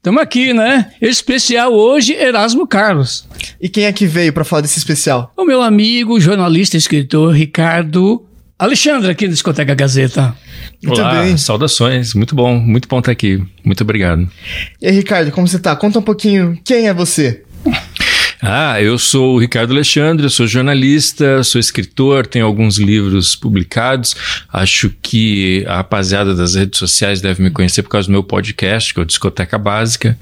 Estamos 0.07 0.21
aqui, 0.21 0.53
né? 0.53 0.89
Especial 1.01 1.73
hoje, 1.73 2.13
Erasmo 2.13 2.65
Carlos. 2.65 3.27
E 3.59 3.67
quem 3.67 3.83
é 3.83 3.91
que 3.91 4.07
veio 4.07 4.31
para 4.31 4.45
falar 4.45 4.61
desse 4.61 4.79
especial? 4.79 5.33
O 5.35 5.43
meu 5.43 5.61
amigo, 5.61 6.17
jornalista 6.17 6.77
e 6.77 6.79
escritor 6.79 7.35
Ricardo 7.35 8.25
Alexandre, 8.57 9.11
aqui 9.11 9.25
da 9.27 9.33
Discoteca 9.33 9.75
Gazeta. 9.75 10.33
Muito 10.81 11.01
Olá, 11.01 11.23
bem. 11.23 11.35
saudações. 11.35 12.13
Muito 12.13 12.35
bom, 12.35 12.57
muito 12.57 12.87
bom 12.87 12.99
estar 12.99 13.11
aqui. 13.11 13.43
Muito 13.65 13.81
obrigado. 13.81 14.25
E 14.81 14.87
aí, 14.87 14.93
Ricardo, 14.95 15.29
como 15.29 15.45
você 15.45 15.59
tá? 15.59 15.75
Conta 15.75 15.99
um 15.99 16.01
pouquinho 16.01 16.57
quem 16.63 16.87
é 16.87 16.93
você. 16.93 17.43
Ah, 18.41 18.81
eu 18.81 18.99
sou 18.99 19.35
o 19.35 19.39
Ricardo 19.39 19.73
Alexandre, 19.73 20.29
sou 20.29 20.45
jornalista, 20.45 21.43
sou 21.43 21.59
escritor, 21.59 22.27
tenho 22.27 22.45
alguns 22.45 22.77
livros 22.77 23.35
publicados. 23.35 24.15
Acho 24.51 24.91
que 25.01 25.65
a 25.67 25.77
rapaziada 25.77 26.35
das 26.35 26.55
redes 26.55 26.77
sociais 26.77 27.19
deve 27.19 27.41
me 27.41 27.49
conhecer 27.49 27.81
por 27.81 27.89
causa 27.89 28.07
do 28.07 28.11
meu 28.11 28.23
podcast, 28.23 28.93
que 28.93 28.99
é 28.99 29.03
o 29.03 29.05
Discoteca 29.05 29.57
Básica. 29.57 30.17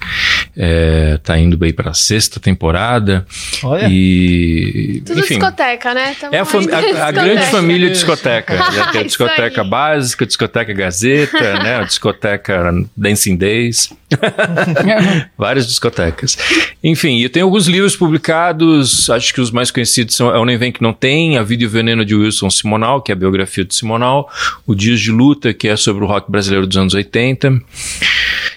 É, 0.55 1.19
tá 1.23 1.37
indo 1.37 1.57
bem 1.57 1.73
para 1.73 1.91
a 1.91 1.93
sexta 1.93 2.39
temporada. 2.39 3.25
Olha. 3.63 3.87
E, 3.89 5.01
Tudo 5.05 5.19
enfim, 5.19 5.35
discoteca, 5.35 5.93
né? 5.93 6.15
Tamo 6.19 6.33
é 6.33 6.39
a, 6.39 7.03
a, 7.03 7.07
a 7.07 7.11
grande 7.11 7.45
família 7.47 7.89
discoteca. 7.89 8.55
Já 8.71 8.91
tem 8.91 9.01
a 9.01 9.03
discoteca 9.03 9.63
básica, 9.63 10.23
a 10.23 10.27
discoteca 10.27 10.73
Gazeta, 10.73 11.53
né? 11.61 11.77
A 11.77 11.83
discoteca 11.83 12.71
Dancing 12.95 13.35
Days. 13.35 13.89
Várias 15.37 15.67
discotecas. 15.67 16.37
Enfim, 16.83 17.21
eu 17.21 17.29
tenho 17.29 17.45
alguns 17.45 17.67
livros 17.67 17.95
publicados, 17.95 18.04
acho 19.09 19.33
que 19.33 19.41
os 19.41 19.51
mais 19.51 19.71
conhecidos 19.71 20.15
são 20.15 20.33
É 20.33 20.39
o 20.39 20.45
Nem 20.45 20.57
Vem 20.57 20.71
Que 20.71 20.81
Não 20.81 20.93
Tem, 20.93 21.37
A 21.37 21.43
Vida 21.43 21.63
e 21.63 21.65
o 21.65 21.69
Veneno 21.69 22.05
de 22.05 22.15
Wilson 22.15 22.49
Simonal, 22.49 23.01
que 23.01 23.11
é 23.11 23.13
a 23.13 23.17
biografia 23.17 23.63
de 23.63 23.73
Simonal, 23.75 24.29
O 24.65 24.75
Dias 24.75 24.99
de 24.99 25.11
Luta, 25.11 25.53
que 25.53 25.67
é 25.67 25.75
sobre 25.75 26.03
o 26.03 26.07
rock 26.07 26.29
brasileiro 26.29 26.67
dos 26.67 26.77
anos 26.77 26.93
80. 26.93 27.61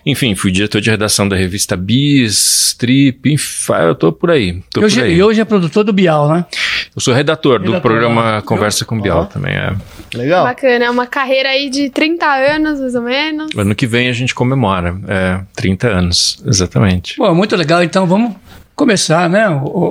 Enfim, 0.06 0.34
fui 0.34 0.50
diretor 0.50 0.80
de 0.80 0.90
redação 0.90 1.28
da 1.28 1.36
revista 1.36 1.76
Bis, 1.76 2.74
Trip, 2.78 3.30
enfim, 3.30 3.72
eu 3.80 3.94
tô 3.94 4.12
por 4.12 4.30
aí. 4.30 4.62
Tô 4.72 4.80
e, 4.80 4.84
hoje, 4.84 5.00
por 5.00 5.04
aí. 5.04 5.14
e 5.14 5.22
hoje 5.22 5.40
é 5.40 5.44
produtor 5.44 5.84
do 5.84 5.92
Bial, 5.92 6.28
né? 6.28 6.46
Eu 6.94 7.00
sou 7.00 7.12
redator, 7.12 7.60
redator 7.60 7.74
do 7.76 7.80
programa 7.80 8.36
né? 8.36 8.42
Conversa 8.42 8.84
com 8.84 9.00
Bial 9.00 9.26
também, 9.26 9.52
é. 9.54 9.74
Legal. 10.14 10.44
Bacana, 10.44 10.86
é 10.86 10.90
uma 10.90 11.06
carreira 11.06 11.50
aí 11.50 11.68
de 11.68 11.90
30 11.90 12.26
anos, 12.26 12.80
mais 12.80 12.94
ou 12.94 13.02
menos. 13.02 13.50
Ano 13.56 13.74
que 13.74 13.86
vem 13.86 14.08
a 14.08 14.12
gente 14.12 14.34
comemora, 14.34 14.98
é, 15.06 15.40
30 15.54 15.88
anos, 15.88 16.42
exatamente. 16.46 17.16
Bom, 17.18 17.34
muito 17.34 17.54
legal, 17.56 17.82
então 17.82 18.06
vamos 18.06 18.34
começar, 18.78 19.28
né, 19.28 19.44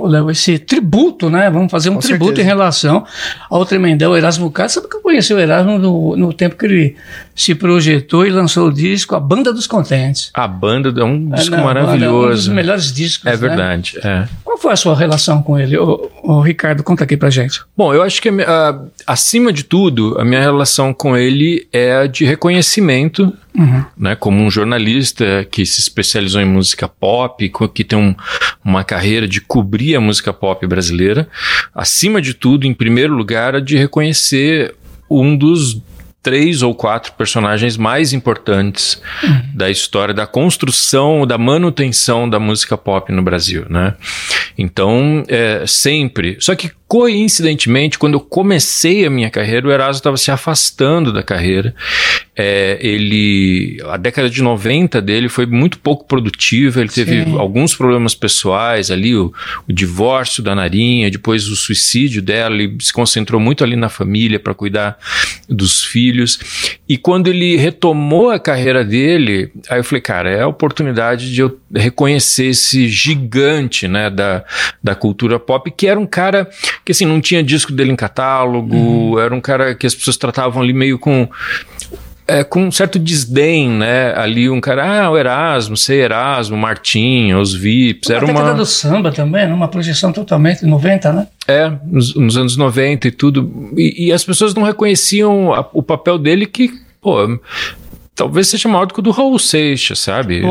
Léo, 0.06 0.30
esse 0.30 0.58
tributo, 0.58 1.28
né? 1.28 1.50
Vamos 1.50 1.70
fazer 1.70 1.90
um 1.90 1.96
Com 1.96 2.00
tributo 2.00 2.36
certeza. 2.36 2.46
em 2.46 2.50
relação 2.50 3.04
ao 3.50 3.66
tremendão 3.66 4.16
Erasmo 4.16 4.50
Carlos. 4.50 4.72
Sabe 4.72 4.88
que 4.88 4.96
eu 4.96 5.02
conheci 5.02 5.34
o 5.34 5.38
Erasmo 5.38 5.78
no, 5.78 6.16
no, 6.16 6.32
tempo 6.32 6.56
que 6.56 6.64
ele 6.64 6.96
se 7.34 7.54
projetou 7.54 8.26
e 8.26 8.30
lançou 8.30 8.68
o 8.68 8.72
disco 8.72 9.14
A 9.14 9.20
Banda 9.20 9.52
dos 9.52 9.66
Contentes. 9.66 10.30
A 10.32 10.48
Banda 10.48 10.88
é 10.98 11.04
um 11.04 11.28
disco 11.28 11.54
é, 11.54 11.58
não, 11.58 11.64
maravilhoso. 11.64 12.24
É 12.24 12.28
um 12.28 12.30
dos 12.30 12.48
melhores 12.48 12.90
discos. 12.90 13.26
É 13.26 13.32
né? 13.32 13.36
verdade. 13.36 13.98
É. 14.02 14.26
Qual 14.42 14.56
foi 14.56 14.72
a 14.72 14.76
sua 14.76 14.96
relação 14.96 15.42
com 15.42 15.58
ele? 15.58 15.76
O, 15.76 16.10
o 16.22 16.40
Ricardo, 16.40 16.82
conta 16.82 17.04
aqui 17.04 17.16
pra 17.16 17.28
gente. 17.28 17.60
Bom, 17.76 17.92
eu 17.92 18.02
acho 18.02 18.22
que 18.22 18.30
uh, 18.30 18.90
acima 19.06 19.52
de 19.52 19.64
tudo, 19.64 20.18
a 20.18 20.24
minha 20.24 20.40
relação 20.40 20.94
com 20.94 21.14
ele 21.14 21.68
é 21.70 21.94
a 21.94 22.06
de 22.06 22.24
reconhecimento 22.24 23.34
Uhum. 23.58 23.84
Né, 23.96 24.14
como 24.14 24.40
um 24.40 24.48
jornalista 24.48 25.44
que 25.50 25.66
se 25.66 25.80
especializou 25.80 26.40
em 26.40 26.44
música 26.44 26.86
pop, 26.86 27.50
que 27.74 27.82
tem 27.82 27.98
um, 27.98 28.14
uma 28.64 28.77
carreira 28.84 29.26
de 29.26 29.40
cobrir 29.40 29.96
a 29.96 30.00
música 30.00 30.32
pop 30.32 30.66
brasileira, 30.66 31.28
acima 31.74 32.20
de 32.20 32.34
tudo, 32.34 32.66
em 32.66 32.74
primeiro 32.74 33.14
lugar, 33.14 33.54
a 33.54 33.60
de 33.60 33.76
reconhecer 33.76 34.74
um 35.10 35.36
dos 35.36 35.80
três 36.22 36.62
ou 36.62 36.74
quatro 36.74 37.12
personagens 37.12 37.76
mais 37.76 38.12
importantes 38.12 39.00
uhum. 39.22 39.42
da 39.54 39.70
história 39.70 40.12
da 40.12 40.26
construção, 40.26 41.26
da 41.26 41.38
manutenção 41.38 42.28
da 42.28 42.38
música 42.38 42.76
pop 42.76 43.10
no 43.12 43.22
Brasil, 43.22 43.64
né? 43.70 43.94
Então, 44.56 45.24
é, 45.28 45.64
sempre. 45.66 46.36
Só 46.40 46.54
que 46.54 46.70
coincidentemente, 46.88 47.98
quando 47.98 48.14
eu 48.14 48.20
comecei 48.20 49.06
a 49.06 49.10
minha 49.10 49.30
carreira, 49.30 49.68
o 49.68 49.70
Erasmo 49.70 49.98
estava 49.98 50.16
se 50.16 50.30
afastando 50.30 51.12
da 51.12 51.22
carreira. 51.22 51.74
É, 52.40 52.78
ele, 52.80 53.82
a 53.88 53.96
década 53.96 54.30
de 54.30 54.40
90 54.40 55.02
dele 55.02 55.28
foi 55.28 55.44
muito 55.44 55.76
pouco 55.80 56.04
produtiva. 56.04 56.80
Ele 56.80 56.88
teve 56.88 57.24
Sim. 57.24 57.36
alguns 57.36 57.74
problemas 57.74 58.14
pessoais 58.14 58.92
ali, 58.92 59.16
o, 59.16 59.32
o, 59.68 59.72
divórcio 59.72 60.40
da 60.40 60.54
Narinha, 60.54 61.10
depois 61.10 61.48
o 61.48 61.56
suicídio 61.56 62.22
dela. 62.22 62.54
Ele 62.54 62.76
se 62.80 62.92
concentrou 62.92 63.40
muito 63.40 63.64
ali 63.64 63.74
na 63.74 63.88
família 63.88 64.38
para 64.38 64.54
cuidar 64.54 64.96
dos 65.48 65.82
filhos. 65.82 66.78
E 66.88 66.96
quando 66.96 67.26
ele 67.26 67.56
retomou 67.56 68.30
a 68.30 68.38
carreira 68.38 68.84
dele, 68.84 69.50
aí 69.68 69.80
eu 69.80 69.84
falei, 69.84 70.00
cara, 70.00 70.30
é 70.30 70.42
a 70.42 70.46
oportunidade 70.46 71.34
de 71.34 71.40
eu 71.40 71.58
reconhecer 71.74 72.46
esse 72.46 72.86
gigante, 72.86 73.88
né, 73.88 74.08
da, 74.08 74.44
da 74.82 74.94
cultura 74.94 75.40
pop, 75.40 75.70
que 75.70 75.88
era 75.88 75.98
um 75.98 76.06
cara 76.06 76.48
que 76.84 76.92
assim, 76.92 77.04
não 77.04 77.20
tinha 77.20 77.42
disco 77.42 77.72
dele 77.72 77.90
em 77.90 77.96
catálogo, 77.96 78.76
uhum. 78.76 79.18
era 79.18 79.34
um 79.34 79.40
cara 79.40 79.74
que 79.74 79.86
as 79.86 79.94
pessoas 79.94 80.16
tratavam 80.16 80.62
ali 80.62 80.72
meio 80.72 80.98
com 81.00 81.28
é, 82.28 82.44
com 82.44 82.64
um 82.64 82.70
certo 82.70 82.98
desdém, 82.98 83.70
né? 83.70 84.14
Ali 84.14 84.50
um 84.50 84.60
cara, 84.60 85.04
ah, 85.06 85.10
o 85.10 85.16
Erasmo, 85.16 85.76
sei 85.78 86.02
Erasmo, 86.02 86.58
Martinho, 86.58 87.40
os 87.40 87.54
Vips, 87.54 88.10
era 88.10 88.24
uma... 88.26 88.52
do 88.52 88.66
samba 88.66 89.10
também, 89.10 89.48
numa 89.48 89.64
né? 89.66 89.72
projeção 89.72 90.12
totalmente 90.12 90.64
90, 90.64 91.12
né? 91.12 91.26
É, 91.48 91.72
nos, 91.86 92.14
nos 92.14 92.36
anos 92.36 92.56
90 92.56 93.08
e 93.08 93.10
tudo. 93.10 93.72
E, 93.76 94.08
e 94.08 94.12
as 94.12 94.22
pessoas 94.22 94.54
não 94.54 94.62
reconheciam 94.62 95.54
a, 95.54 95.66
o 95.72 95.82
papel 95.82 96.18
dele 96.18 96.44
que, 96.44 96.70
pô 97.00 97.40
talvez 98.18 98.48
seja 98.48 98.68
maior 98.68 98.84
do 98.84 98.92
que 98.92 98.98
o 98.98 99.02
do 99.02 99.12
Raul 99.12 99.38
Seixas, 99.38 100.00
sabe? 100.00 100.42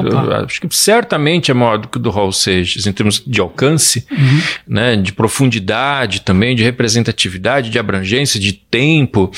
Acho 0.46 0.62
que 0.62 0.74
certamente 0.74 1.52
é 1.52 1.54
maior 1.54 1.78
do 1.78 1.90
que 1.90 1.98
o 1.98 2.00
do 2.00 2.10
Raul 2.10 2.32
Seixas, 2.32 2.88
em 2.88 2.94
termos 2.94 3.22
de 3.28 3.42
alcance, 3.42 4.08
uhum. 4.10 4.42
né, 4.66 4.96
de 4.96 5.12
profundidade 5.12 6.22
também, 6.22 6.56
de 6.56 6.64
representatividade, 6.64 7.70
de 7.70 7.78
abrangência, 7.78 8.40
de 8.40 8.54
tempo. 8.54 9.30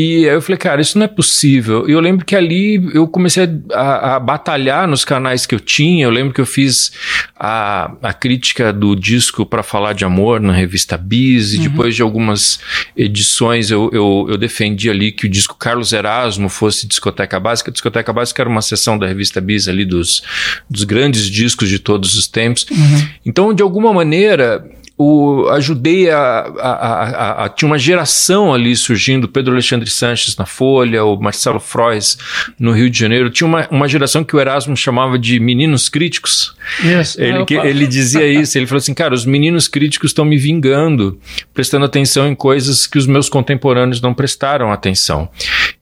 E 0.00 0.28
aí 0.28 0.34
eu 0.36 0.40
falei, 0.40 0.56
cara, 0.56 0.80
isso 0.80 0.96
não 0.96 1.06
é 1.06 1.08
possível. 1.08 1.88
E 1.88 1.92
eu 1.92 1.98
lembro 1.98 2.24
que 2.24 2.36
ali 2.36 2.88
eu 2.94 3.08
comecei 3.08 3.48
a, 3.72 4.14
a 4.14 4.20
batalhar 4.20 4.86
nos 4.86 5.04
canais 5.04 5.44
que 5.44 5.52
eu 5.52 5.58
tinha. 5.58 6.04
Eu 6.04 6.10
lembro 6.10 6.32
que 6.32 6.40
eu 6.40 6.46
fiz 6.46 6.92
a, 7.36 7.90
a 8.00 8.12
crítica 8.12 8.72
do 8.72 8.94
disco 8.94 9.44
para 9.44 9.60
falar 9.60 9.94
de 9.94 10.04
amor 10.04 10.40
na 10.40 10.52
revista 10.52 10.96
Bis, 10.96 11.52
e 11.52 11.56
uhum. 11.56 11.62
depois 11.64 11.96
de 11.96 12.02
algumas 12.02 12.60
edições 12.96 13.72
eu, 13.72 13.90
eu, 13.92 14.26
eu, 14.28 14.36
defendi 14.36 14.88
ali 14.88 15.10
que 15.10 15.26
o 15.26 15.28
disco 15.28 15.56
Carlos 15.56 15.92
Erasmo 15.92 16.48
fosse 16.48 16.86
discoteca 16.86 17.40
básica. 17.40 17.70
A 17.70 17.72
discoteca 17.72 18.12
básica 18.12 18.40
era 18.40 18.48
uma 18.48 18.62
seção 18.62 18.96
da 18.96 19.06
revista 19.08 19.40
Bis 19.40 19.66
ali 19.66 19.84
dos, 19.84 20.22
dos 20.70 20.84
grandes 20.84 21.24
discos 21.28 21.68
de 21.68 21.80
todos 21.80 22.16
os 22.16 22.28
tempos. 22.28 22.64
Uhum. 22.70 23.08
Então, 23.26 23.52
de 23.52 23.64
alguma 23.64 23.92
maneira, 23.92 24.64
o, 24.98 25.48
ajudei 25.50 26.10
a, 26.10 26.18
a, 26.18 26.70
a, 26.70 27.44
a, 27.44 27.48
Tinha 27.48 27.68
uma 27.68 27.78
geração 27.78 28.52
ali 28.52 28.74
surgindo, 28.74 29.28
Pedro 29.28 29.52
Alexandre 29.52 29.88
Sanches 29.88 30.36
na 30.36 30.44
Folha, 30.44 31.04
o 31.04 31.16
Marcelo 31.16 31.60
Frois 31.60 32.18
no 32.58 32.72
Rio 32.72 32.90
de 32.90 32.98
Janeiro. 32.98 33.30
Tinha 33.30 33.46
uma, 33.46 33.68
uma 33.70 33.86
geração 33.86 34.24
que 34.24 34.34
o 34.34 34.40
Erasmo 34.40 34.76
chamava 34.76 35.16
de 35.16 35.38
meninos 35.38 35.88
críticos. 35.88 36.52
Yes, 36.84 37.16
ele, 37.16 37.44
que, 37.44 37.54
ele 37.54 37.86
dizia 37.86 38.26
isso, 38.28 38.58
ele 38.58 38.66
falou 38.66 38.78
assim: 38.78 38.92
cara, 38.92 39.14
os 39.14 39.24
meninos 39.24 39.68
críticos 39.68 40.10
estão 40.10 40.24
me 40.24 40.36
vingando, 40.36 41.18
prestando 41.54 41.84
atenção 41.84 42.26
em 42.26 42.34
coisas 42.34 42.86
que 42.86 42.98
os 42.98 43.06
meus 43.06 43.28
contemporâneos 43.28 44.00
não 44.00 44.12
prestaram 44.12 44.72
atenção. 44.72 45.28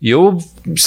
E 0.00 0.10
eu 0.10 0.38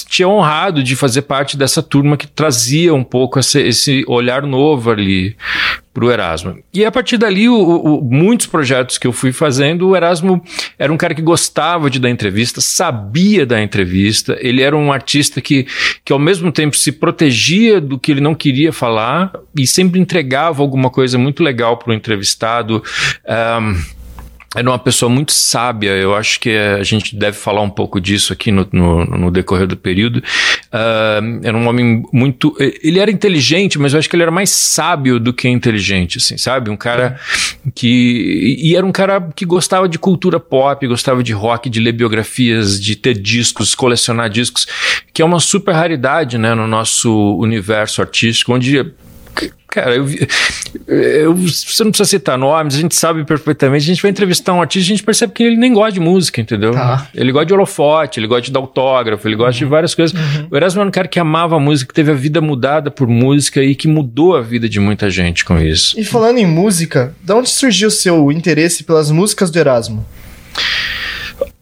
tinha 0.08 0.28
honrado 0.28 0.84
de 0.84 0.96
fazer 0.96 1.24
parte 1.24 1.58
dessa 1.58 1.82
turma 1.82 2.18
que 2.18 2.28
trazia 2.28 2.94
um 2.94 3.04
pouco 3.04 3.40
esse, 3.40 3.60
esse 3.62 4.04
olhar 4.08 4.44
novo 4.44 4.92
ali 4.92 5.36
para 5.94 6.06
o 6.06 6.12
Erasmo. 6.12 6.58
E 6.74 6.86
a 6.86 6.92
partir 6.92 7.18
dali, 7.18 7.50
o, 7.50 7.56
o, 7.56 8.02
muitos 8.02 8.48
projetos 8.48 8.98
que 8.98 9.08
eu 9.08 9.12
fui 9.12 9.32
fazendo, 9.32 9.88
o 9.88 9.96
Erasmo 9.96 10.42
era 10.78 10.92
um 10.94 10.98
cara 10.98 11.14
que 11.14 11.22
gostava 11.22 11.90
de 11.90 12.00
dar 12.00 12.10
entrevista, 12.10 12.62
sabia 12.62 13.46
da 13.46 13.62
entrevista, 13.62 14.38
ele 14.40 14.62
era 14.62 14.78
um 14.78 14.92
artista 14.92 15.42
que, 15.42 15.66
que 16.06 16.14
ao 16.14 16.20
mesmo 16.20 16.52
tempo 16.52 16.78
se 16.78 16.92
protegia 16.92 17.82
do 17.82 17.98
que 17.98 18.12
ele 18.12 18.22
não 18.22 18.36
queria 18.36 18.72
falar 18.72 19.32
e 19.58 19.66
sempre 19.66 20.00
entregava 20.00 20.62
alguma 20.62 20.90
coisa 20.90 21.18
muito 21.18 21.44
legal 21.44 21.78
para 21.78 21.92
o 21.92 21.94
entrevistado. 21.94 22.84
Um, 23.62 23.99
era 24.56 24.68
uma 24.68 24.80
pessoa 24.80 25.10
muito 25.10 25.32
sábia, 25.32 25.92
eu 25.92 26.16
acho 26.16 26.40
que 26.40 26.50
a 26.50 26.82
gente 26.82 27.16
deve 27.16 27.38
falar 27.38 27.62
um 27.62 27.70
pouco 27.70 28.02
disso 28.02 28.34
aqui 28.34 28.52
no, 28.52 28.68
no, 28.72 29.06
no 29.06 29.32
decorrer 29.32 29.68
do 29.68 29.78
período. 29.78 30.18
Uh, 30.18 31.40
era 31.44 31.56
um 31.56 31.68
homem 31.68 32.04
muito. 32.12 32.56
Ele 32.60 33.00
era 33.00 33.12
inteligente, 33.12 33.78
mas 33.78 33.94
eu 33.94 34.00
acho 34.00 34.10
que 34.10 34.16
ele 34.16 34.24
era 34.24 34.32
mais 34.32 34.50
sábio 34.50 35.20
do 35.20 35.32
que 35.32 35.48
inteligente, 35.48 36.18
assim, 36.18 36.36
sabe? 36.36 36.72
Um 36.72 36.78
cara 36.78 37.20
que. 37.76 38.58
E 38.60 38.76
era 38.76 38.84
um 38.84 38.92
cara 38.92 39.30
que 39.36 39.46
gostava 39.46 39.88
de 39.88 40.00
cultura 40.00 40.40
pop, 40.40 40.86
gostava 40.88 41.24
de 41.24 41.32
rock, 41.32 41.70
de 41.70 41.80
ler 41.80 41.92
biografias, 41.92 42.82
de 42.82 42.96
ter 42.96 43.14
discos, 43.14 43.76
colecionar 43.76 44.32
discos, 44.32 44.68
que 45.14 45.22
é 45.22 45.26
uma 45.26 45.40
super 45.40 45.74
raridade, 45.74 46.40
né, 46.40 46.56
no 46.56 46.68
nosso 46.68 47.38
universo 47.38 48.02
artístico, 48.02 48.54
onde 48.54 48.94
Cara, 49.68 49.96
eu, 49.96 50.06
eu, 50.88 51.36
você 51.36 51.84
não 51.84 51.92
precisa 51.92 52.10
citar 52.10 52.38
nomes, 52.38 52.74
a 52.74 52.80
gente 52.80 52.96
sabe 52.96 53.24
perfeitamente. 53.24 53.84
A 53.84 53.86
gente 53.86 54.02
vai 54.02 54.10
entrevistar 54.10 54.54
um 54.54 54.62
artista, 54.62 54.88
a 54.88 54.96
gente 54.96 55.04
percebe 55.04 55.32
que 55.32 55.44
ele 55.44 55.58
nem 55.58 55.74
gosta 55.74 55.92
de 55.92 56.00
música, 56.00 56.42
entendeu? 56.42 56.72
Tá. 56.72 57.08
Ele 57.14 57.32
gosta 57.32 57.46
de 57.46 57.54
holofote, 57.54 58.20
ele 58.20 58.26
gosta 58.26 58.44
de 58.44 58.52
dar 58.52 58.60
autógrafo, 58.60 59.28
ele 59.28 59.36
gosta 59.36 59.52
uhum. 59.52 59.60
de 59.60 59.66
várias 59.66 59.94
coisas. 59.94 60.20
Uhum. 60.20 60.48
O 60.50 60.56
Erasmo 60.56 60.82
era 60.82 60.88
um 60.88 60.92
cara 60.92 61.08
que 61.08 61.20
amava 61.20 61.56
a 61.56 61.60
música, 61.60 61.90
que 61.90 61.94
teve 61.94 62.12
a 62.12 62.16
vida 62.16 62.42
mudada 62.42 62.90
por 62.90 63.08
música 63.08 63.64
e 63.64 63.76
que 63.76 63.88
mudou 63.88 64.36
a 64.36 64.42
vida 64.42 64.68
de 64.68 64.80
muita 64.80 65.10
gente 65.10 65.46
com 65.46 65.60
isso. 65.60 66.00
E 66.00 66.04
falando 66.04 66.40
em 66.40 66.48
música, 66.48 67.14
de 67.22 67.32
onde 67.32 67.50
surgiu 67.50 67.90
o 67.90 67.92
seu 67.92 68.32
interesse 68.32 68.84
pelas 68.84 69.12
músicas 69.12 69.52
do 69.52 69.60
Erasmo? 69.60 70.04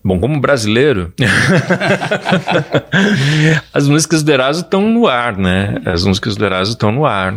Bom, 0.07 0.21
como 0.21 0.39
brasileiro, 0.39 1.11
as 3.73 3.89
músicas 3.89 4.23
do 4.23 4.31
Erasmo 4.31 4.63
estão 4.63 4.89
no 4.89 5.05
ar, 5.05 5.37
né? 5.37 5.81
As 5.85 6.05
músicas 6.05 6.37
do 6.37 6.45
Erasmo 6.45 6.75
estão 6.75 6.93
no 6.93 7.05
ar. 7.05 7.35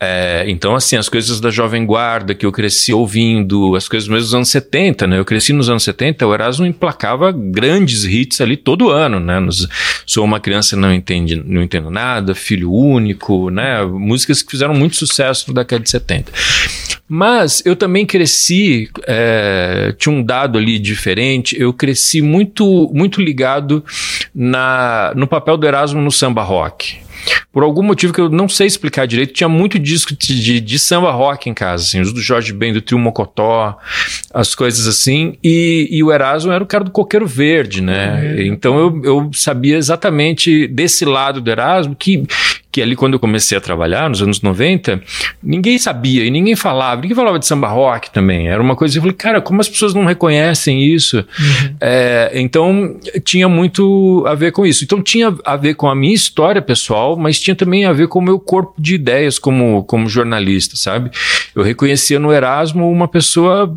É, 0.00 0.46
então, 0.48 0.74
assim, 0.74 0.96
as 0.96 1.06
coisas 1.06 1.38
da 1.38 1.50
Jovem 1.50 1.84
Guarda 1.84 2.34
que 2.34 2.46
eu 2.46 2.52
cresci 2.52 2.94
ouvindo, 2.94 3.76
as 3.76 3.88
coisas 3.88 4.08
mesmo 4.08 4.24
dos 4.24 4.34
anos 4.34 4.48
70, 4.48 5.06
né? 5.06 5.18
Eu 5.18 5.24
cresci 5.26 5.52
nos 5.52 5.68
anos 5.68 5.84
70, 5.84 6.26
o 6.26 6.32
Erasmo 6.32 6.64
emplacava 6.64 7.30
grandes 7.30 8.04
hits 8.04 8.40
ali 8.40 8.56
todo 8.56 8.88
ano, 8.88 9.20
né? 9.20 9.38
Nos, 9.38 9.68
Sou 10.06 10.24
uma 10.24 10.40
criança 10.40 10.76
não 10.76 10.94
entende, 10.94 11.36
não 11.36 11.62
entendo 11.62 11.90
nada, 11.90 12.34
Filho 12.34 12.72
Único, 12.72 13.50
né? 13.50 13.84
Músicas 13.84 14.42
que 14.42 14.50
fizeram 14.50 14.72
muito 14.72 14.96
sucesso 14.96 15.48
na 15.48 15.60
década 15.60 15.82
de 15.82 15.90
70. 15.90 16.32
Mas 17.08 17.62
eu 17.64 17.76
também 17.76 18.04
cresci, 18.04 18.90
é, 19.06 19.94
tinha 19.96 20.12
um 20.12 20.22
dado 20.22 20.58
ali 20.58 20.78
diferente, 20.78 21.58
eu 21.58 21.72
cresci 21.72 22.20
muito, 22.20 22.90
muito 22.92 23.20
ligado 23.20 23.84
na, 24.34 25.12
no 25.14 25.26
papel 25.26 25.56
do 25.56 25.66
Erasmo 25.66 26.00
no 26.00 26.10
samba 26.10 26.42
rock. 26.42 26.98
Por 27.52 27.62
algum 27.62 27.82
motivo 27.82 28.12
que 28.12 28.20
eu 28.20 28.28
não 28.28 28.48
sei 28.48 28.66
explicar 28.66 29.06
direito, 29.06 29.32
tinha 29.32 29.48
muito 29.48 29.78
disco 29.78 30.14
de, 30.14 30.40
de, 30.40 30.60
de 30.60 30.78
samba 30.78 31.10
rock 31.10 31.48
em 31.48 31.54
casa, 31.54 31.84
assim, 31.84 32.00
os 32.00 32.12
do 32.12 32.20
Jorge 32.20 32.52
Ben, 32.52 32.72
do 32.72 32.80
Trio 32.80 32.98
Mocotó, 32.98 33.78
as 34.32 34.54
coisas 34.54 34.86
assim, 34.86 35.36
e, 35.42 35.88
e, 35.90 36.02
o 36.02 36.12
Erasmo 36.12 36.52
era 36.52 36.62
o 36.62 36.66
cara 36.66 36.84
do 36.84 36.90
coqueiro 36.90 37.26
verde, 37.26 37.80
né? 37.80 38.20
Uhum. 38.20 38.42
Então 38.42 38.78
eu, 38.78 39.02
eu 39.04 39.30
sabia 39.32 39.76
exatamente 39.76 40.66
desse 40.68 41.04
lado 41.04 41.40
do 41.40 41.50
Erasmo 41.50 41.96
que 41.96 42.24
que 42.76 42.82
ali 42.82 42.94
quando 42.94 43.14
eu 43.14 43.18
comecei 43.18 43.56
a 43.56 43.60
trabalhar, 43.60 44.10
nos 44.10 44.20
anos 44.20 44.42
90, 44.42 45.00
ninguém 45.42 45.78
sabia 45.78 46.22
e 46.26 46.30
ninguém 46.30 46.54
falava, 46.54 47.00
ninguém 47.00 47.16
falava 47.16 47.38
de 47.38 47.46
samba 47.46 47.68
rock 47.68 48.10
também. 48.10 48.48
Era 48.48 48.62
uma 48.62 48.76
coisa 48.76 48.92
que 48.92 48.98
eu 48.98 49.02
falei, 49.02 49.16
cara, 49.16 49.40
como 49.40 49.62
as 49.62 49.68
pessoas 49.68 49.94
não 49.94 50.04
reconhecem 50.04 50.84
isso? 50.84 51.16
Uhum. 51.16 51.76
É, 51.80 52.32
então, 52.34 53.00
tinha 53.24 53.48
muito 53.48 54.22
a 54.26 54.34
ver 54.34 54.52
com 54.52 54.66
isso. 54.66 54.84
Então, 54.84 55.00
tinha 55.00 55.34
a 55.42 55.56
ver 55.56 55.72
com 55.72 55.88
a 55.88 55.94
minha 55.94 56.14
história 56.14 56.60
pessoal, 56.60 57.16
mas 57.16 57.40
tinha 57.40 57.56
também 57.56 57.86
a 57.86 57.94
ver 57.94 58.08
com 58.08 58.18
o 58.18 58.22
meu 58.22 58.38
corpo 58.38 58.74
de 58.78 58.94
ideias 58.94 59.38
como, 59.38 59.82
como 59.84 60.06
jornalista, 60.06 60.76
sabe? 60.76 61.10
Eu 61.54 61.62
reconhecia 61.62 62.18
no 62.18 62.30
Erasmo 62.30 62.90
uma 62.92 63.08
pessoa 63.08 63.74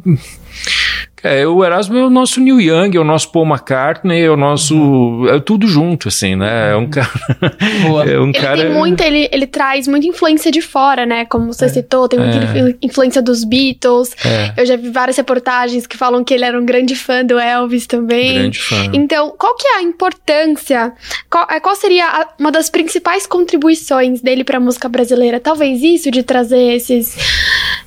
é, 1.24 1.46
o 1.46 1.64
Erasmo 1.64 1.98
é 1.98 2.06
o 2.06 2.10
nosso 2.10 2.40
Neil 2.40 2.62
Young, 2.62 2.96
é 2.96 3.00
o 3.00 3.04
nosso 3.04 3.32
Paul 3.32 3.46
McCartney, 3.46 4.24
é 4.24 4.30
o 4.30 4.38
nosso. 4.38 4.76
Uhum. 4.76 5.28
É 5.28 5.40
tudo 5.40 5.68
junto, 5.68 6.08
assim, 6.08 6.36
né? 6.36 6.72
É 6.72 6.76
um 6.76 6.90
cara. 6.90 7.10
é 8.10 8.20
um 8.20 8.30
ele 8.30 8.40
cara... 8.40 8.58
tem 8.58 8.70
muito, 8.72 9.02
ele, 9.02 9.30
ele 9.32 9.48
traz 9.48 9.88
muita 9.88 10.08
influência 10.08 10.52
de 10.52 10.62
fora, 10.62 11.06
né? 11.06 11.26
Como 11.26 11.52
você 11.52 11.66
é. 11.66 11.70
citou, 11.70 12.08
tem 12.08 12.20
muita 12.20 12.38
é. 12.38 12.76
influência 12.82 13.22
dos 13.22 13.44
Beatles. 13.44 14.16
É. 14.26 14.62
Eu 14.62 14.66
já 14.66 14.76
vi 14.76 14.90
várias 14.90 15.18
reportagens 15.18 15.86
que 15.86 15.98
falam 15.98 16.24
que 16.24 16.34
ele 16.34 16.46
era 16.46 16.60
um 16.60 16.66
grande 16.66 16.96
fã 16.96 17.24
do 17.24 17.38
Elvis 17.38 17.86
também. 17.86 18.36
Grande 18.36 18.60
fã. 18.60 18.90
Então, 18.94 19.34
qual 19.38 19.56
que 19.56 19.68
é 19.68 19.76
a 19.78 19.82
importância? 19.82 20.94
Qual, 21.30 21.48
é, 21.50 21.60
qual 21.60 21.76
seria 21.76 22.06
a, 22.06 22.28
uma 22.40 22.52
das 22.52 22.70
principais 22.70 23.26
contribuições 23.28 24.22
dele 24.22 24.44
para 24.44 24.58
a 24.58 24.62
música 24.62 24.88
brasileira? 24.88 25.40
Talvez 25.40 25.82
isso 25.84 26.10
de 26.10 26.24
trazer 26.24 26.76
esses, 26.76 27.18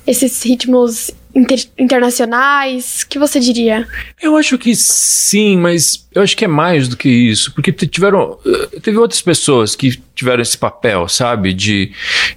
esses 0.05 0.43
ritmos 0.43 1.11
inter 1.35 1.65
internacionais? 1.77 3.03
que 3.03 3.17
você 3.19 3.39
diria? 3.39 3.87
Eu 4.21 4.35
acho 4.37 4.57
que 4.57 4.75
sim, 4.75 5.57
mas 5.57 6.07
eu 6.13 6.21
acho 6.21 6.35
que 6.37 6.45
é 6.45 6.47
mais 6.47 6.87
do 6.87 6.95
que 6.95 7.09
isso, 7.09 7.53
porque 7.53 7.71
tiveram 7.71 8.37
eh, 8.45 8.79
teve 8.81 8.97
outras 8.97 9.21
pessoas 9.21 9.75
que 9.75 9.99
tiveram 10.15 10.41
esse 10.41 10.57
papel, 10.57 11.07
sabe, 11.07 11.53
de 11.53 11.91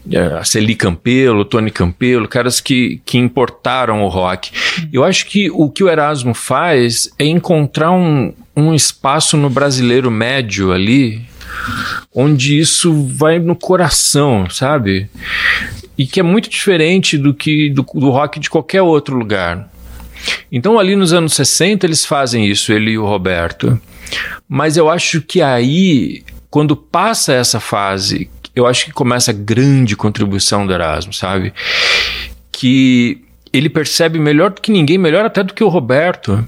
uh, 0.07 0.45
Celi 0.45 0.75
Campelo, 0.75 1.45
Tony 1.45 1.71
Campelo, 1.71 2.27
caras 2.27 2.61
que, 2.61 3.01
que 3.05 3.19
importaram 3.19 4.03
o 4.03 4.09
rock. 4.09 4.51
Eu 4.93 5.05
acho 5.05 5.27
que 5.27 5.51
o 5.51 5.71
que 5.71 5.85
o 5.85 5.89
Erasmo 5.89 6.35
faz 6.35 7.11
é 7.19 7.27
encontrar 7.27 7.91
um, 7.91 8.33
um 8.57 8.75
espaço 8.75 9.37
no 9.37 9.51
brasileiro 9.51 10.11
médio 10.11 10.73
ali, 10.73 11.23
onde 12.15 12.59
isso 12.59 13.07
vai 13.09 13.39
no 13.39 13.55
coração, 13.55 14.49
sabe? 14.49 15.09
E 15.97 16.07
que 16.07 16.21
é 16.21 16.23
muito 16.23 16.49
diferente 16.51 17.17
do 17.17 17.33
que 17.33 17.71
do, 17.71 17.83
do 17.95 18.11
rock 18.11 18.39
de 18.39 18.51
qualquer 18.51 18.83
outro 18.83 19.17
lugar. 19.17 19.71
Então, 20.51 20.79
ali 20.79 20.97
nos 20.97 21.13
anos 21.13 21.35
60, 21.35 21.87
eles 21.87 22.05
fazem 22.05 22.47
isso, 22.47 22.73
ele 22.73 22.93
e 22.93 22.99
o 22.99 23.07
Roberto. 23.07 23.81
Mas 24.49 24.77
eu 24.77 24.89
acho 24.89 25.21
que 25.21 25.43
aí, 25.43 26.25
quando 26.51 26.77
passa 26.77 27.33
essa 27.33 27.61
fase, 27.61 28.31
eu 28.55 28.67
acho 28.67 28.87
que 28.87 28.93
começa 28.93 29.31
a 29.31 29.35
grande 29.35 29.97
contribuição 29.97 30.67
do 30.67 30.73
Erasmo, 30.73 31.13
sabe? 31.13 31.53
Que 32.51 33.23
ele 33.53 33.69
percebe 33.69 34.19
melhor 34.19 34.51
do 34.51 34.61
que 34.61 34.71
ninguém, 34.71 34.99
melhor 34.99 35.25
até 35.25 35.43
do 35.43 35.55
que 35.55 35.65
o 35.65 35.69
Roberto, 35.69 36.47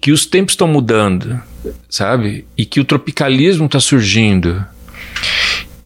que 0.00 0.12
os 0.12 0.26
tempos 0.26 0.52
estão 0.52 0.68
mudando, 0.68 1.40
sabe? 1.88 2.46
E 2.56 2.66
que 2.66 2.80
o 2.80 2.84
tropicalismo 2.84 3.66
está 3.66 3.80
surgindo. 3.80 4.64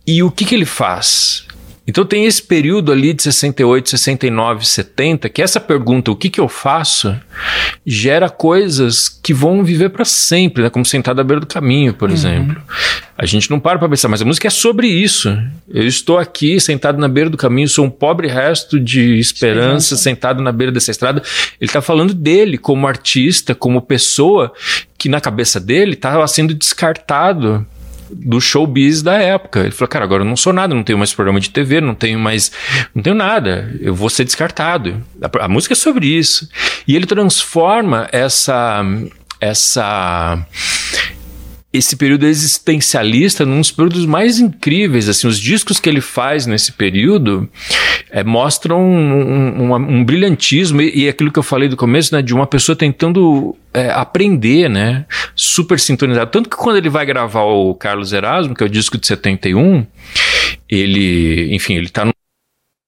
E 0.07 0.23
o 0.23 0.31
que, 0.31 0.45
que 0.45 0.55
ele 0.55 0.65
faz? 0.65 1.47
Então 1.89 2.05
tem 2.05 2.27
esse 2.27 2.43
período 2.43 2.93
ali 2.93 3.15
de 3.15 3.23
68, 3.23 3.89
69, 3.89 4.67
70, 4.67 5.29
que 5.31 5.41
essa 5.41 5.59
pergunta, 5.59 6.11
o 6.11 6.17
que, 6.17 6.29
que 6.29 6.39
eu 6.39 6.47
faço, 6.47 7.19
gera 7.87 8.29
coisas 8.29 9.09
que 9.09 9.33
vão 9.33 9.65
viver 9.65 9.89
para 9.89 10.05
sempre, 10.05 10.63
né? 10.63 10.69
como 10.69 10.85
sentado 10.85 11.19
à 11.19 11.25
beira 11.25 11.41
do 11.41 11.47
caminho, 11.47 11.95
por 11.95 12.11
uhum. 12.11 12.15
exemplo. 12.15 12.61
A 13.17 13.25
gente 13.25 13.51
não 13.51 13.59
para 13.59 13.79
para 13.79 13.89
pensar, 13.89 14.07
mas 14.09 14.21
a 14.21 14.25
música 14.27 14.49
é 14.49 14.51
sobre 14.51 14.87
isso. 14.87 15.35
Eu 15.67 15.87
estou 15.87 16.19
aqui 16.19 16.61
sentado 16.61 16.99
na 16.99 17.09
beira 17.09 17.31
do 17.31 17.39
caminho, 17.39 17.69
sou 17.69 17.87
um 17.87 17.91
pobre 17.91 18.29
resto 18.29 18.79
de 18.79 19.19
esperança, 19.19 19.95
esperança. 19.95 19.97
sentado 19.97 20.43
na 20.43 20.53
beira 20.53 20.71
dessa 20.71 20.91
estrada. 20.91 21.23
Ele 21.59 21.69
está 21.71 21.81
falando 21.81 22.13
dele 22.13 22.59
como 22.59 22.87
artista, 22.87 23.55
como 23.55 23.81
pessoa 23.81 24.53
que 24.99 25.09
na 25.09 25.23
cabeça 25.23 25.59
dele 25.59 25.95
estava 25.95 26.27
sendo 26.29 26.53
descartado 26.53 27.67
do 28.11 28.41
showbiz 28.41 29.03
da 29.03 29.15
época. 29.15 29.61
Ele 29.61 29.71
falou, 29.71 29.89
cara, 29.89 30.05
agora 30.05 30.23
eu 30.23 30.27
não 30.27 30.37
sou 30.37 30.53
nada, 30.53 30.75
não 30.75 30.83
tenho 30.83 30.99
mais 30.99 31.13
programa 31.13 31.41
de 31.41 31.51
TV, 31.51 31.81
não 31.81 31.95
tenho 31.95 32.19
mais. 32.19 32.51
não 32.95 33.03
tenho 33.03 33.17
nada. 33.17 33.75
Eu 33.81 33.95
vou 33.95 34.09
ser 34.11 34.25
descartado. 34.25 35.05
A, 35.23 35.45
a 35.45 35.49
música 35.49 35.75
é 35.75 35.77
sobre 35.77 36.07
isso. 36.07 36.49
E 36.87 36.95
ele 36.97 37.07
transforma 37.07 38.09
essa. 38.13 38.85
essa 39.41 40.39
esse 41.71 41.97
período 41.97 42.27
existencialista 42.27 43.45
num 43.45 43.61
dos 43.61 43.71
períodos 43.71 44.07
mais 44.07 44.41
incríveis, 44.41 45.09
assim, 45.09 45.27
os 45.27 45.39
discos 45.39 45.79
que 45.79 45.89
ele 45.89 46.01
faz 46.01 46.47
nesse 46.47 46.73
período 46.73 47.49
é, 48.11 48.25
mostram 48.25 48.81
um, 48.81 49.73
um, 49.73 49.75
um 49.75 50.05
brilhantismo 50.05 50.81
e, 50.81 51.05
e, 51.05 51.09
aquilo 51.09 51.31
que 51.31 51.39
eu 51.39 51.43
falei 51.43 51.69
do 51.69 51.77
começo, 51.77 52.15
né, 52.15 52.23
de 52.23 52.33
uma 52.33 52.47
pessoa 52.47 52.75
tentando 52.75 53.55
é, 53.75 53.91
aprender, 53.91 54.71
né, 54.71 55.05
super 55.37 55.79
sintonizado, 55.79 56.31
tanto 56.31 56.49
que 56.49 56.57
quando 56.57 56.79
ele 56.79 56.89
vai 56.89 57.05
gravar 57.05 57.43
o 57.43 57.75
Carlos 57.75 58.15
Erasmo, 58.15 58.55
que 58.55 58.63
é 58.63 58.67
o 58.67 58.71
disco 58.71 58.97
de 58.97 59.07
71, 59.07 59.87
ele, 60.71 61.55
enfim, 61.55 61.75
ele 61.75 61.91
tá 61.91 62.05
no 62.05 62.13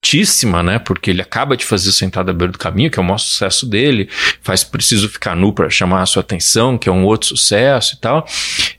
altíssima, 0.00 0.62
né? 0.62 0.78
Porque 0.78 1.10
ele 1.10 1.20
acaba 1.20 1.56
de 1.56 1.64
fazer 1.64 1.92
Sentada 1.92 2.30
à 2.30 2.34
Beira 2.34 2.52
do 2.52 2.58
Caminho, 2.58 2.90
que 2.90 2.98
é 2.98 3.02
o 3.02 3.04
maior 3.04 3.18
sucesso 3.18 3.66
dele, 3.66 4.08
faz 4.40 4.64
Preciso 4.64 5.08
Ficar 5.08 5.36
Nu 5.36 5.52
para 5.52 5.68
chamar 5.68 6.02
a 6.02 6.06
sua 6.06 6.22
atenção, 6.22 6.78
que 6.78 6.88
é 6.88 6.92
um 6.92 7.04
outro 7.04 7.28
sucesso 7.28 7.94
e 7.94 8.00
tal. 8.00 8.26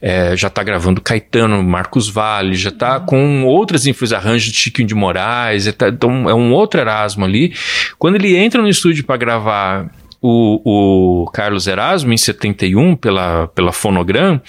É, 0.01 0.35
já 0.35 0.49
tá 0.49 0.63
gravando 0.63 0.99
Caetano, 0.99 1.61
Marcos 1.63 2.09
Vale, 2.09 2.55
já 2.55 2.71
tá 2.71 2.99
com 2.99 3.45
outras 3.45 3.85
influências, 3.85 4.19
arranjos 4.19 4.51
de 4.51 4.57
Chiquinho 4.57 4.87
de 4.87 4.95
Moraes, 4.95 5.71
tá, 5.73 5.89
então 5.89 6.29
é 6.29 6.33
um 6.33 6.51
outro 6.51 6.79
Erasmo 6.79 7.23
ali. 7.23 7.53
Quando 7.99 8.15
ele 8.15 8.35
entra 8.35 8.61
no 8.61 8.67
estúdio 8.67 9.03
para 9.03 9.17
gravar 9.17 9.91
o, 10.21 11.23
o 11.23 11.31
Carlos 11.31 11.65
Erasmo, 11.65 12.13
em 12.13 12.17
71, 12.17 12.95
pela, 12.95 13.47
pela 13.47 13.71
Fonogram, 13.71 14.39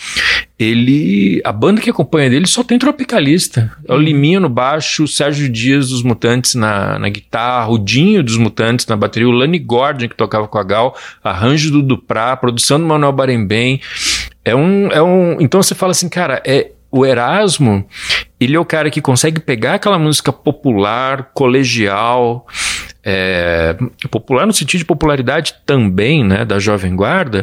ele. 0.58 1.40
A 1.44 1.50
banda 1.50 1.80
que 1.80 1.88
acompanha 1.88 2.28
dele 2.28 2.46
só 2.46 2.62
tem 2.62 2.78
tropicalista. 2.78 3.72
É 3.88 3.92
o 3.92 3.96
uhum. 3.96 4.02
Liminho 4.02 4.40
no 4.40 4.48
baixo, 4.50 5.04
o 5.04 5.08
Sérgio 5.08 5.48
Dias 5.48 5.88
dos 5.88 6.02
Mutantes 6.02 6.54
na, 6.54 6.98
na 6.98 7.08
guitarra, 7.08 7.70
o 7.70 7.78
Dinho 7.78 8.22
dos 8.22 8.36
Mutantes 8.36 8.86
na 8.86 8.96
bateria, 8.96 9.28
o 9.28 9.32
Lani 9.32 9.58
Gordon 9.58 10.08
que 10.08 10.16
tocava 10.16 10.46
com 10.46 10.58
a 10.58 10.62
Gal, 10.62 10.96
arranjo 11.24 11.70
do 11.70 11.82
Duprá, 11.82 12.36
produção 12.36 12.78
do 12.78 12.84
Manuel 12.84 13.12
Barembem. 13.12 13.80
É 14.44 14.54
um, 14.54 14.88
é 14.88 15.02
um. 15.02 15.40
Então 15.40 15.62
você 15.62 15.74
fala 15.74 15.92
assim, 15.92 16.08
cara, 16.08 16.42
é 16.44 16.72
o 16.90 17.06
Erasmo, 17.06 17.86
ele 18.38 18.54
é 18.54 18.60
o 18.60 18.66
cara 18.66 18.90
que 18.90 19.00
consegue 19.00 19.40
pegar 19.40 19.74
aquela 19.74 19.98
música 19.98 20.30
popular, 20.30 21.30
colegial, 21.32 22.46
é, 23.04 23.76
popular 24.10 24.46
no 24.46 24.52
sentido 24.52 24.80
de 24.80 24.84
popularidade 24.84 25.54
também, 25.66 26.24
né, 26.24 26.44
da 26.44 26.58
Jovem 26.58 26.94
Guarda, 26.94 27.42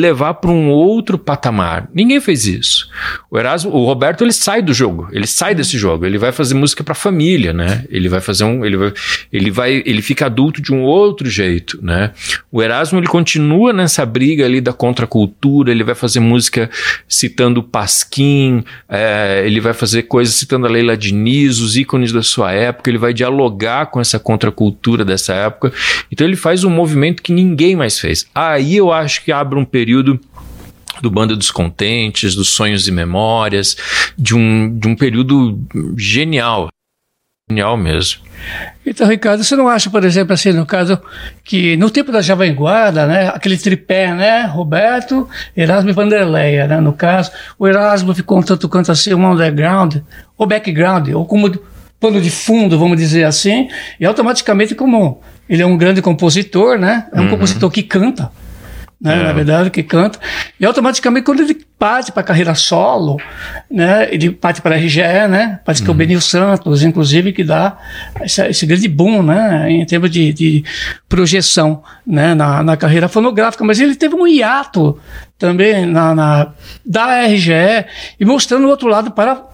levar 0.00 0.34
para 0.34 0.50
um 0.50 0.70
outro 0.70 1.18
patamar. 1.18 1.88
Ninguém 1.94 2.20
fez 2.20 2.46
isso. 2.46 2.88
O 3.30 3.38
Erasmo, 3.38 3.70
o 3.70 3.84
Roberto, 3.84 4.24
ele 4.24 4.32
sai 4.32 4.62
do 4.62 4.72
jogo, 4.72 5.08
ele 5.12 5.26
sai 5.26 5.54
desse 5.54 5.78
jogo, 5.78 6.06
ele 6.06 6.18
vai 6.18 6.32
fazer 6.32 6.54
música 6.54 6.82
para 6.82 6.94
família, 6.94 7.52
né? 7.52 7.84
Ele 7.90 8.08
vai 8.08 8.20
fazer 8.20 8.44
um, 8.44 8.64
ele 8.64 8.76
vai, 8.76 8.92
ele 9.32 9.50
vai, 9.50 9.82
ele 9.84 10.02
fica 10.02 10.26
adulto 10.26 10.62
de 10.62 10.72
um 10.72 10.82
outro 10.82 11.28
jeito, 11.28 11.78
né? 11.82 12.12
O 12.50 12.62
Erasmo 12.62 12.98
ele 12.98 13.06
continua 13.06 13.72
nessa 13.72 14.04
briga 14.06 14.44
ali 14.44 14.60
da 14.60 14.72
contracultura, 14.72 15.70
ele 15.70 15.84
vai 15.84 15.94
fazer 15.94 16.20
música 16.20 16.70
citando 17.06 17.62
Pasquim, 17.62 18.64
é, 18.88 19.42
ele 19.44 19.60
vai 19.60 19.74
fazer 19.74 20.04
coisas 20.04 20.34
citando 20.34 20.66
a 20.66 20.70
Leila 20.70 20.96
Diniz, 20.96 21.60
os 21.60 21.76
ícones 21.76 22.12
da 22.12 22.22
sua 22.22 22.52
época, 22.52 22.90
ele 22.90 22.98
vai 22.98 23.12
dialogar 23.12 23.86
com 23.86 24.00
essa 24.00 24.18
contracultura 24.18 25.04
dessa 25.04 25.34
época. 25.34 25.72
Então 26.10 26.26
ele 26.26 26.36
faz 26.36 26.64
um 26.64 26.70
movimento 26.70 27.22
que 27.22 27.32
ninguém 27.32 27.76
mais 27.76 27.98
fez. 27.98 28.26
Aí 28.34 28.76
eu 28.76 28.90
acho 28.90 29.24
que 29.24 29.30
abre 29.30 29.58
um 29.58 29.64
período 29.64 29.89
período 29.90 30.20
do 31.02 31.10
Banda 31.10 31.34
dos 31.34 31.50
Contentes, 31.50 32.34
dos 32.34 32.50
Sonhos 32.50 32.86
e 32.86 32.92
Memórias, 32.92 33.76
de 34.16 34.36
um, 34.36 34.78
de 34.78 34.86
um 34.86 34.94
período 34.94 35.58
genial. 35.96 36.68
Genial 37.50 37.76
mesmo. 37.76 38.20
Então, 38.86 39.08
Ricardo, 39.08 39.42
você 39.42 39.56
não 39.56 39.68
acha, 39.68 39.90
por 39.90 40.04
exemplo, 40.04 40.32
assim, 40.32 40.52
no 40.52 40.64
caso, 40.64 41.00
que 41.42 41.76
no 41.76 41.90
tempo 41.90 42.12
da 42.12 42.22
Jovem 42.22 42.54
Guarda, 42.54 43.06
né, 43.06 43.28
aquele 43.28 43.56
tripé, 43.56 44.14
né, 44.14 44.44
Roberto, 44.44 45.28
Erasmo 45.56 45.90
e 45.90 45.92
Vanderleia, 45.92 46.68
né, 46.68 46.80
no 46.80 46.92
caso, 46.92 47.32
o 47.58 47.66
Erasmo 47.66 48.14
ficou 48.14 48.38
um 48.38 48.42
tanto 48.42 48.68
quanto 48.68 48.92
assim, 48.92 49.12
um 49.12 49.28
underground, 49.28 49.96
ou 50.38 50.46
background, 50.46 51.08
ou 51.08 51.26
como 51.26 51.50
pano 51.98 52.20
de 52.20 52.30
fundo, 52.30 52.78
vamos 52.78 52.96
dizer 52.96 53.24
assim, 53.24 53.68
e 53.98 54.06
automaticamente 54.06 54.74
como 54.74 55.20
ele 55.48 55.62
é 55.62 55.66
um 55.66 55.76
grande 55.76 56.00
compositor, 56.00 56.78
né, 56.78 57.08
é 57.12 57.20
um 57.20 57.24
uhum. 57.24 57.30
compositor 57.30 57.70
que 57.70 57.82
canta, 57.82 58.30
né, 59.00 59.18
é. 59.18 59.22
na 59.22 59.32
verdade, 59.32 59.70
que 59.70 59.82
canta. 59.82 60.18
E 60.58 60.66
automaticamente, 60.66 61.24
quando 61.24 61.40
ele 61.40 61.54
parte 61.78 62.12
para 62.12 62.20
a 62.20 62.24
carreira 62.24 62.54
solo, 62.54 63.16
né, 63.70 64.06
ele 64.12 64.30
parte 64.30 64.60
para 64.60 64.74
a 64.74 64.78
RGE, 64.78 65.00
né, 65.00 65.58
parece 65.64 65.80
uhum. 65.80 65.86
que 65.86 65.90
é 65.90 65.92
o 65.92 65.94
uhum. 65.94 65.98
Benil 65.98 66.20
Santos, 66.20 66.82
inclusive, 66.82 67.32
que 67.32 67.42
dá 67.42 67.78
esse, 68.20 68.46
esse 68.46 68.66
grande 68.66 68.88
boom, 68.88 69.22
né, 69.22 69.70
em 69.70 69.84
termos 69.86 70.10
de, 70.10 70.32
de 70.34 70.64
projeção, 71.08 71.82
né, 72.06 72.34
na, 72.34 72.62
na, 72.62 72.76
carreira 72.76 73.08
fonográfica. 73.08 73.64
Mas 73.64 73.80
ele 73.80 73.94
teve 73.94 74.14
um 74.14 74.26
hiato 74.26 74.98
também 75.38 75.86
na, 75.86 76.14
na 76.14 76.52
da 76.84 77.22
RGE 77.24 77.86
e 78.18 78.24
mostrando 78.26 78.66
o 78.66 78.68
outro 78.68 78.88
lado 78.88 79.10
para 79.10 79.48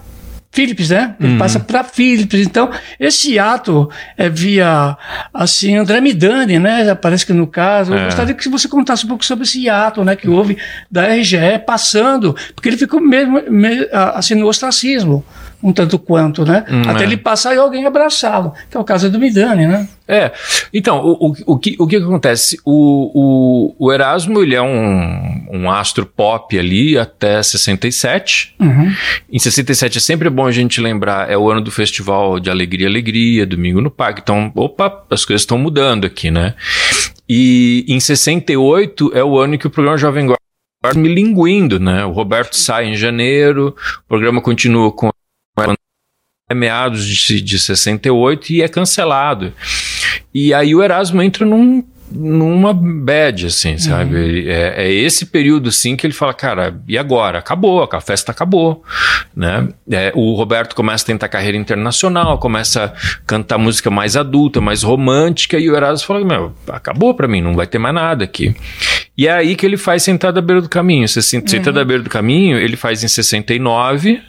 Philips, 0.57 0.89
né? 0.89 1.15
Ele 1.21 1.33
uhum. 1.33 1.39
passa 1.39 1.61
para 1.61 1.85
Philips. 1.85 2.41
Então, 2.41 2.71
esse 2.99 3.39
ato 3.39 3.91
é 4.17 4.27
via, 4.31 4.97
assim, 5.35 5.77
André 5.77 6.01
Midani, 6.01 6.59
né? 6.59 6.95
Parece 6.95 7.27
que 7.27 7.35
no 7.35 7.47
caso. 7.47 7.93
É. 7.93 8.01
Eu 8.01 8.05
gostaria 8.07 8.35
que 8.35 8.49
você 8.49 8.67
contasse 8.67 9.05
um 9.05 9.09
pouco 9.09 9.23
sobre 9.23 9.45
esse 9.45 9.69
ato, 9.69 10.03
né? 10.03 10.17
Que 10.17 10.31
houve 10.31 10.57
da 10.91 11.09
RGE 11.09 11.59
passando, 11.67 12.35
porque 12.55 12.71
ele 12.71 12.79
ficou 12.79 13.03
mesmo, 13.03 13.43
mesmo 13.51 13.87
assim, 14.15 14.35
no 14.35 14.47
ostracismo 14.47 15.23
um 15.63 15.73
tanto 15.73 15.99
quanto, 15.99 16.45
né? 16.45 16.65
Hum, 16.71 16.83
Até 16.87 17.05
é. 17.05 17.07
ele 17.07 17.17
passar 17.17 17.55
e 17.55 17.59
alguém 17.59 17.87
abraçá-lo, 17.87 18.53
que 18.71 18.77
é 18.77 18.81
o 18.81 18.85
caso 18.85 19.11
do 19.11 19.19
Midani, 19.19 19.67
né? 19.67 19.89
É, 20.09 20.31
então, 20.73 21.05
o, 21.05 21.31
o, 21.31 21.35
o, 21.47 21.59
que, 21.59 21.75
o 21.79 21.87
que 21.87 21.97
acontece? 21.97 22.59
O, 22.65 23.75
o, 23.79 23.87
o 23.87 23.93
Erasmo, 23.93 24.41
ele 24.41 24.55
é 24.55 24.63
um, 24.63 25.47
um 25.53 25.71
astro 25.71 26.07
pop 26.07 26.57
ali 26.57 26.97
até 26.97 27.43
67. 27.43 28.55
Uhum. 28.61 28.95
Em 29.33 29.39
67 29.39 29.99
é 29.99 30.01
sempre 30.01 30.31
bom 30.31 30.47
a 30.47 30.53
gente 30.53 30.81
lembrar, 30.81 31.29
é 31.29 31.37
o 31.37 31.51
ano 31.51 31.61
do 31.61 31.71
Festival 31.71 32.39
de 32.39 32.51
Alegria 32.51 32.87
Alegria, 32.87 33.45
Domingo 33.45 33.81
no 33.81 33.91
Parque. 33.91 34.21
Então, 34.23 34.53
opa, 34.55 35.05
as 35.11 35.25
coisas 35.25 35.43
estão 35.43 35.59
mudando 35.59 36.07
aqui, 36.07 36.31
né? 36.31 36.55
E 37.29 37.85
em 37.89 37.99
68 37.99 39.11
é 39.13 39.25
o 39.25 39.37
ano 39.39 39.59
que 39.59 39.67
o 39.67 39.71
programa 39.71 39.99
Jovem 39.99 40.27
Guarda 40.27 41.01
me 41.01 41.09
linguindo, 41.09 41.81
né? 41.81 42.05
O 42.05 42.13
Roberto 42.13 42.55
sai 42.55 42.87
em 42.87 42.95
janeiro, 42.95 43.75
o 44.05 44.09
programa 44.09 44.41
continua 44.41 44.93
com 44.93 45.11
é 46.49 46.55
meados 46.55 47.05
de, 47.07 47.41
de 47.41 47.59
68 47.59 48.53
e 48.53 48.63
é 48.63 48.69
cancelado. 48.69 49.53
E 50.33 50.55
aí 50.55 50.75
o 50.75 50.83
Erasmo 50.83 51.21
entra 51.21 51.45
num 51.45 51.85
numa 52.09 52.73
bad, 52.73 53.47
assim, 53.47 53.77
sabe? 53.79 54.15
Uhum. 54.15 54.49
É, 54.49 54.85
é, 54.87 54.93
esse 54.93 55.27
período, 55.27 55.71
assim, 55.71 55.97
que 55.97 56.07
ele 56.07 56.15
fala, 56.15 56.33
cara, 56.33 56.81
e 56.87 56.97
agora? 56.97 57.41
Acabou, 57.41 57.83
a 57.91 58.01
festa 58.01 58.31
acabou, 58.31 58.85
né? 59.35 59.69
É, 59.91 60.13
o 60.15 60.35
Roberto 60.35 60.77
começa 60.77 61.03
a 61.03 61.07
tentar 61.09 61.29
carreira 61.29 61.59
internacional, 61.59 62.39
começa 62.39 62.85
a 62.85 62.93
cantar 63.27 63.59
música 63.59 63.91
mais 63.91 64.17
adulta, 64.17 64.61
mais 64.61 64.85
romântica, 64.85 65.59
e 65.59 65.69
o 65.69 65.75
Erasmo 65.75 66.07
fala, 66.07 66.25
meu, 66.25 66.55
acabou 66.69 67.13
pra 67.13 67.27
mim, 67.27 67.41
não 67.41 67.57
vai 67.57 67.67
ter 67.67 67.79
mais 67.79 67.95
nada 67.95 68.23
aqui. 68.23 68.55
E 69.19 69.27
é 69.27 69.33
aí 69.33 69.57
que 69.57 69.67
ele 69.67 69.77
faz 69.77 70.05
Sentada 70.05 70.39
à 70.39 70.43
Beira 70.43 70.63
do 70.63 70.69
Caminho. 70.69 71.09
Sentada 71.09 71.81
uhum. 71.81 71.83
à 71.83 71.85
Beira 71.85 72.03
do 72.05 72.11
Caminho, 72.11 72.57
ele 72.57 72.77
faz 72.77 73.03
em 73.03 73.09
69, 73.09 74.23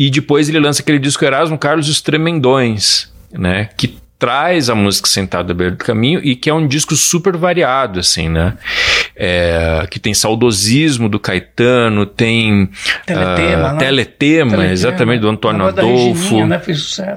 e 0.00 0.08
depois 0.08 0.48
ele 0.48 0.58
lança 0.58 0.80
aquele 0.80 0.98
disco 0.98 1.22
Erasmo 1.22 1.58
Carlos 1.58 1.86
e 1.86 1.90
os 1.90 2.00
Tremendões, 2.00 3.12
né? 3.30 3.68
Que 3.76 3.98
traz 4.18 4.70
a 4.70 4.74
música 4.74 5.06
Sentada 5.06 5.52
à 5.52 5.54
Beira 5.54 5.74
do 5.74 5.84
Caminho 5.84 6.20
e 6.24 6.34
que 6.34 6.48
é 6.48 6.54
um 6.54 6.66
disco 6.66 6.96
super 6.96 7.36
variado, 7.36 8.00
assim, 8.00 8.26
né? 8.26 8.54
É, 9.14 9.86
que 9.90 10.00
tem 10.00 10.14
saudosismo 10.14 11.06
do 11.06 11.20
Caetano, 11.20 12.06
tem 12.06 12.70
Teletema, 13.04 13.74
uh, 13.74 13.78
Teletema, 13.78 13.78
Teletema, 13.78 14.66
exatamente, 14.72 15.20
do 15.20 15.28
Antônio 15.28 15.66
Adolfo, 15.66 16.46
né? 16.46 16.62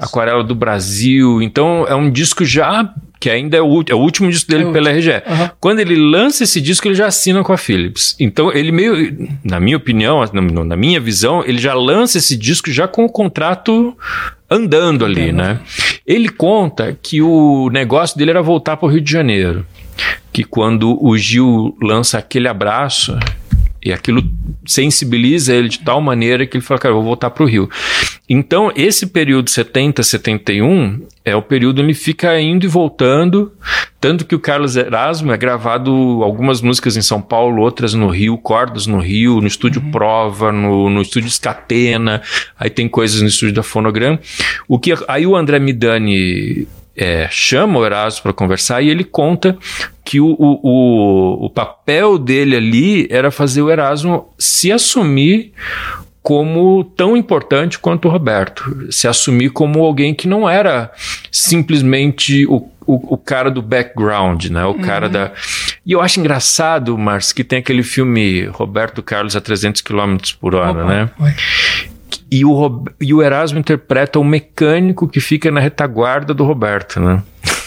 Aquarela 0.02 0.44
do 0.44 0.54
Brasil. 0.54 1.40
Então 1.40 1.86
é 1.88 1.94
um 1.94 2.10
disco 2.10 2.44
já 2.44 2.92
que 3.24 3.30
ainda 3.30 3.56
é 3.56 3.62
o, 3.62 3.82
é 3.88 3.94
o 3.94 3.98
último 3.98 4.30
disco 4.30 4.50
dele 4.50 4.68
é 4.68 4.70
pela 4.70 4.90
RGE. 4.90 5.10
Uhum. 5.10 5.50
Quando 5.58 5.78
ele 5.78 5.96
lança 5.96 6.44
esse 6.44 6.60
disco, 6.60 6.86
ele 6.86 6.94
já 6.94 7.06
assina 7.06 7.42
com 7.42 7.54
a 7.54 7.56
Philips. 7.56 8.14
Então, 8.20 8.52
ele 8.52 8.70
meio, 8.70 9.16
na 9.42 9.58
minha 9.58 9.78
opinião, 9.78 10.22
na, 10.30 10.42
na 10.42 10.76
minha 10.76 11.00
visão, 11.00 11.42
ele 11.42 11.56
já 11.56 11.72
lança 11.72 12.18
esse 12.18 12.36
disco 12.36 12.70
já 12.70 12.86
com 12.86 13.02
o 13.02 13.08
contrato 13.08 13.96
andando 14.50 15.06
ali, 15.06 15.32
né? 15.32 15.58
Ele 16.06 16.28
conta 16.28 16.94
que 17.02 17.22
o 17.22 17.70
negócio 17.70 18.18
dele 18.18 18.32
era 18.32 18.42
voltar 18.42 18.76
para 18.76 18.86
o 18.86 18.90
Rio 18.90 19.00
de 19.00 19.10
Janeiro. 19.10 19.64
Que 20.30 20.44
quando 20.44 21.02
o 21.02 21.16
Gil 21.16 21.74
lança 21.80 22.18
aquele 22.18 22.46
abraço, 22.46 23.18
E 23.84 23.92
aquilo 23.92 24.22
sensibiliza 24.66 25.54
ele 25.54 25.68
de 25.68 25.80
tal 25.80 26.00
maneira 26.00 26.46
que 26.46 26.56
ele 26.56 26.64
fala, 26.64 26.80
cara, 26.80 26.92
eu 26.92 26.96
vou 26.96 27.04
voltar 27.04 27.30
para 27.30 27.44
o 27.44 27.46
Rio. 27.46 27.68
Então, 28.26 28.72
esse 28.74 29.06
período 29.06 29.50
70, 29.50 30.02
71 30.02 31.02
é 31.22 31.36
o 31.36 31.42
período 31.42 31.80
onde 31.80 31.88
ele 31.88 31.94
fica 31.94 32.40
indo 32.40 32.64
e 32.64 32.68
voltando, 32.68 33.52
tanto 34.00 34.24
que 34.24 34.34
o 34.34 34.38
Carlos 34.38 34.76
Erasmo 34.76 35.32
é 35.32 35.36
gravado 35.36 35.92
algumas 36.22 36.62
músicas 36.62 36.96
em 36.96 37.02
São 37.02 37.20
Paulo, 37.20 37.62
outras 37.62 37.92
no 37.92 38.08
Rio, 38.08 38.38
cordas 38.38 38.86
no 38.86 38.98
Rio, 38.98 39.40
no 39.40 39.46
estúdio 39.46 39.82
uhum. 39.82 39.90
Prova, 39.90 40.50
no, 40.50 40.88
no 40.88 41.02
estúdio 41.02 41.30
Scatena, 41.30 42.22
aí 42.58 42.70
tem 42.70 42.88
coisas 42.88 43.20
no 43.20 43.28
estúdio 43.28 43.54
da 43.54 43.62
Fonogram. 43.62 44.18
O 44.66 44.78
que 44.78 44.94
aí 45.08 45.26
o 45.26 45.36
André 45.36 45.58
Midani 45.58 46.66
é, 46.96 47.28
chama 47.30 47.78
o 47.78 47.84
Erasmo 47.84 48.22
para 48.22 48.32
conversar 48.32 48.82
e 48.82 48.88
ele 48.88 49.04
conta 49.04 49.56
que 50.04 50.20
o, 50.20 50.36
o, 50.38 51.46
o, 51.46 51.50
papel 51.50 52.18
dele 52.18 52.56
ali 52.56 53.08
era 53.10 53.30
fazer 53.30 53.62
o 53.62 53.70
Erasmo 53.70 54.28
se 54.38 54.70
assumir 54.70 55.52
como 56.22 56.84
tão 56.96 57.16
importante 57.16 57.78
quanto 57.78 58.08
o 58.08 58.10
Roberto, 58.10 58.90
se 58.90 59.06
assumir 59.06 59.50
como 59.50 59.84
alguém 59.84 60.14
que 60.14 60.26
não 60.26 60.48
era 60.48 60.90
simplesmente 61.30 62.46
o, 62.46 62.66
o, 62.86 63.14
o 63.14 63.18
cara 63.18 63.50
do 63.50 63.60
background, 63.60 64.46
né? 64.46 64.64
O 64.64 64.68
uhum. 64.68 64.80
cara 64.80 65.08
da. 65.08 65.32
E 65.84 65.92
eu 65.92 66.00
acho 66.00 66.20
engraçado, 66.20 66.96
Mars, 66.96 67.32
que 67.32 67.44
tem 67.44 67.58
aquele 67.58 67.82
filme 67.82 68.46
Roberto 68.46 69.02
Carlos 69.02 69.36
a 69.36 69.40
300 69.40 69.82
km 69.82 70.16
por 70.40 70.54
hora, 70.54 70.70
Opa, 70.70 70.84
né? 70.84 71.10
Oi. 71.20 71.34
E 72.30 72.44
o, 72.44 72.84
e 73.00 73.14
o 73.14 73.22
Erasmo 73.22 73.58
interpreta 73.58 74.18
o 74.18 74.24
mecânico 74.24 75.08
que 75.08 75.20
fica 75.20 75.50
na 75.50 75.60
retaguarda 75.60 76.34
do 76.34 76.44
Roberto, 76.44 77.00
né? 77.00 77.22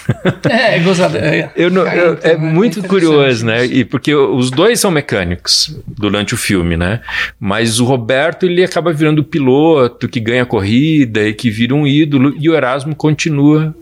É, 0.50 0.78
é 0.78 0.80
gozado. 0.80 1.18
É, 1.18 1.52
eu 1.56 1.70
não, 1.70 1.86
eu, 1.86 2.18
é, 2.24 2.32
é 2.32 2.38
muito 2.38 2.82
curioso, 2.84 3.46
né? 3.46 3.66
E 3.66 3.84
porque 3.84 4.16
os 4.16 4.50
dois 4.50 4.80
são 4.80 4.90
mecânicos 4.90 5.78
durante 5.86 6.34
o 6.34 6.38
filme, 6.38 6.78
né? 6.78 7.02
Mas 7.40 7.80
o 7.80 7.86
Roberto 7.86 8.46
ele 8.46 8.64
acaba 8.64 8.94
virando 8.94 9.20
o 9.20 9.24
piloto 9.24 10.08
que 10.08 10.20
ganha 10.20 10.44
a 10.44 10.46
corrida 10.46 11.28
e 11.28 11.34
que 11.34 11.50
vira 11.50 11.76
um 11.76 11.86
ídolo 11.86 12.34
e 12.40 12.50
o 12.50 12.56
Erasmo 12.56 12.96
continua 12.96 13.76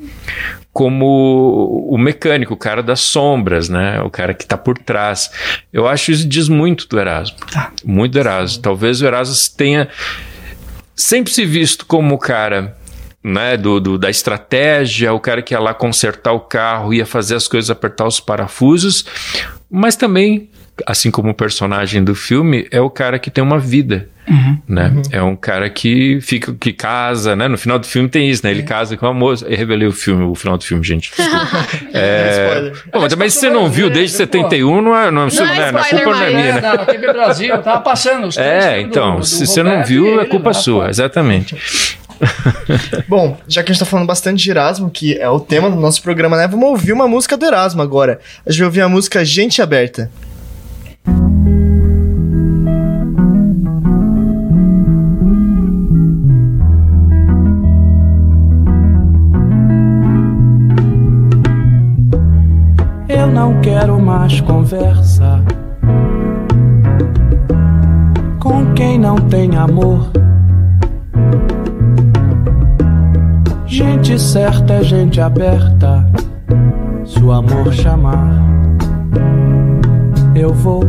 como 0.74 1.88
o 1.89 1.98
mecânico, 1.98 2.53
o 2.53 2.57
cara 2.57 2.84
das 2.84 3.00
sombras, 3.00 3.69
né? 3.69 4.01
O 4.01 4.10
cara 4.10 4.34
que 4.34 4.43
está 4.43 4.57
por 4.57 4.77
trás. 4.77 5.31
Eu 5.72 5.88
acho 5.88 6.12
isso 6.12 6.27
diz 6.27 6.50
muito 6.50 6.86
do 6.89 7.00
Erasmo. 7.00 7.38
Tá. 7.50 7.72
Muito 7.86 8.12
do 8.12 8.19
Erasmo. 8.19 8.62
Talvez 8.62 9.01
o 9.01 9.05
Erasmo 9.05 9.36
tenha 9.55 9.88
sempre 10.96 11.32
se 11.32 11.46
visto 11.46 11.86
como 11.86 12.16
o 12.16 12.20
cara 12.20 12.78
né, 13.24 13.58
do, 13.58 13.80
do, 13.80 13.98
da 13.98 14.10
estratégia, 14.10 15.12
o 15.12 15.20
cara 15.20 15.42
que 15.42 15.54
ia 15.54 15.60
lá 15.60 15.74
consertar 15.74 16.32
o 16.32 16.42
carro, 16.42 16.94
ia 16.94 17.06
fazer 17.06 17.36
as 17.36 17.48
coisas, 17.48 17.72
apertar 17.72 18.06
os 18.06 18.20
parafusos, 18.20 19.06
mas 19.70 19.96
também, 19.96 20.50
assim 20.86 21.12
como 21.12 21.29
o 21.29 21.34
personagem 21.34 22.03
do 22.03 22.15
filme, 22.15 22.67
é 22.72 22.82
o 22.82 22.89
cara 22.89 23.20
que 23.20 23.29
tem 23.29 23.44
uma 23.44 23.60
vida. 23.60 24.10
Uhum, 24.27 24.58
né? 24.67 24.88
Uhum. 24.88 25.01
É 25.12 25.22
um 25.22 25.36
cara 25.36 25.70
que 25.70 26.20
fica, 26.20 26.51
que 26.60 26.74
casa, 26.74 27.36
né? 27.36 27.48
No 27.48 27.60
final 27.60 27.77
do 27.77 27.86
filme 27.86 28.10
tem 28.10 28.27
isso, 28.27 28.44
né? 28.44 28.50
Ele 28.50 28.62
é. 28.62 28.65
casa 28.65 28.98
com 28.98 29.05
a 29.05 29.13
moça. 29.13 29.46
Eu 29.46 29.55
revelei 29.55 29.88
o 29.88 29.91
filme, 29.91 30.24
o 30.24 30.34
final 30.34 30.58
do 30.58 30.63
filme, 30.63 30.84
gente. 30.84 31.12
é... 31.94 32.72
Pô, 32.91 33.01
mas 33.01 33.13
também 33.13 33.29
se 33.29 33.39
você 33.39 33.51
não 33.51 33.70
viu 33.70 33.88
desde 33.88 34.17
71, 34.17 34.82
não 34.82 34.98
é, 34.98 35.12
não, 35.12 35.27
é, 35.27 35.32
não, 35.32 35.46
é, 35.46 35.72
não 35.72 35.79
é 35.79 35.89
culpa 35.89 36.05
não 36.05 36.22
é 36.24 36.29
minha, 36.32 36.53
né? 36.53 36.62
Não, 36.62 36.86
TV 36.86 37.13
Brasil, 37.13 37.58
tava 37.60 37.82
passando 37.82 38.25
os 38.25 38.36
É, 38.41 38.82
então, 38.82 39.15
do, 39.15 39.20
do 39.20 39.25
se 39.25 39.46
você 39.46 39.62
não 39.62 39.84
viu, 39.84 40.20
é 40.20 40.25
culpa 40.25 40.53
sua, 40.53 40.89
exatamente. 40.89 41.55
Bom, 43.08 43.38
já 43.48 43.62
que 43.62 43.72
a 43.72 43.74
gente 43.74 43.79
tá 43.79 43.86
falando 43.86 44.08
bastante 44.08 44.41
de 44.41 44.50
Erasmo, 44.50 44.89
que 44.89 45.17
é 45.17 45.29
o 45.29 45.39
tema 45.39 45.70
do 45.70 45.75
nosso 45.75 46.01
programa, 46.01 46.38
né? 46.38 46.48
Vamos 46.48 46.67
ouvir 46.67 46.94
uma 46.94 47.08
música 47.08 47.38
do 47.38 47.46
Erasmo 47.46 47.82
agora. 47.82 48.20
A 48.46 48.50
gente 48.50 48.60
vai 48.60 48.67
ouvir 48.67 48.82
a 48.82 48.89
música 48.89 49.24
Gente 49.24 49.62
Aberta. 49.62 50.10
Mais 64.25 64.41
conversa 64.41 65.44
com 68.39 68.74
quem 68.74 68.98
não 68.98 69.17
tem 69.17 69.55
amor. 69.55 70.10
Gente 73.67 74.17
certa 74.17 74.73
é 74.73 74.84
gente 74.84 75.21
aberta. 75.21 76.04
Se 77.06 77.21
o 77.21 77.32
amor 77.32 77.71
chamar, 77.71 78.32
eu 80.34 80.52
vou. 80.52 80.84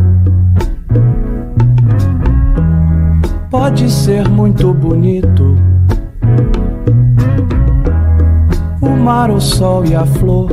Pode 3.50 3.90
ser 3.90 4.26
muito 4.30 4.72
bonito 4.72 5.56
o 8.80 8.88
mar, 8.88 9.30
o 9.30 9.38
sol 9.38 9.84
e 9.84 9.94
a 9.94 10.06
flor. 10.06 10.50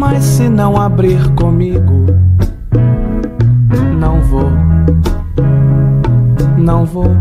Mas 0.00 0.24
se 0.24 0.48
não 0.48 0.80
abrir 0.80 1.28
comigo, 1.34 2.06
não 3.98 4.22
vou, 4.22 4.50
não 6.56 6.86
vou. 6.86 7.14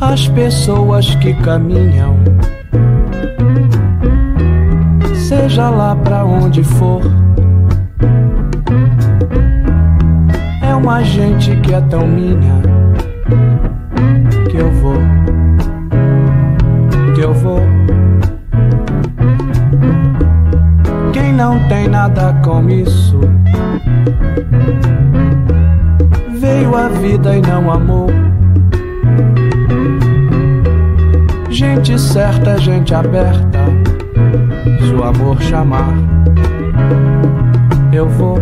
as 0.00 0.28
pessoas 0.28 1.16
que 1.16 1.34
caminham, 1.34 2.14
seja 5.12 5.70
lá 5.70 5.96
pra 5.96 6.24
onde 6.24 6.62
for. 6.62 7.00
É 10.62 10.72
uma 10.72 11.02
gente 11.02 11.56
que 11.56 11.74
é 11.74 11.80
tão 11.80 12.06
minha 12.06 12.62
que 14.48 14.56
eu 14.56 14.70
vou, 14.74 14.98
que 17.16 17.20
eu 17.22 17.34
vou. 17.34 17.71
Quem 21.22 21.32
não 21.32 21.56
tem 21.68 21.86
nada 21.86 22.34
com 22.44 22.68
isso, 22.68 23.20
veio 26.40 26.74
a 26.74 26.88
vida 26.88 27.36
e 27.36 27.40
não 27.40 27.70
amou. 27.70 28.08
Gente 31.48 31.96
certa, 31.96 32.58
gente 32.58 32.92
aberta. 32.92 33.60
Se 34.80 34.92
o 34.92 35.04
amor 35.04 35.40
chamar, 35.40 35.94
eu 37.92 38.08
vou, 38.08 38.38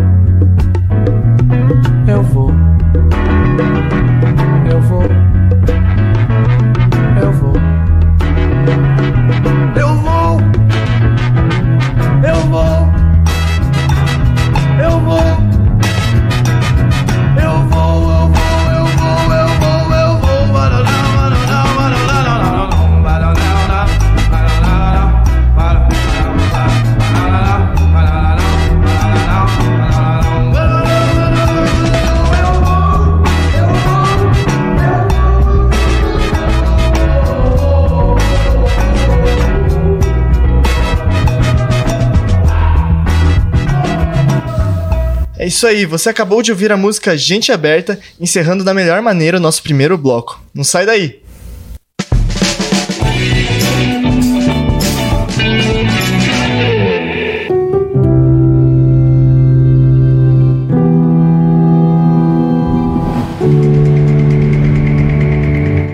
isso 45.61 45.67
aí, 45.67 45.85
você 45.85 46.09
acabou 46.09 46.41
de 46.41 46.49
ouvir 46.49 46.71
a 46.71 46.77
música 46.77 47.15
Gente 47.15 47.51
Aberta, 47.51 47.99
encerrando 48.19 48.63
da 48.63 48.73
melhor 48.73 48.99
maneira 48.99 49.37
o 49.37 49.39
nosso 49.39 49.61
primeiro 49.61 49.95
bloco. 49.95 50.41
Não 50.55 50.63
sai 50.63 50.87
daí! 50.87 51.21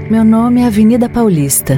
Meu 0.10 0.23
nome 0.23 0.62
é 0.62 0.65
Avenida 0.65 1.10
Paulista. 1.10 1.77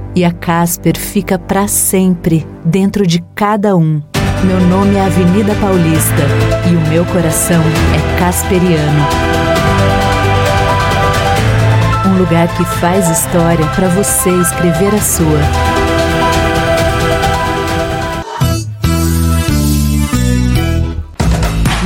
E 0.15 0.25
a 0.25 0.31
Casper 0.31 0.97
fica 0.97 1.39
para 1.39 1.67
sempre 1.67 2.45
dentro 2.65 3.07
de 3.07 3.23
cada 3.33 3.75
um. 3.75 4.01
Meu 4.43 4.59
nome 4.59 4.95
é 4.95 5.05
Avenida 5.05 5.55
Paulista 5.55 6.23
e 6.69 6.75
o 6.75 6.89
meu 6.89 7.05
coração 7.05 7.61
é 7.95 8.19
casperiano. 8.19 9.07
Um 12.07 12.17
lugar 12.17 12.47
que 12.57 12.65
faz 12.65 13.09
história 13.09 13.65
para 13.67 13.87
você 13.89 14.29
escrever 14.41 14.93
a 14.93 15.01
sua. 15.01 15.70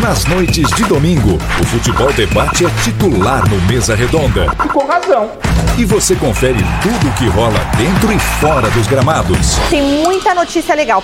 Nas 0.06 0.24
noites 0.26 0.70
de 0.76 0.84
domingo, 0.84 1.39
o 1.60 1.65
futebol 1.65 2.13
debate 2.13 2.63
é 2.63 2.70
titular 2.84 3.44
no 3.50 3.60
Mesa 3.62 3.96
Redonda. 3.96 4.56
E 4.63 4.68
com 4.70 4.86
razão. 4.86 5.32
E 5.80 5.84
você 5.84 6.15
confere 6.15 6.63
tudo 6.84 7.10
o 7.10 7.13
que 7.13 7.28
rola 7.28 7.60
dentro 7.76 8.13
e 8.13 8.20
fora 8.39 8.70
dos 8.70 8.86
gramados. 8.86 9.58
Tem 9.68 9.82
muita 9.82 10.36
notícia 10.36 10.76
legal. 10.76 11.04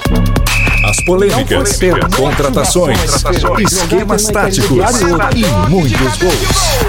As 0.87 1.03
polêmicas, 1.03 1.79
contratações, 2.15 2.99
esquemas 3.59 4.27
táticos 4.27 5.01
e 5.35 5.67
muitos 5.67 6.17
gols. 6.19 6.81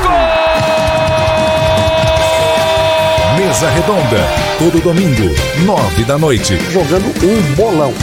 Mesa 3.39 3.71
Redonda, 3.71 4.29
todo 4.59 4.83
domingo, 4.83 5.35
nove 5.65 6.05
da 6.05 6.19
noite. 6.19 6.59
Jogando 6.71 7.07
um 7.25 7.55
bolão. 7.55 7.95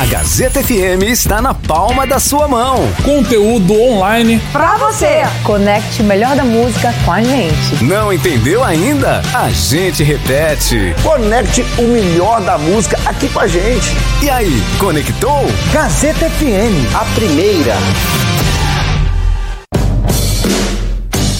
A 0.00 0.06
Gazeta 0.06 0.62
FM 0.62 1.02
está 1.10 1.42
na 1.42 1.52
palma 1.52 2.06
da 2.06 2.18
sua 2.18 2.48
mão. 2.48 2.78
Conteúdo 3.04 3.78
online 3.78 4.40
Pra 4.50 4.78
você. 4.78 5.20
Conecte 5.44 6.00
o 6.00 6.04
melhor 6.06 6.34
da 6.34 6.42
música 6.42 6.94
com 7.04 7.12
a 7.12 7.22
gente. 7.22 7.84
Não 7.84 8.10
entendeu 8.10 8.64
ainda? 8.64 9.20
A 9.34 9.50
gente 9.50 10.02
repete. 10.02 10.94
Conecte 11.02 11.66
o 11.76 11.82
melhor 11.82 12.40
da 12.40 12.56
música 12.56 12.98
aqui 13.04 13.28
com 13.28 13.40
a 13.40 13.46
gente. 13.46 13.94
E 14.22 14.30
aí, 14.30 14.62
conectou? 14.78 15.44
Gazeta 15.70 16.30
FM, 16.30 16.94
a 16.94 17.04
primeira. 17.14 17.74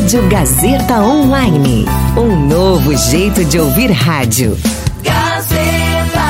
Rádio 0.00 0.28
Gazeta 0.30 1.02
Online. 1.02 1.84
Um 2.16 2.48
novo 2.48 2.96
jeito 2.96 3.44
de 3.44 3.60
ouvir 3.60 3.90
rádio. 3.90 4.56
Gazeta 5.02 6.24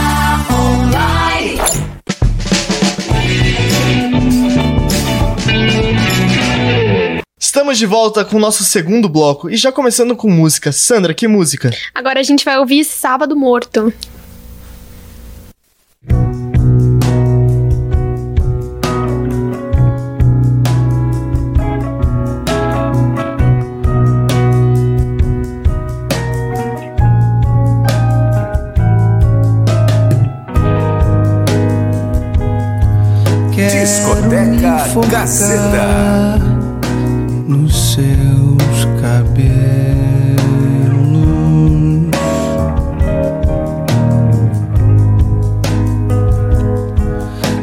Online. 0.53 1.61
Estamos 7.39 7.79
de 7.79 7.87
volta 7.87 8.25
com 8.25 8.39
o 8.39 8.41
nosso 8.41 8.65
segundo 8.65 9.09
bloco 9.09 9.49
e 9.49 9.57
já 9.57 9.71
começando 9.71 10.17
com 10.17 10.29
música. 10.29 10.73
Sandra, 10.73 11.15
que 11.15 11.29
música? 11.29 11.71
Agora 11.95 12.19
a 12.19 12.25
gente 12.25 12.45
vai 12.45 12.59
ouvir 12.59 12.83
Sábado 12.83 13.37
Morto. 13.37 13.95
Discoteca 34.91 35.21
Gazeta. 35.21 36.37
Nos 37.47 37.93
seus 37.95 38.89
cabelos. 39.01 39.31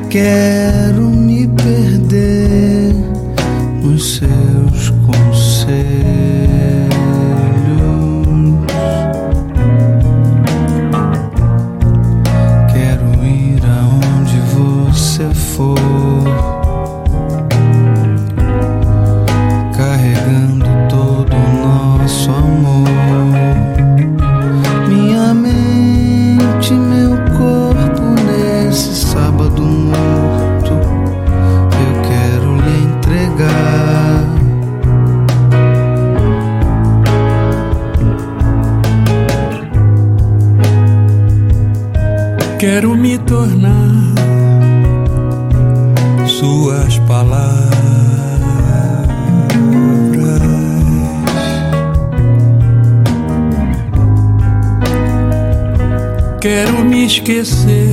Quero 0.09 0.86
esquecer 57.27 57.86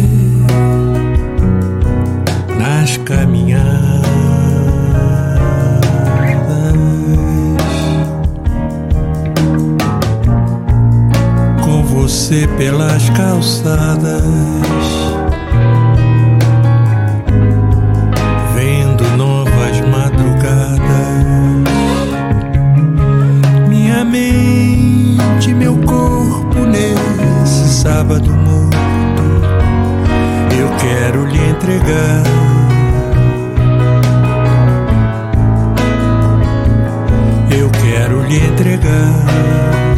lhe 38.34 38.46
entregar. 38.46 39.93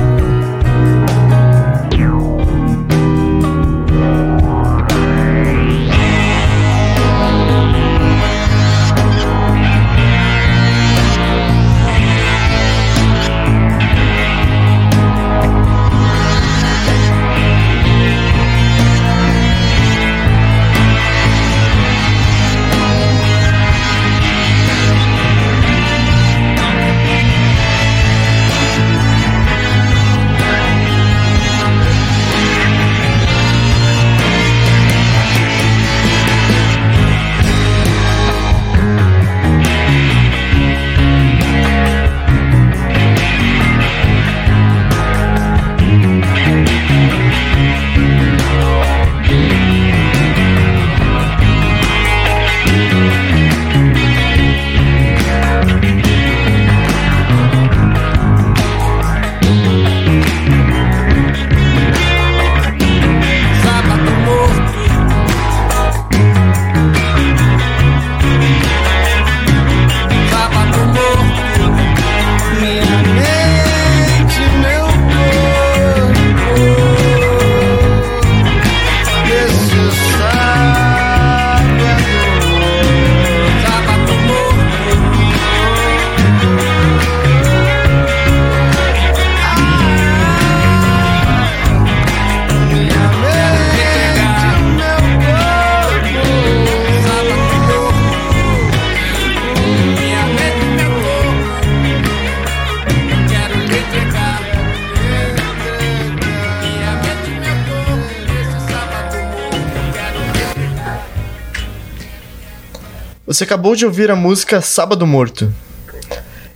Você 113.37 113.45
acabou 113.45 113.77
de 113.77 113.85
ouvir 113.85 114.11
a 114.11 114.17
música 114.17 114.63
Sábado 114.63 115.07
Morto. 115.07 115.53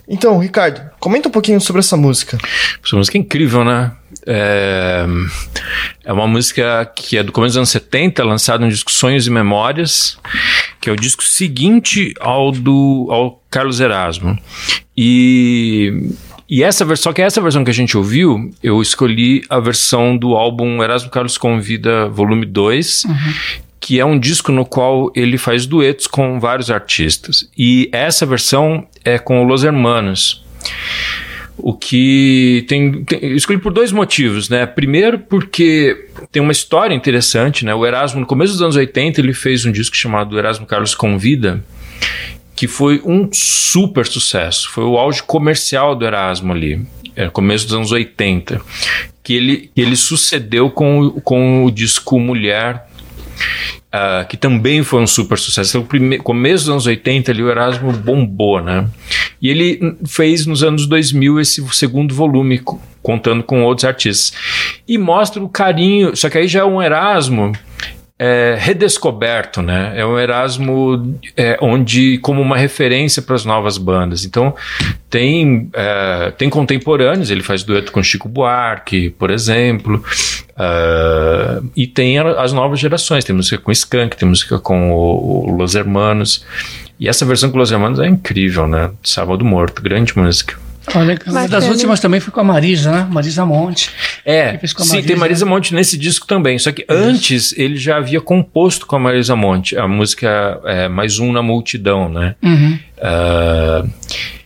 Então, 0.07 0.39
Ricardo, 0.39 0.81
comenta 0.99 1.29
um 1.29 1.31
pouquinho 1.31 1.61
sobre 1.61 1.79
essa 1.79 1.95
música. 1.95 2.39
Essa 2.83 2.95
música 2.95 3.19
é 3.19 3.21
incrível, 3.21 3.63
né? 3.63 3.91
É, 4.25 5.05
é 6.03 6.11
uma 6.11 6.25
música 6.25 6.91
que 6.95 7.19
é 7.19 7.21
do 7.21 7.31
começo 7.31 7.51
dos 7.51 7.57
anos 7.57 7.69
70, 7.69 8.23
lançada 8.23 8.65
no 8.65 8.71
disco 8.71 8.91
Sonhos 8.91 9.27
e 9.27 9.29
Memórias, 9.29 10.17
que 10.81 10.89
é 10.89 10.91
o 10.91 10.95
disco 10.95 11.21
seguinte 11.23 12.15
ao 12.19 12.51
do 12.51 13.07
ao 13.11 13.43
Carlos 13.47 13.79
Erasmo. 13.79 14.35
E 14.97 16.09
e 16.49 16.63
essa 16.63 16.83
versão, 16.83 17.13
que 17.13 17.21
é 17.21 17.25
essa 17.25 17.39
versão 17.39 17.63
que 17.63 17.69
a 17.69 17.73
gente 17.75 17.95
ouviu, 17.95 18.49
eu 18.63 18.81
escolhi 18.81 19.43
a 19.51 19.59
versão 19.59 20.17
do 20.17 20.33
álbum 20.33 20.81
Erasmo 20.81 21.11
Carlos 21.11 21.37
Convida, 21.37 22.09
volume 22.09 22.47
2, 22.47 23.03
que 23.81 23.99
é 23.99 24.05
um 24.05 24.17
disco 24.17 24.51
no 24.51 24.63
qual 24.63 25.11
ele 25.15 25.39
faz 25.39 25.65
duetos 25.65 26.05
com 26.05 26.39
vários 26.39 26.69
artistas. 26.69 27.49
E 27.57 27.89
essa 27.91 28.27
versão 28.27 28.87
é 29.03 29.17
com 29.17 29.43
Los 29.43 29.63
Hermanos. 29.63 30.45
O 31.57 31.73
que 31.73 32.63
tem, 32.67 33.03
tem 33.03 33.35
escolhi 33.35 33.59
por 33.59 33.73
dois 33.73 33.91
motivos, 33.91 34.49
né? 34.49 34.67
Primeiro 34.67 35.17
porque 35.19 36.07
tem 36.31 36.41
uma 36.41 36.51
história 36.51 36.93
interessante, 36.93 37.65
né? 37.65 37.73
O 37.73 37.85
Erasmo 37.85 38.19
no 38.19 38.25
começo 38.25 38.53
dos 38.53 38.61
anos 38.61 38.75
80 38.75 39.19
ele 39.19 39.33
fez 39.33 39.65
um 39.65 39.71
disco 39.71 39.95
chamado 39.95 40.37
Erasmo 40.37 40.65
Carlos 40.67 40.93
Convida, 40.93 41.63
que 42.55 42.67
foi 42.67 43.01
um 43.03 43.29
super 43.33 44.05
sucesso. 44.05 44.69
Foi 44.69 44.83
o 44.83 44.97
auge 44.97 45.23
comercial 45.23 45.95
do 45.95 46.05
Erasmo 46.05 46.53
ali, 46.53 46.85
é, 47.15 47.29
começo 47.29 47.65
dos 47.65 47.75
anos 47.75 47.91
80, 47.91 48.61
que 49.23 49.33
ele, 49.33 49.71
que 49.73 49.81
ele 49.81 49.95
sucedeu 49.95 50.69
com, 50.69 51.19
com 51.23 51.65
o 51.65 51.71
disco 51.71 52.19
Mulher, 52.19 52.90
ah, 53.91 54.25
que 54.27 54.37
também 54.37 54.83
foi 54.83 55.01
um 55.01 55.07
super 55.07 55.37
sucesso. 55.37 55.81
Prime- 55.83 56.19
começo 56.19 56.65
dos 56.65 56.69
anos 56.69 56.85
80 56.85 57.31
ali 57.31 57.43
o 57.43 57.49
Erasmo 57.49 57.91
bombou, 57.91 58.61
né? 58.61 58.87
E 59.41 59.49
ele 59.49 59.95
fez 60.07 60.45
nos 60.45 60.63
anos 60.63 60.85
2000 60.85 61.39
esse 61.39 61.65
segundo 61.73 62.13
volume, 62.15 62.59
co- 62.59 62.79
contando 63.01 63.43
com 63.43 63.63
outros 63.63 63.85
artistas. 63.85 64.33
E 64.87 64.97
mostra 64.97 65.43
o 65.43 65.49
carinho, 65.49 66.15
só 66.15 66.29
que 66.29 66.37
aí 66.37 66.47
já 66.47 66.59
é 66.61 66.65
um 66.65 66.81
Erasmo 66.81 67.51
é, 68.23 68.55
redescoberto, 68.55 69.63
né? 69.63 69.93
É 69.95 70.05
um 70.05 70.19
Erasmo 70.19 71.17
é, 71.35 71.57
onde 71.59 72.19
como 72.19 72.39
uma 72.39 72.55
referência 72.55 73.19
para 73.19 73.33
as 73.33 73.45
novas 73.45 73.79
bandas. 73.79 74.23
Então 74.23 74.53
tem 75.09 75.71
é, 75.73 76.31
tem 76.37 76.47
contemporâneos. 76.47 77.31
Ele 77.31 77.41
faz 77.41 77.63
dueto 77.63 77.91
com 77.91 78.03
Chico 78.03 78.29
Buarque, 78.29 79.09
por 79.09 79.31
exemplo, 79.31 80.03
Ah, 80.55 81.59
e 81.75 81.87
tem 81.87 82.19
as 82.19 82.53
novas 82.53 82.79
gerações. 82.79 83.23
Tem 83.23 83.35
música 83.35 83.57
com 83.57 83.71
Skank, 83.71 84.15
tem 84.15 84.29
música 84.29 84.59
com 84.59 84.91
o, 84.91 85.49
o 85.49 85.55
Los 85.55 85.73
Hermanos. 85.73 86.45
E 86.99 87.09
essa 87.09 87.25
versão 87.25 87.49
com 87.49 87.57
Los 87.57 87.71
Hermanos 87.71 87.99
é 87.99 88.05
incrível, 88.05 88.67
né? 88.67 88.91
Sábado 89.01 89.43
Morto, 89.43 89.81
grande 89.81 90.15
música. 90.15 90.55
Olha, 90.95 91.19
uma 91.27 91.47
das 91.47 91.67
últimas 91.67 91.99
também 91.99 92.19
foi 92.19 92.31
com 92.31 92.39
a 92.39 92.43
Marisa, 92.43 92.91
né? 92.91 93.07
Marisa 93.09 93.45
Monte. 93.45 93.89
É, 94.25 94.49
Ele 94.49 94.57
fez 94.59 94.73
com 94.73 94.83
a 94.83 94.85
sim, 94.85 94.91
Marisa, 94.93 95.07
tem 95.07 95.17
Marisa 95.17 95.45
né? 95.45 95.51
Monte 95.51 95.73
nesse 95.73 95.97
disco 95.97 96.27
também. 96.27 96.57
Só 96.59 96.71
que 96.71 96.85
antes 96.89 97.53
ele 97.57 97.77
já 97.77 97.97
havia 97.97 98.21
composto 98.21 98.85
com 98.85 98.95
a 98.95 98.99
Marisa 98.99 99.35
Monte 99.35 99.77
a 99.77 99.87
música 99.87 100.59
é, 100.65 100.87
Mais 100.87 101.19
Um 101.19 101.31
na 101.31 101.41
Multidão, 101.41 102.09
né? 102.09 102.35
Uhum. 102.43 102.79
Ah, 103.01 103.83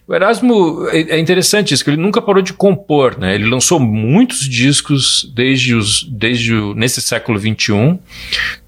o 0.07 0.13
Erasmo 0.13 0.87
é 0.91 1.15
é 1.15 1.19
interessante 1.19 1.73
isso, 1.73 1.83
que 1.83 1.89
ele 1.89 2.01
nunca 2.01 2.21
parou 2.21 2.41
de 2.41 2.53
compor, 2.53 3.17
né? 3.17 3.33
Ele 3.33 3.45
lançou 3.45 3.79
muitos 3.79 4.47
discos 4.47 5.29
desde 5.33 5.73
os, 5.73 6.03
desde 6.03 6.53
o, 6.53 6.75
nesse 6.75 7.01
século 7.01 7.39
XXI. 7.39 7.97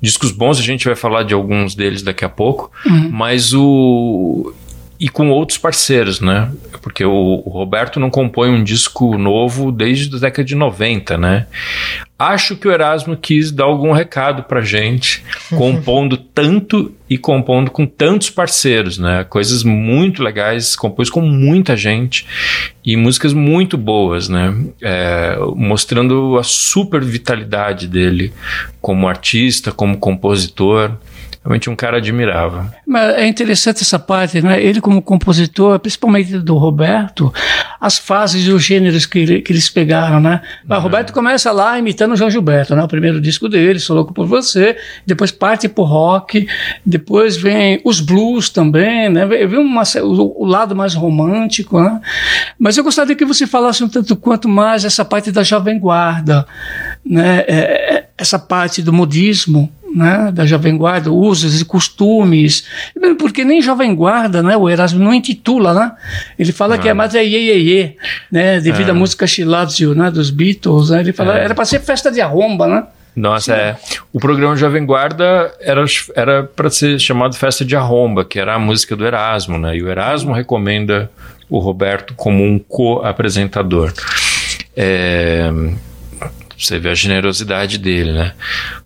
Discos 0.01 0.31
bons, 0.31 0.59
a 0.59 0.63
gente 0.63 0.85
vai 0.85 0.95
falar 0.95 1.23
de 1.23 1.33
alguns 1.33 1.75
deles 1.75 2.01
daqui 2.01 2.25
a 2.25 2.29
pouco. 2.29 2.71
Uhum. 2.85 3.09
Mas 3.11 3.53
o. 3.53 4.53
E 4.99 5.09
com 5.09 5.29
outros 5.29 5.57
parceiros, 5.57 6.19
né? 6.19 6.51
Porque 6.81 7.05
o, 7.05 7.43
o 7.45 7.49
Roberto 7.49 7.99
não 7.99 8.09
compõe 8.09 8.49
um 8.49 8.63
disco 8.63 9.17
novo 9.17 9.71
desde 9.71 10.15
a 10.15 10.19
década 10.19 10.43
de 10.43 10.55
90, 10.55 11.17
né? 11.17 11.45
Acho 12.17 12.55
que 12.55 12.67
o 12.67 12.71
Erasmo 12.71 13.15
quis 13.15 13.51
dar 13.51 13.65
algum 13.65 13.91
recado 13.91 14.41
pra 14.43 14.61
gente, 14.61 15.23
compondo 15.55 16.17
tanto 16.17 16.91
e 17.07 17.15
compondo 17.15 17.69
com 17.69 17.85
tantos 17.85 18.31
parceiros, 18.31 18.97
né? 18.97 19.23
Coisas 19.23 19.63
muito 19.63 20.23
legais, 20.23 20.75
compôs 20.75 21.11
com 21.11 21.21
muita 21.21 21.77
gente 21.77 22.25
e 22.83 22.97
músicas 22.97 23.33
muito 23.33 23.77
boas, 23.77 24.27
né? 24.29 24.55
É, 24.81 25.37
mostrando 25.55 26.39
a 26.39 26.43
super 26.43 27.03
vitalidade 27.03 27.87
dele 27.87 28.33
como 28.81 29.07
artista, 29.07 29.71
como 29.71 29.99
compositor. 29.99 30.93
Realmente 31.47 31.69
um 31.69 31.77
cara 31.77 31.95
admirável. 31.95 32.65
Mas 32.85 33.15
é 33.15 33.25
interessante 33.25 33.81
essa 33.81 33.97
parte, 33.97 34.41
né? 34.41 34.61
Ele 34.61 34.81
como 34.81 35.01
compositor, 35.01 35.79
principalmente 35.79 36.39
do 36.39 36.57
Roberto, 36.57 37.33
as 37.79 37.97
fases 37.97 38.45
e 38.45 38.51
os 38.51 38.61
gêneros 38.61 39.05
que, 39.05 39.41
que 39.41 39.53
eles 39.53 39.69
pegaram, 39.69 40.19
né? 40.19 40.41
O 40.69 40.77
Roberto 40.77 41.13
começa 41.13 41.49
lá 41.53 41.79
imitando 41.79 42.11
o 42.11 42.15
João 42.17 42.29
Gilberto, 42.29 42.75
né? 42.75 42.83
O 42.83 42.87
primeiro 42.89 43.21
disco 43.21 43.47
dele, 43.47 43.79
Sou 43.79 43.95
Louco 43.95 44.13
por 44.13 44.27
Você, 44.27 44.75
depois 45.05 45.31
parte 45.31 45.69
pro 45.69 45.85
rock, 45.85 46.45
depois 46.85 47.37
vem 47.37 47.79
os 47.85 48.01
blues 48.01 48.49
também, 48.49 49.07
né? 49.07 49.25
Vem 49.25 49.47
vem 49.47 49.59
uma, 49.59 49.83
o, 50.03 50.43
o 50.43 50.45
lado 50.45 50.75
mais 50.75 50.95
romântico, 50.95 51.81
né? 51.81 52.01
Mas 52.59 52.75
eu 52.77 52.83
gostaria 52.83 53.15
que 53.15 53.23
você 53.23 53.47
falasse 53.47 53.81
um 53.81 53.87
tanto 53.87 54.17
quanto 54.17 54.49
mais 54.49 54.83
essa 54.83 55.05
parte 55.05 55.31
da 55.31 55.43
Jovem 55.43 55.79
Guarda, 55.79 56.45
né? 57.05 57.45
É, 57.47 57.53
é, 57.53 58.09
essa 58.17 58.37
parte 58.37 58.81
do 58.81 58.91
modismo, 58.91 59.71
né, 59.97 60.31
da 60.31 60.45
Jovem 60.45 60.77
Guarda, 60.77 61.11
usos 61.11 61.59
e 61.59 61.65
costumes, 61.65 62.65
porque 63.17 63.43
nem 63.43 63.61
Jovem 63.61 63.93
Guarda, 63.95 64.43
né, 64.43 64.55
o 64.55 64.69
Erasmo 64.69 65.03
não 65.03 65.13
intitula, 65.13 65.73
né, 65.73 65.91
ele 66.37 66.51
fala 66.51 66.77
que 66.77 66.87
é 66.87 66.93
mais 66.93 67.15
é 67.15 67.23
iê, 67.25 67.39
iê, 67.39 67.57
iê, 67.59 67.95
né, 68.31 68.59
devido 68.59 68.89
É. 68.89 68.91
à 68.91 68.93
música 68.93 69.25
Chilazio, 69.25 69.95
né, 69.95 70.11
dos 70.11 70.29
Beatles, 70.29 70.89
né, 70.91 70.99
ele 70.99 71.11
fala, 71.13 71.37
É. 71.39 71.43
era 71.45 71.55
para 71.55 71.65
ser 71.65 71.79
festa 71.81 72.11
de 72.11 72.21
arromba, 72.21 72.67
né, 72.67 72.83
Nossa, 73.15 73.53
é. 73.55 73.75
O 74.13 74.19
programa 74.19 74.55
Jovem 74.55 74.85
Guarda 74.85 75.51
era 75.59 75.83
era 76.15 76.43
para 76.43 76.69
ser 76.69 76.99
chamado 76.99 77.35
Festa 77.35 77.65
de 77.65 77.75
Arromba, 77.75 78.23
que 78.23 78.39
era 78.39 78.53
a 78.53 78.59
música 78.59 78.95
do 78.95 79.03
Erasmo, 79.03 79.57
né? 79.57 79.75
E 79.75 79.81
o 79.81 79.89
Erasmo 79.89 80.31
recomenda 80.33 81.09
o 81.49 81.57
Roberto 81.57 82.13
como 82.15 82.43
um 82.43 82.59
co-apresentador. 82.59 83.91
É, 84.75 85.49
você 86.57 86.79
vê 86.79 86.89
a 86.89 86.95
generosidade 86.95 87.77
dele, 87.77 88.11
né? 88.13 88.33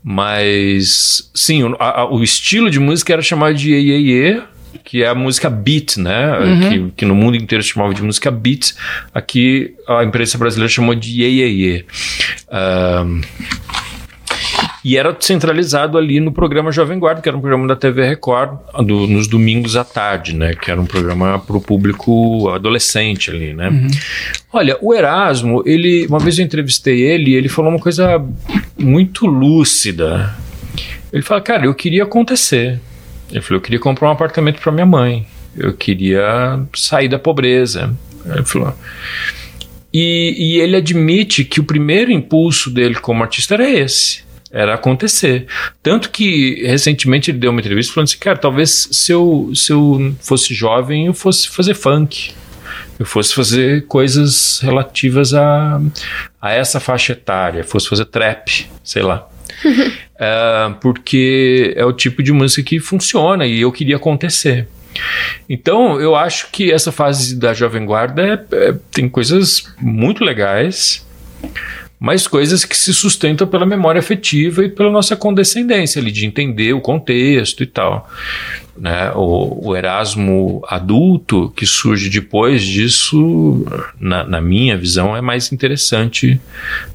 Mas, 0.03 1.29
sim, 1.34 1.63
o, 1.63 1.75
a- 1.79 2.05
o 2.12 2.23
estilo 2.23 2.69
de 2.69 2.79
música 2.79 3.13
era 3.13 3.21
chamado 3.21 3.55
de 3.55 3.71
Iê, 3.71 3.79
Iê, 3.79 3.99
Iê, 3.99 4.41
que 4.84 5.03
é 5.03 5.07
a 5.07 5.15
música 5.15 5.49
beat, 5.49 5.97
né? 5.97 6.38
Uhum. 6.39 6.69
Que, 6.69 6.91
que 6.97 7.05
no 7.05 7.15
mundo 7.15 7.36
inteiro 7.38 7.63
se 7.63 7.69
chamava 7.71 7.93
de 7.93 8.01
música 8.01 8.29
beat. 8.31 8.73
Aqui 9.13 9.73
a 9.88 10.03
imprensa 10.03 10.38
brasileira 10.38 10.71
chamou 10.71 10.95
de 10.95 11.21
Iê, 11.21 11.29
Iê, 11.29 11.47
Iê. 11.49 11.86
Ahn, 12.49 13.21
e 14.84 14.98
era 14.98 15.15
centralizado 15.20 15.98
ali 15.98 16.20
no 16.20 16.32
programa 16.32 16.72
Jovem 16.72 16.98
Guarda, 16.98 17.22
que 17.22 17.30
era 17.30 17.38
um 17.38 17.41
programa 17.41 17.67
da 17.67 17.76
TV 17.76 18.08
Record, 18.08 18.58
do- 18.86 19.06
nos 19.08 19.28
domingos 19.28 19.76
à 19.76 19.84
tarde, 19.84 20.36
né? 20.36 20.54
Que 20.56 20.72
era 20.72 20.82
um 20.82 20.86
programa 20.86 21.38
para 21.39 21.56
o 21.56 21.62
público 21.62 22.50
adolescente 22.50 23.30
ali, 23.30 23.54
né? 23.54 23.70
Olha, 24.52 24.78
o 24.82 24.94
Erasmo, 24.94 25.62
ele, 25.65 26.08
uma 26.08 26.17
vez 26.20 26.39
eu 26.39 26.46
entrevistei 26.46 27.00
ele, 27.02 27.34
ele 27.36 27.48
falou 27.48 27.70
uma 27.72 27.80
coisa 27.80 28.24
muito 28.78 29.26
lúcida. 29.28 30.36
Ele 31.13 31.22
fala, 31.22 31.41
cara, 31.41 31.65
eu 31.65 31.76
queria 31.76 32.04
acontecer. 32.04 32.80
Ele 33.32 33.41
falou, 33.41 33.58
eu 33.58 33.62
queria 33.62 33.80
comprar 33.80 34.08
um 34.10 34.12
apartamento 34.12 34.60
para 34.62 34.72
minha 34.72 34.86
mãe. 34.86 35.28
Eu 35.56 35.74
queria 35.74 36.60
sair 36.74 37.08
da 37.08 37.20
pobreza. 37.20 37.94
Ele 38.26 38.46
falou. 38.46 38.74
E, 39.94 40.36
e 40.38 40.60
ele 40.62 40.76
admite 40.78 41.44
que 41.44 41.60
o 41.60 41.63
primeiro 41.63 42.12
impulso 42.12 42.70
dele 42.72 42.96
como 42.96 43.22
artista 43.24 43.54
era 43.56 43.70
esse. 43.70 44.24
Era 44.51 44.73
acontecer. 44.75 45.45
Tanto 45.81 46.09
que, 46.09 46.63
recentemente, 46.65 47.31
ele 47.31 47.37
deu 47.37 47.51
uma 47.51 47.61
entrevista 47.61 47.93
falando 47.93 48.07
assim: 48.09 48.17
cara, 48.17 48.37
talvez 48.37 48.89
se 48.91 49.11
eu, 49.11 49.51
se 49.55 49.71
eu 49.71 50.13
fosse 50.19 50.53
jovem, 50.53 51.07
eu 51.07 51.13
fosse 51.13 51.47
fazer 51.49 51.73
funk. 51.73 52.33
Eu 52.99 53.05
fosse 53.05 53.33
fazer 53.33 53.87
coisas 53.87 54.59
relativas 54.61 55.33
a, 55.33 55.81
a 56.41 56.51
essa 56.51 56.79
faixa 56.79 57.13
etária, 57.13 57.63
fosse 57.63 57.89
fazer 57.89 58.05
trap, 58.05 58.69
sei 58.83 59.01
lá. 59.01 59.27
É, 60.23 60.71
porque 60.79 61.73
é 61.75 61.83
o 61.83 61.91
tipo 61.91 62.21
de 62.21 62.31
música 62.31 62.61
que 62.61 62.79
funciona 62.79 63.43
e 63.47 63.61
eu 63.61 63.71
queria 63.71 63.95
acontecer. 63.95 64.67
Então, 65.49 65.99
eu 65.99 66.15
acho 66.15 66.49
que 66.51 66.71
essa 66.71 66.91
fase 66.91 67.35
da 67.39 67.55
Jovem 67.55 67.83
Guarda 67.87 68.21
é- 68.21 68.55
é- 68.55 68.75
tem 68.91 69.09
coisas 69.09 69.63
muito 69.79 70.23
legais, 70.23 71.03
mas 72.01 72.25
coisas 72.27 72.65
que 72.65 72.75
se 72.75 72.91
sustentam 72.95 73.45
pela 73.45 73.63
memória 73.63 73.99
afetiva 73.99 74.65
e 74.65 74.69
pela 74.69 74.89
nossa 74.89 75.15
condescendência 75.15 76.01
ali, 76.01 76.11
de 76.11 76.25
entender 76.25 76.73
o 76.73 76.81
contexto 76.81 77.61
e 77.61 77.67
tal. 77.67 78.09
Né? 78.75 79.11
O, 79.13 79.69
o 79.69 79.75
Erasmo 79.75 80.63
adulto, 80.67 81.53
que 81.55 81.63
surge 81.63 82.09
depois 82.09 82.63
disso, 82.63 83.63
na, 83.99 84.23
na 84.23 84.41
minha 84.41 84.75
visão, 84.75 85.15
é 85.15 85.21
mais 85.21 85.51
interessante 85.51 86.41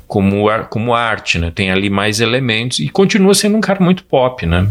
como, 0.08 0.48
como 0.70 0.92
arte, 0.92 1.38
né? 1.38 1.52
Tem 1.54 1.70
ali 1.70 1.88
mais 1.88 2.18
elementos 2.18 2.80
e 2.80 2.88
continua 2.88 3.32
sendo 3.32 3.56
um 3.56 3.60
cara 3.60 3.78
muito 3.78 4.02
pop, 4.02 4.44
né? 4.44 4.66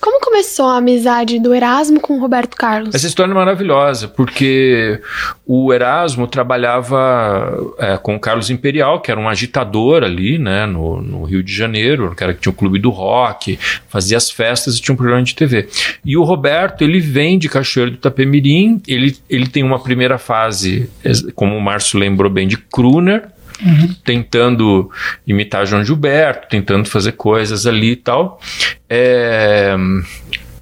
Como 0.00 0.20
começou 0.20 0.66
a 0.66 0.76
amizade 0.76 1.38
do 1.38 1.54
Erasmo 1.54 2.00
com 2.00 2.16
o 2.16 2.20
Roberto 2.20 2.56
Carlos? 2.56 2.94
Essa 2.94 3.06
história 3.06 3.30
é 3.30 3.34
maravilhosa, 3.34 4.06
porque 4.06 5.00
o 5.46 5.72
Erasmo 5.72 6.26
trabalhava 6.26 7.74
é, 7.78 7.96
com 7.96 8.16
o 8.16 8.20
Carlos 8.20 8.50
Imperial, 8.50 9.00
que 9.00 9.10
era 9.10 9.18
um 9.18 9.28
agitador 9.28 10.02
ali, 10.02 10.38
né, 10.38 10.66
no, 10.66 11.00
no 11.00 11.24
Rio 11.24 11.42
de 11.42 11.52
Janeiro, 11.52 12.10
um 12.10 12.14
cara 12.14 12.34
que 12.34 12.40
tinha 12.40 12.52
um 12.52 12.56
clube 12.56 12.78
do 12.78 12.90
rock, 12.90 13.58
fazia 13.88 14.16
as 14.16 14.30
festas 14.30 14.76
e 14.76 14.80
tinha 14.80 14.92
um 14.92 14.96
programa 14.96 15.22
de 15.22 15.34
TV. 15.34 15.68
E 16.04 16.16
o 16.16 16.22
Roberto, 16.22 16.82
ele 16.82 17.00
vem 17.00 17.38
de 17.38 17.48
Cachoeiro 17.48 17.92
do 17.92 17.96
Itapemirim, 17.96 18.80
ele, 18.86 19.16
ele 19.28 19.46
tem 19.46 19.62
uma 19.62 19.78
primeira 19.78 20.18
fase, 20.18 20.90
como 21.34 21.56
o 21.56 21.60
Márcio 21.60 21.98
lembrou 21.98 22.30
bem, 22.30 22.46
de 22.46 22.58
crooner, 22.58 23.28
Uhum. 23.64 23.94
tentando 24.04 24.90
imitar 25.26 25.66
João 25.66 25.82
Gilberto, 25.82 26.48
tentando 26.48 26.88
fazer 26.88 27.12
coisas 27.12 27.66
ali 27.66 27.92
e 27.92 27.96
tal. 27.96 28.40
É... 28.88 29.74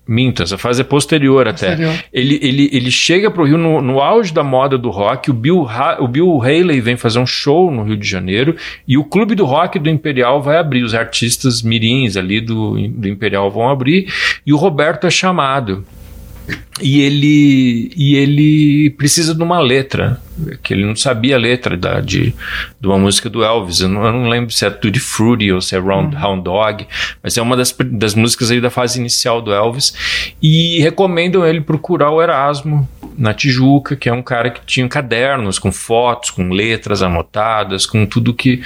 Minto, 0.06 0.42
essa 0.42 0.58
fase 0.58 0.82
é 0.82 0.84
posterior 0.84 1.48
até. 1.48 1.68
Posterior. 1.68 2.04
Ele, 2.12 2.38
ele, 2.42 2.70
ele 2.72 2.90
chega 2.90 3.30
pro 3.30 3.44
Rio 3.44 3.56
no, 3.56 3.80
no 3.80 4.00
auge 4.00 4.34
da 4.34 4.44
moda 4.44 4.76
do 4.76 4.90
rock. 4.90 5.30
O 5.30 5.34
Bill, 5.34 5.66
ha 5.66 5.96
o 5.98 6.06
Bill 6.06 6.42
Haley 6.42 6.80
vem 6.80 6.96
fazer 6.96 7.18
um 7.18 7.26
show 7.26 7.70
no 7.70 7.82
Rio 7.84 7.96
de 7.96 8.06
Janeiro 8.06 8.54
e 8.86 8.98
o 8.98 9.04
Clube 9.04 9.34
do 9.34 9.46
Rock 9.46 9.78
do 9.78 9.88
Imperial 9.88 10.42
vai 10.42 10.58
abrir. 10.58 10.82
Os 10.82 10.94
artistas 10.94 11.62
mirins 11.62 12.18
ali 12.18 12.38
do, 12.38 12.76
do 12.88 13.08
Imperial 13.08 13.50
vão 13.50 13.68
abrir 13.68 14.12
e 14.46 14.52
o 14.52 14.56
Roberto 14.56 15.06
é 15.06 15.10
chamado 15.10 15.86
e 16.80 17.00
ele 17.00 17.92
e 17.96 18.16
ele 18.16 18.90
precisa 18.90 19.34
de 19.34 19.42
uma 19.42 19.60
letra 19.60 20.20
que 20.62 20.74
ele 20.74 20.84
não 20.84 20.96
sabia 20.96 21.36
a 21.36 21.38
letra 21.38 21.76
da, 21.76 22.00
de, 22.00 22.34
de 22.80 22.86
uma 22.86 22.98
música 22.98 23.30
do 23.30 23.44
Elvis 23.44 23.80
eu 23.80 23.88
não, 23.88 24.04
eu 24.04 24.12
não 24.12 24.28
lembro 24.28 24.50
se 24.52 24.66
é 24.66 24.70
Tutti 24.70 24.98
Frutti 24.98 25.52
ou 25.52 25.60
se 25.60 25.76
é 25.76 25.78
Round, 25.78 26.16
uhum. 26.16 26.22
Hound 26.22 26.42
Dog 26.42 26.86
mas 27.22 27.38
é 27.38 27.42
uma 27.42 27.56
das, 27.56 27.74
das 27.92 28.14
músicas 28.14 28.50
aí 28.50 28.60
da 28.60 28.70
fase 28.70 28.98
inicial 28.98 29.40
do 29.40 29.52
Elvis 29.52 30.34
e 30.42 30.80
recomendam 30.80 31.46
ele 31.46 31.60
procurar 31.60 32.10
o 32.10 32.20
Erasmo 32.20 32.88
na 33.16 33.32
Tijuca 33.32 33.94
que 33.94 34.08
é 34.08 34.12
um 34.12 34.22
cara 34.22 34.50
que 34.50 34.60
tinha 34.66 34.88
cadernos 34.88 35.58
com 35.58 35.70
fotos 35.70 36.30
com 36.30 36.50
letras 36.50 37.02
anotadas 37.02 37.86
com 37.86 38.04
tudo 38.04 38.34
que 38.34 38.60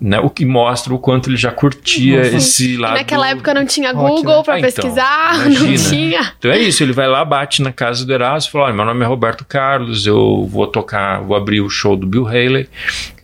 né, 0.00 0.18
o 0.18 0.30
que 0.30 0.46
mostra 0.46 0.94
o 0.94 0.98
quanto 0.98 1.28
ele 1.28 1.36
já 1.36 1.52
curtia 1.52 2.20
uhum. 2.20 2.36
esse 2.36 2.76
lado. 2.76 2.96
E 2.96 2.98
naquela 3.00 3.28
época 3.28 3.52
não 3.52 3.66
tinha 3.66 3.92
Google 3.92 4.38
né? 4.38 4.42
para 4.42 4.56
ah, 4.56 4.60
pesquisar, 4.60 5.46
então, 5.46 5.66
não 5.66 5.74
tinha. 5.76 6.32
Então 6.38 6.50
é 6.50 6.58
isso, 6.58 6.82
ele 6.82 6.92
vai 6.92 7.06
lá, 7.06 7.22
bate 7.24 7.60
na 7.60 7.70
casa 7.70 8.06
do 8.06 8.12
Erasmo 8.12 8.48
e 8.48 8.52
fala: 8.52 8.64
Olha, 8.64 8.74
meu 8.74 8.84
nome 8.86 9.04
é 9.04 9.06
Roberto 9.06 9.44
Carlos, 9.44 10.06
eu 10.06 10.46
vou 10.50 10.66
tocar, 10.66 11.20
vou 11.20 11.36
abrir 11.36 11.60
o 11.60 11.68
show 11.68 11.96
do 11.96 12.06
Bill 12.06 12.26
Haley. 12.26 12.68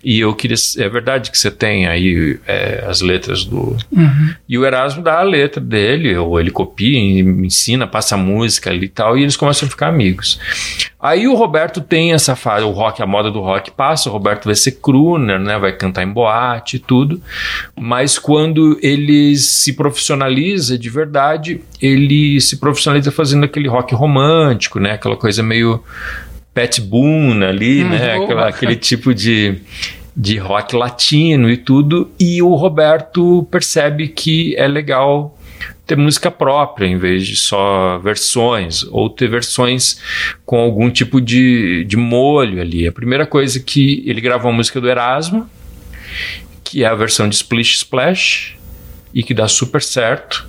E 0.07 0.21
eu 0.21 0.33
queria. 0.37 0.55
É 0.79 0.89
verdade 0.89 1.33
que 1.33 1.37
você 1.37 1.51
tem 1.51 1.89
aí 1.89 2.39
é, 2.47 2.85
as 2.87 3.01
letras 3.01 3.45
do. 3.45 3.77
Uhum. 3.91 4.35
E 4.49 4.57
o 4.57 4.65
Erasmo 4.65 5.03
dá 5.03 5.19
a 5.19 5.25
letra 5.25 5.61
dele, 5.61 6.17
ou 6.17 6.39
ele 6.39 6.53
copia, 6.53 6.97
ensina, 6.97 7.89
passa 7.89 8.15
a 8.15 8.19
música 8.19 8.71
ali 8.71 8.87
e 8.87 8.89
tal, 8.89 9.19
e 9.19 9.23
eles 9.23 9.37
começam 9.37 9.67
a 9.67 9.71
ficar 9.71 9.89
amigos. 9.89 10.39
Aí 11.01 11.27
o 11.27 11.35
Roberto 11.35 11.81
tem 11.81 12.13
essa 12.13 12.37
fase, 12.37 12.65
o 12.65 12.71
rock, 12.71 13.03
a 13.03 13.07
moda 13.07 13.33
do 13.33 13.41
rock 13.41 13.73
passa, 13.73 14.09
o 14.09 14.13
Roberto 14.13 14.45
vai 14.45 14.55
ser 14.55 14.79
crooner, 14.81 15.41
né? 15.41 15.59
Vai 15.59 15.73
cantar 15.73 16.05
em 16.05 16.13
boate 16.13 16.77
e 16.77 16.79
tudo. 16.79 17.21
Mas 17.77 18.17
quando 18.17 18.79
ele 18.81 19.35
se 19.35 19.73
profissionaliza 19.73 20.79
de 20.79 20.89
verdade, 20.89 21.63
ele 21.83 22.41
se 22.41 22.59
profissionaliza 22.59 23.11
fazendo 23.11 23.43
aquele 23.43 23.67
rock 23.67 23.93
romântico, 23.93 24.79
né? 24.79 24.93
Aquela 24.93 25.17
coisa 25.17 25.43
meio 25.43 25.83
Pat 26.57 26.81
Boone 26.81 27.45
ali, 27.45 27.85
né? 27.85 28.15
Aquela, 28.15 28.49
aquele 28.49 28.77
tipo 28.77 29.13
de, 29.13 29.57
de 30.17 30.39
rock 30.39 30.75
latino 30.75 31.51
e 31.51 31.57
tudo. 31.57 32.11
E 32.19 32.43
o 32.43 32.55
Roberto 32.55 33.47
percebe 33.51 34.09
que 34.09 34.57
é 34.57 34.67
legal 34.67 35.37
ter 35.87 35.97
música 35.97 36.31
própria 36.31 36.87
em 36.87 36.99
vez 36.99 37.27
de 37.27 37.37
só 37.37 37.99
versões, 37.99 38.83
ou 38.85 39.09
ter 39.09 39.29
versões 39.29 40.01
com 40.45 40.59
algum 40.59 40.91
tipo 40.91 41.21
de, 41.21 41.85
de 41.85 41.97
molho 41.97 42.61
ali. 42.61 42.89
A 42.89 42.93
primeira 42.93 43.27
coisa 43.27 43.61
que 43.61 44.03
ele 44.07 44.21
gravou 44.21 44.51
a 44.51 44.55
música 44.55 44.81
do 44.81 44.89
Erasmo, 44.89 45.49
que 46.65 46.83
é 46.83 46.87
a 46.87 46.95
versão 46.95 47.29
de 47.29 47.37
Splish 47.37 47.77
Splash, 47.77 48.57
e 49.15 49.23
que 49.23 49.33
dá 49.33 49.49
super 49.49 49.81
certo, 49.81 50.47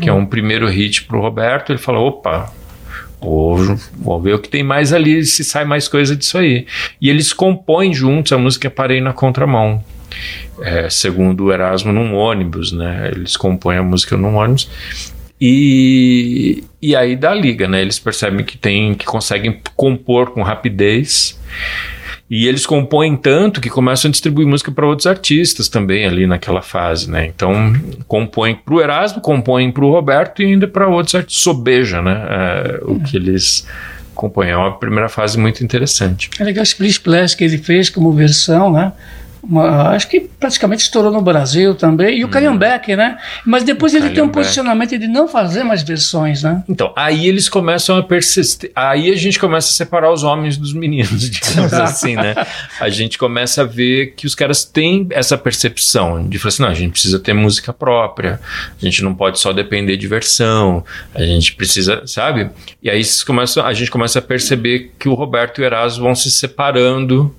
que 0.00 0.08
é 0.08 0.12
um 0.12 0.26
primeiro 0.26 0.68
hit 0.68 1.04
pro 1.04 1.20
Roberto. 1.20 1.72
Ele 1.72 1.78
falou: 1.78 2.08
opa, 2.08 2.52
Vou, 3.20 4.20
ver 4.20 4.34
o 4.34 4.38
que 4.38 4.48
tem 4.48 4.62
mais 4.62 4.92
ali, 4.92 5.24
se 5.24 5.44
sai 5.44 5.64
mais 5.64 5.88
coisa 5.88 6.16
disso 6.16 6.38
aí. 6.38 6.66
E 7.00 7.10
eles 7.10 7.32
compõem 7.32 7.92
juntos 7.92 8.32
a 8.32 8.38
música 8.38 8.70
Parei 8.70 9.00
na 9.00 9.12
Contramão. 9.12 9.84
É, 10.62 10.88
segundo 10.90 11.44
o 11.44 11.52
Erasmo, 11.52 11.92
num 11.92 12.14
ônibus, 12.14 12.72
né? 12.72 13.10
Eles 13.14 13.36
compõem 13.36 13.78
a 13.78 13.82
música 13.82 14.16
num 14.16 14.36
ônibus. 14.36 14.70
E, 15.40 16.64
e 16.82 16.94
aí 16.94 17.16
dá 17.16 17.32
liga, 17.32 17.66
né? 17.68 17.80
Eles 17.80 17.98
percebem 17.98 18.44
que 18.44 18.58
tem, 18.58 18.94
que 18.94 19.06
conseguem 19.06 19.60
compor 19.76 20.30
com 20.30 20.42
rapidez 20.42 21.38
e 22.30 22.46
eles 22.46 22.64
compõem 22.64 23.16
tanto 23.16 23.60
que 23.60 23.68
começam 23.68 24.08
a 24.08 24.12
distribuir 24.12 24.46
música 24.46 24.70
para 24.70 24.86
outros 24.86 25.08
artistas 25.08 25.68
também 25.68 26.06
ali 26.06 26.28
naquela 26.28 26.62
fase, 26.62 27.10
né? 27.10 27.26
Então, 27.26 27.74
compõem 28.06 28.54
para 28.54 28.72
o 28.72 28.80
Erasmo, 28.80 29.20
compõem 29.20 29.72
para 29.72 29.84
o 29.84 29.90
Roberto 29.90 30.40
e 30.40 30.46
ainda 30.46 30.68
para 30.68 30.86
outros 30.86 31.16
artistas. 31.16 31.42
Sobeja, 31.42 32.00
né? 32.00 32.22
É, 32.30 32.80
o 32.84 33.00
que 33.00 33.16
eles 33.16 33.66
compõem. 34.14 34.50
É 34.50 34.56
uma 34.56 34.78
primeira 34.78 35.08
fase 35.08 35.36
muito 35.36 35.64
interessante. 35.64 36.30
É 36.38 36.44
legal 36.44 36.62
o 36.62 36.64
Split 36.64 36.92
Splash 36.92 37.34
que 37.34 37.42
ele 37.42 37.58
fez 37.58 37.90
como 37.90 38.12
versão, 38.12 38.70
né? 38.70 38.92
Uma, 39.42 39.90
acho 39.90 40.08
que 40.08 40.20
praticamente 40.20 40.82
estourou 40.82 41.10
no 41.10 41.22
Brasil 41.22 41.74
também. 41.74 42.18
E 42.18 42.24
o 42.24 42.28
hum. 42.28 42.56
Beck, 42.56 42.94
né? 42.94 43.18
Mas 43.44 43.64
depois 43.64 43.94
o 43.94 43.96
ele 43.96 44.10
tem 44.10 44.22
um 44.22 44.28
posicionamento 44.28 44.98
de 44.98 45.08
não 45.08 45.26
fazer 45.26 45.64
mais 45.64 45.82
versões, 45.82 46.42
né? 46.42 46.62
Então, 46.68 46.92
aí 46.94 47.26
eles 47.26 47.48
começam 47.48 47.96
a 47.96 48.02
persistir. 48.02 48.70
Aí 48.74 49.10
a 49.10 49.16
gente 49.16 49.38
começa 49.38 49.68
a 49.68 49.72
separar 49.72 50.12
os 50.12 50.22
homens 50.22 50.56
dos 50.56 50.72
meninos, 50.72 51.28
digamos 51.30 51.72
assim, 51.72 52.16
né? 52.16 52.34
A 52.78 52.88
gente 52.88 53.16
começa 53.16 53.62
a 53.62 53.64
ver 53.64 54.14
que 54.16 54.26
os 54.26 54.34
caras 54.34 54.64
têm 54.64 55.06
essa 55.10 55.38
percepção 55.38 56.28
de 56.28 56.38
falar 56.38 56.48
assim: 56.48 56.62
não, 56.62 56.70
a 56.70 56.74
gente 56.74 56.92
precisa 56.92 57.18
ter 57.18 57.32
música 57.32 57.72
própria, 57.72 58.40
a 58.80 58.84
gente 58.84 59.02
não 59.02 59.14
pode 59.14 59.38
só 59.38 59.52
depender 59.52 59.96
de 59.96 60.06
versão, 60.06 60.84
a 61.14 61.22
gente 61.22 61.54
precisa, 61.54 62.02
sabe? 62.06 62.50
E 62.82 62.90
aí 62.90 63.02
começam, 63.26 63.64
a 63.64 63.72
gente 63.72 63.90
começa 63.90 64.18
a 64.18 64.22
perceber 64.22 64.92
que 64.98 65.08
o 65.08 65.14
Roberto 65.14 65.60
e 65.60 65.62
o 65.62 65.64
Erasmo 65.64 66.04
vão 66.04 66.14
se 66.14 66.30
separando 66.30 67.34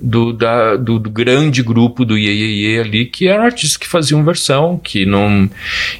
do, 0.00 0.32
da, 0.32 0.76
do, 0.76 0.98
do 0.98 1.10
grande 1.10 1.45
grupo 1.62 2.04
do 2.04 2.16
Iê, 2.16 2.80
ali, 2.80 3.06
que 3.06 3.28
eram 3.28 3.44
artistas 3.44 3.76
que 3.76 3.86
faziam 3.86 4.24
versão, 4.24 4.78
que 4.82 5.06
não 5.06 5.48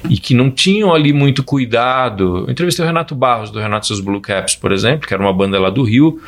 e 0.09 0.17
que 0.17 0.33
não 0.33 0.49
tinham 0.49 0.93
ali 0.93 1.13
muito 1.13 1.43
cuidado. 1.43 2.45
Eu 2.45 2.51
entrevistei 2.51 2.83
o 2.83 2.87
Renato 2.87 3.15
Barros, 3.15 3.49
do 3.51 3.59
Renato 3.59 3.87
Seus 3.87 3.99
Blue 3.99 4.21
Caps, 4.21 4.55
por 4.55 4.71
exemplo, 4.71 5.07
que 5.07 5.13
era 5.13 5.21
uma 5.21 5.33
banda 5.33 5.59
lá 5.59 5.69
do 5.69 5.83
Rio, 5.83 6.19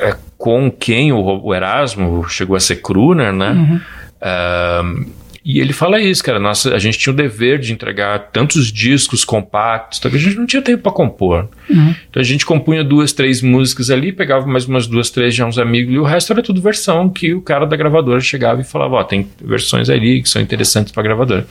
é, 0.00 0.16
com 0.36 0.70
quem 0.70 1.12
o, 1.12 1.20
o 1.20 1.54
Erasmo 1.54 2.28
chegou 2.28 2.56
a 2.56 2.60
ser 2.60 2.76
crooner, 2.76 3.32
né? 3.32 3.50
Uhum. 3.52 3.80
Uh, 4.22 5.21
e 5.44 5.58
ele 5.58 5.72
fala 5.72 6.00
isso, 6.00 6.22
cara. 6.22 6.38
Nossa, 6.38 6.74
a 6.74 6.78
gente 6.78 6.98
tinha 6.98 7.12
o 7.12 7.16
dever 7.16 7.58
de 7.58 7.72
entregar 7.72 8.30
tantos 8.32 8.72
discos 8.72 9.24
compactos, 9.24 9.98
que 9.98 10.06
a 10.06 10.18
gente 10.18 10.36
não 10.36 10.46
tinha 10.46 10.62
tempo 10.62 10.84
para 10.84 10.92
compor. 10.92 11.48
Uhum. 11.68 11.94
Então 12.08 12.20
a 12.20 12.24
gente 12.24 12.46
compunha 12.46 12.84
duas, 12.84 13.12
três 13.12 13.42
músicas 13.42 13.90
ali, 13.90 14.12
pegava 14.12 14.46
mais 14.46 14.66
umas 14.66 14.86
duas, 14.86 15.10
três 15.10 15.34
de 15.34 15.42
uns 15.42 15.58
amigos, 15.58 15.92
e 15.92 15.98
o 15.98 16.04
resto 16.04 16.32
era 16.32 16.42
tudo 16.42 16.62
versão 16.62 17.08
que 17.08 17.34
o 17.34 17.42
cara 17.42 17.66
da 17.66 17.76
gravadora 17.76 18.20
chegava 18.20 18.60
e 18.60 18.64
falava: 18.64 18.94
Ó, 18.94 19.00
oh, 19.00 19.04
tem 19.04 19.28
versões 19.42 19.90
ali 19.90 20.22
que 20.22 20.28
são 20.28 20.40
interessantes 20.40 20.92
para 20.92 21.02
gravadora. 21.02 21.46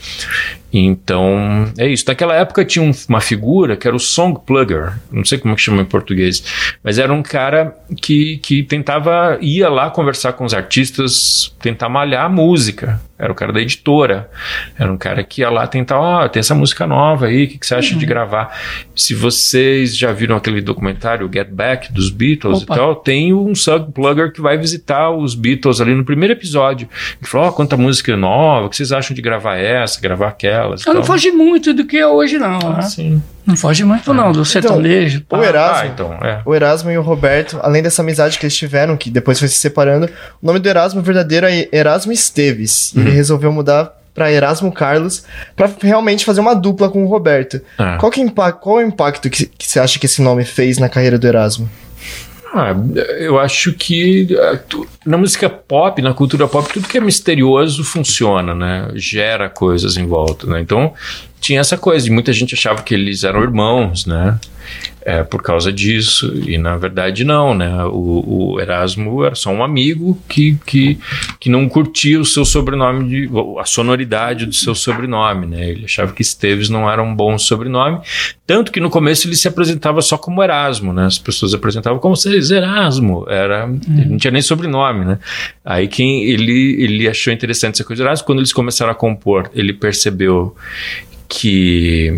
Então 0.72 1.70
é 1.78 1.86
isso. 1.86 2.04
Naquela 2.08 2.34
época 2.34 2.64
tinha 2.64 2.82
um, 2.82 2.92
uma 3.08 3.20
figura 3.20 3.76
que 3.76 3.86
era 3.86 3.94
o 3.94 4.00
Song 4.00 4.40
Plugger, 4.46 4.94
não 5.10 5.24
sei 5.24 5.38
como 5.38 5.52
é 5.52 5.56
que 5.56 5.62
chama 5.62 5.82
em 5.82 5.84
português, 5.84 6.42
mas 6.82 6.98
era 6.98 7.12
um 7.12 7.22
cara 7.22 7.76
que, 8.00 8.38
que 8.38 8.62
tentava, 8.62 9.36
ia 9.42 9.68
lá 9.68 9.90
conversar 9.90 10.32
com 10.32 10.44
os 10.44 10.54
artistas, 10.54 11.54
tentar 11.60 11.90
malhar 11.90 12.24
a 12.24 12.28
música. 12.28 13.00
Era 13.22 13.30
o 13.30 13.36
cara 13.36 13.52
da 13.52 13.60
editora. 13.60 14.28
Era 14.76 14.92
um 14.92 14.98
cara 14.98 15.22
que 15.22 15.42
ia 15.42 15.48
lá 15.48 15.64
tentar, 15.64 16.00
ó, 16.00 16.24
oh, 16.24 16.28
tem 16.28 16.40
essa 16.40 16.56
música 16.56 16.88
nova 16.88 17.26
aí, 17.26 17.44
o 17.44 17.48
que, 17.48 17.58
que 17.58 17.64
você 17.64 17.76
acha 17.76 17.92
uhum. 17.92 18.00
de 18.00 18.04
gravar? 18.04 18.58
Se 18.96 19.14
vocês 19.14 19.96
já 19.96 20.10
viram 20.10 20.34
aquele 20.34 20.60
documentário 20.60 21.30
Get 21.32 21.48
Back 21.48 21.92
dos 21.92 22.10
Beatles 22.10 22.64
Opa. 22.64 22.74
e 22.74 22.76
tal, 22.76 22.96
tem 22.96 23.32
um 23.32 23.54
sub 23.54 23.92
plugger 23.92 24.32
que 24.32 24.40
vai 24.40 24.58
visitar 24.58 25.10
os 25.10 25.36
Beatles 25.36 25.80
ali 25.80 25.94
no 25.94 26.04
primeiro 26.04 26.32
episódio. 26.32 26.88
E 27.22 27.24
falou, 27.24 27.46
ó, 27.46 27.50
oh, 27.50 27.52
quanta 27.52 27.76
música 27.76 28.16
nova, 28.16 28.66
o 28.66 28.68
que 28.68 28.76
vocês 28.76 28.90
acham 28.90 29.14
de 29.14 29.22
gravar 29.22 29.56
essa, 29.56 30.00
gravar 30.00 30.28
aquelas? 30.28 30.84
Eu 30.84 30.92
não 30.92 31.04
foge 31.04 31.30
muito 31.30 31.72
do 31.72 31.86
que 31.86 31.98
é 31.98 32.06
hoje, 32.06 32.38
não. 32.38 32.58
Ah, 32.58 32.76
né? 32.78 32.82
sim. 32.82 33.22
Não 33.44 33.56
foge 33.56 33.84
muito, 33.84 34.10
é. 34.10 34.14
não, 34.14 34.32
do 34.32 34.44
sertanejo. 34.44 35.22
Então, 35.26 35.40
o 35.40 35.44
Erasmo, 35.44 35.82
ah, 35.82 35.86
então, 35.86 36.12
é. 36.14 36.42
o 36.44 36.54
Erasmo 36.54 36.90
e 36.90 36.98
o 36.98 37.02
Roberto, 37.02 37.58
além 37.62 37.82
dessa 37.82 38.02
amizade 38.02 38.38
que 38.38 38.46
eles 38.46 38.56
tiveram, 38.56 38.96
que 38.96 39.10
depois 39.10 39.38
foi 39.38 39.48
se 39.48 39.56
separando, 39.56 40.08
o 40.40 40.46
nome 40.46 40.58
do 40.58 40.68
Erasmo 40.68 41.02
verdadeiro 41.02 41.46
é 41.46 41.68
Erasmo 41.72 42.12
Esteves. 42.12 42.92
Uhum. 42.94 43.02
Ele 43.02 43.10
resolveu 43.10 43.52
mudar 43.52 43.92
para 44.14 44.30
Erasmo 44.30 44.70
Carlos 44.70 45.24
para 45.56 45.70
realmente 45.80 46.24
fazer 46.24 46.40
uma 46.40 46.54
dupla 46.54 46.88
com 46.88 47.04
o 47.04 47.08
Roberto. 47.08 47.60
É. 47.78 47.96
Qual, 47.96 48.12
que 48.12 48.20
é 48.20 48.52
qual 48.52 48.80
é 48.80 48.84
o 48.84 48.86
impacto 48.86 49.28
que, 49.28 49.46
que 49.46 49.66
você 49.66 49.80
acha 49.80 49.98
que 49.98 50.06
esse 50.06 50.22
nome 50.22 50.44
fez 50.44 50.78
na 50.78 50.88
carreira 50.88 51.18
do 51.18 51.26
Erasmo? 51.26 51.68
Ah, 52.54 52.76
eu 53.18 53.40
acho 53.40 53.72
que 53.72 54.28
na 55.06 55.16
música 55.16 55.48
pop, 55.48 56.02
na 56.02 56.12
cultura 56.12 56.46
pop, 56.46 56.70
tudo 56.70 56.86
que 56.86 56.98
é 56.98 57.00
misterioso 57.00 57.82
funciona, 57.82 58.54
né? 58.54 58.90
Gera 58.94 59.48
coisas 59.48 59.96
em 59.96 60.06
volta, 60.06 60.46
né? 60.46 60.60
Então 60.60 60.92
tinha 61.42 61.60
essa 61.60 61.76
coisa, 61.76 62.06
e 62.06 62.10
muita 62.10 62.32
gente 62.32 62.54
achava 62.54 62.82
que 62.82 62.94
eles 62.94 63.24
eram 63.24 63.42
irmãos, 63.42 64.06
né? 64.06 64.38
É, 65.04 65.24
por 65.24 65.42
causa 65.42 65.72
disso, 65.72 66.32
e 66.48 66.56
na 66.56 66.76
verdade 66.76 67.24
não, 67.24 67.52
né? 67.52 67.84
O, 67.86 68.52
o 68.52 68.60
Erasmo 68.60 69.24
era 69.24 69.34
só 69.34 69.50
um 69.50 69.64
amigo 69.64 70.16
que, 70.28 70.56
que, 70.64 70.96
que 71.40 71.50
não 71.50 71.68
curtia 71.68 72.20
o 72.20 72.24
seu 72.24 72.44
sobrenome, 72.44 73.08
de, 73.08 73.30
a 73.58 73.64
sonoridade 73.64 74.46
do 74.46 74.54
seu 74.54 74.72
sobrenome, 74.76 75.46
né? 75.46 75.70
Ele 75.70 75.84
achava 75.84 76.12
que 76.12 76.22
Esteves 76.22 76.68
não 76.68 76.88
era 76.88 77.02
um 77.02 77.12
bom 77.12 77.36
sobrenome, 77.36 78.00
tanto 78.46 78.70
que 78.70 78.78
no 78.78 78.88
começo 78.88 79.26
ele 79.26 79.34
se 79.34 79.48
apresentava 79.48 80.00
só 80.00 80.16
como 80.16 80.40
Erasmo, 80.40 80.92
né? 80.92 81.06
As 81.06 81.18
pessoas 81.18 81.52
apresentavam 81.52 81.98
como 81.98 82.14
ele 82.24 82.54
Erasmo, 82.54 83.26
era, 83.28 83.68
ele 83.98 84.10
não 84.10 84.18
tinha 84.18 84.30
nem 84.30 84.42
sobrenome, 84.42 85.04
né? 85.04 85.18
Aí 85.64 85.88
quem 85.88 86.22
ele, 86.22 86.76
ele 86.80 87.08
achou 87.08 87.32
interessante 87.32 87.74
essa 87.74 87.84
coisa 87.84 88.00
de 88.00 88.06
Erasmo, 88.06 88.24
quando 88.24 88.38
eles 88.38 88.52
começaram 88.52 88.92
a 88.92 88.94
compor, 88.94 89.50
ele 89.52 89.72
percebeu 89.72 90.54
que 91.32 92.12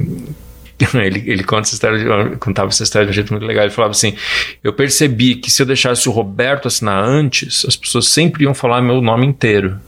ele, 0.94 1.22
ele 1.26 1.44
conta 1.44 1.62
essa 1.62 1.74
história, 1.74 2.36
contava 2.36 2.68
essa 2.68 2.82
história 2.82 3.06
de 3.06 3.12
um 3.12 3.14
jeito 3.14 3.32
muito 3.32 3.46
legal. 3.46 3.64
Ele 3.64 3.72
falava 3.72 3.92
assim: 3.92 4.14
Eu 4.62 4.72
percebi 4.72 5.36
que 5.36 5.50
se 5.50 5.62
eu 5.62 5.66
deixasse 5.66 6.08
o 6.08 6.12
Roberto 6.12 6.66
assinar 6.66 7.02
antes, 7.02 7.64
as 7.66 7.76
pessoas 7.76 8.08
sempre 8.08 8.44
iam 8.44 8.54
falar 8.54 8.82
meu 8.82 9.00
nome 9.00 9.24
inteiro. 9.24 9.78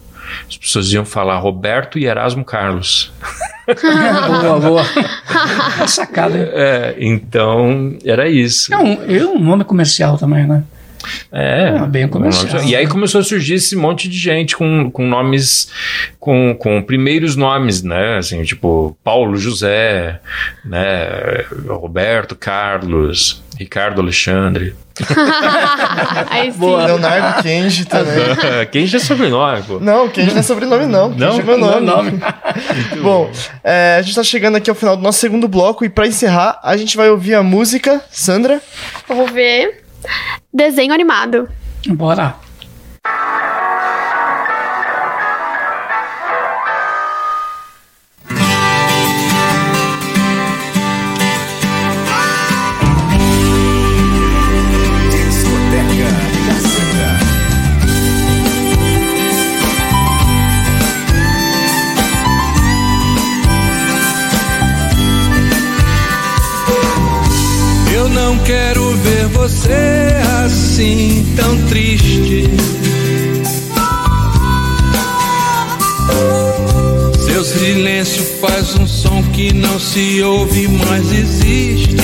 As 0.49 0.57
pessoas 0.57 0.93
iam 0.93 1.05
falar 1.05 1.39
Roberto 1.39 1.99
e 1.99 2.07
Erasmo 2.07 2.45
Carlos. 2.45 3.13
boa, 4.43 4.61
boa. 4.61 4.83
Sacada. 5.87 6.37
hein? 6.37 6.49
É, 6.53 6.97
então, 6.99 7.97
era 8.05 8.29
isso. 8.29 8.73
É 8.75 8.77
um, 8.77 9.03
é 9.05 9.25
um 9.25 9.39
nome 9.39 9.65
comercial 9.65 10.19
também, 10.19 10.47
né? 10.47 10.65
É, 11.33 11.77
Ah, 11.79 11.87
bem 11.87 12.09
comercial. 12.09 12.63
E 12.65 12.75
aí 12.75 12.87
começou 12.87 13.21
a 13.21 13.25
surgir 13.25 13.55
esse 13.55 13.77
monte 13.77 14.09
de 14.09 14.17
gente 14.19 14.57
com, 14.57 14.91
com 14.91 15.07
nomes, 15.07 15.69
com, 16.19 16.55
com 16.55 16.83
primeiros 16.83 17.37
nomes, 17.37 17.83
né? 17.83 18.19
Assim, 18.19 18.43
tipo 18.43 18.97
Paulo 19.05 19.37
José, 19.37 20.21
né? 20.65 21.45
Roberto 21.69 22.35
Carlos, 22.35 23.43
Ricardo 23.59 24.01
Alexandre. 24.01 24.75
Aí 26.31 26.53
sim. 26.53 26.59
Leonardo 26.77 27.43
Kenji 27.43 27.85
também. 27.85 28.17
Já 28.87 28.99
é 28.99 29.01
sobrenome, 29.01 29.63
pô? 29.63 29.79
Não, 29.81 30.09
Kenji 30.09 30.33
não 30.33 30.39
é 30.39 30.43
sobrenome, 30.43 30.87
não. 30.87 31.11
Não? 31.11 31.31
Kenji 31.31 31.41
é 31.41 31.45
meu 31.45 31.59
nome. 31.59 31.87
Não 31.87 31.99
é 31.99 32.03
nome. 32.03 32.21
Bom, 33.03 33.31
é, 33.63 33.97
a 33.99 34.03
gente 34.03 34.15
tá 34.15 34.23
chegando 34.23 34.57
aqui 34.57 34.71
ao 34.71 34.77
final 34.77 34.97
do 34.97 35.03
nosso 35.03 35.19
segundo 35.19 35.49
bloco 35.49 35.85
e 35.85 35.89
pra 35.89 36.07
encerrar, 36.07 36.59
a 36.63 36.77
gente 36.77 36.97
vai 36.97 37.11
ouvir 37.11 37.35
a 37.35 37.43
música. 37.43 38.01
Sandra? 38.11 38.61
Vamos 39.09 39.31
ver. 39.31 39.86
Desenho 40.53 40.93
animado. 40.95 41.49
Bora. 41.89 42.37
Assim, 70.77 71.25
tão 71.35 71.67
triste. 71.69 72.51
Seu 77.25 77.43
silêncio 77.43 78.23
faz 78.43 78.75
um 78.79 78.87
som 78.87 79.23
que 79.33 79.55
não 79.55 79.81
se 79.81 80.21
ouve, 80.21 80.69
mas 80.69 81.11
existe. 81.13 81.97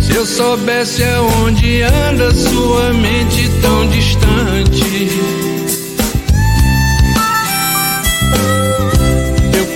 Se 0.00 0.14
eu 0.14 0.24
soubesse 0.24 1.04
aonde 1.04 1.82
anda 1.82 2.32
sua 2.34 2.94
mente 2.94 3.50
tão 3.60 3.86
distante. 3.90 5.55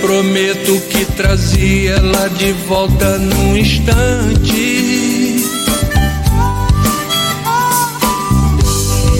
Prometo 0.01 0.81
que 0.89 1.05
trazia 1.05 1.91
ela 1.91 2.27
de 2.29 2.51
volta 2.67 3.17
num 3.19 3.55
instante. 3.55 5.45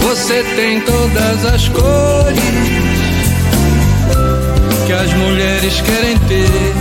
Você 0.01 0.43
tem 0.55 0.81
todas 0.81 1.45
as 1.45 1.69
cores 1.69 2.41
que 4.85 4.93
as 4.93 5.13
mulheres 5.13 5.81
querem 5.81 6.17
ter. 6.27 6.73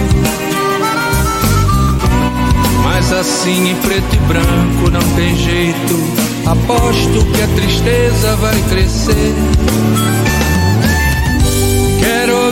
Mas 2.82 3.12
assim 3.12 3.70
em 3.70 3.76
preto 3.76 4.14
e 4.14 4.18
branco 4.20 4.90
não 4.90 5.14
tem 5.14 5.36
jeito. 5.36 6.30
Aposto 6.46 7.24
que 7.32 7.42
a 7.42 7.48
tristeza 7.48 8.34
vai 8.36 8.60
crescer. 8.68 9.34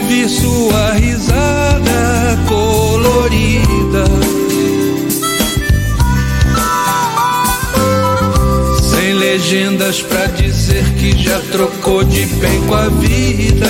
Ouvir 0.00 0.28
sua 0.28 0.92
risada 0.92 2.38
colorida. 2.46 4.04
Sem 8.80 9.14
legendas 9.14 10.00
pra 10.00 10.26
dizer 10.26 10.84
que 10.94 11.18
já 11.20 11.40
trocou 11.50 12.04
de 12.04 12.26
bem 12.26 12.62
com 12.68 12.74
a 12.76 12.88
vida. 12.90 13.66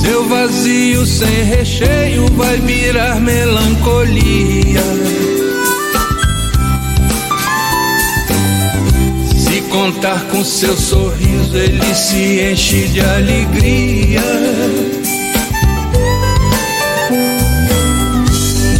Seu 0.00 0.26
vazio 0.26 1.04
sem 1.04 1.44
recheio 1.44 2.26
vai 2.32 2.56
virar 2.60 3.20
melancolia. 3.20 4.80
Contar 9.78 10.20
com 10.24 10.44
seu 10.44 10.76
sorriso, 10.76 11.56
ele 11.56 11.94
se 11.94 12.50
enche 12.50 12.88
de 12.88 13.00
alegria. 13.00 14.20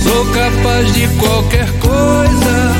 Sou 0.03 0.26
capaz 0.32 0.92
de 0.92 1.07
qualquer 1.20 1.70
coisa, 1.78 2.74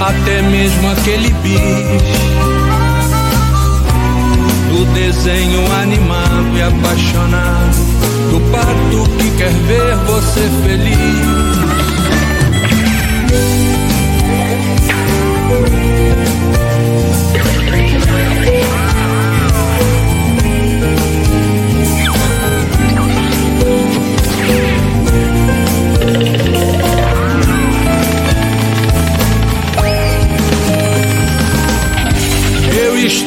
até 0.00 0.40
mesmo 0.40 0.90
aquele 0.90 1.28
bicho 1.42 2.30
do 4.70 4.86
desenho 4.94 5.70
animado 5.82 6.56
e 6.56 6.62
apaixonado, 6.62 7.76
do 8.30 8.40
pato 8.50 9.10
que 9.18 9.30
quer 9.36 9.52
ver 9.52 9.96
você 10.06 10.48
feliz. 10.64 11.79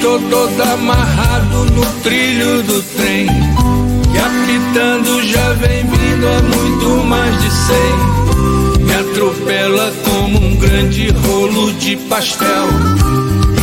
Estou 0.04 0.20
todo 0.20 0.62
amarrado 0.64 1.64
no 1.72 1.86
trilho 2.01 2.62
do 2.64 2.84
trem. 2.97 3.26
E 3.26 4.18
apitando 4.18 5.24
já 5.24 5.54
vem 5.54 5.82
vindo 5.86 6.28
há 6.28 6.41
muito 6.41 7.06
mais 7.06 7.41
de 7.41 7.49
cem. 7.49 8.84
Me 8.84 8.93
atropela 8.95 9.93
como 10.04 10.45
um 10.45 10.58
grande 10.58 11.08
rolo 11.10 11.72
de 11.76 11.95
pastel. 11.95 12.68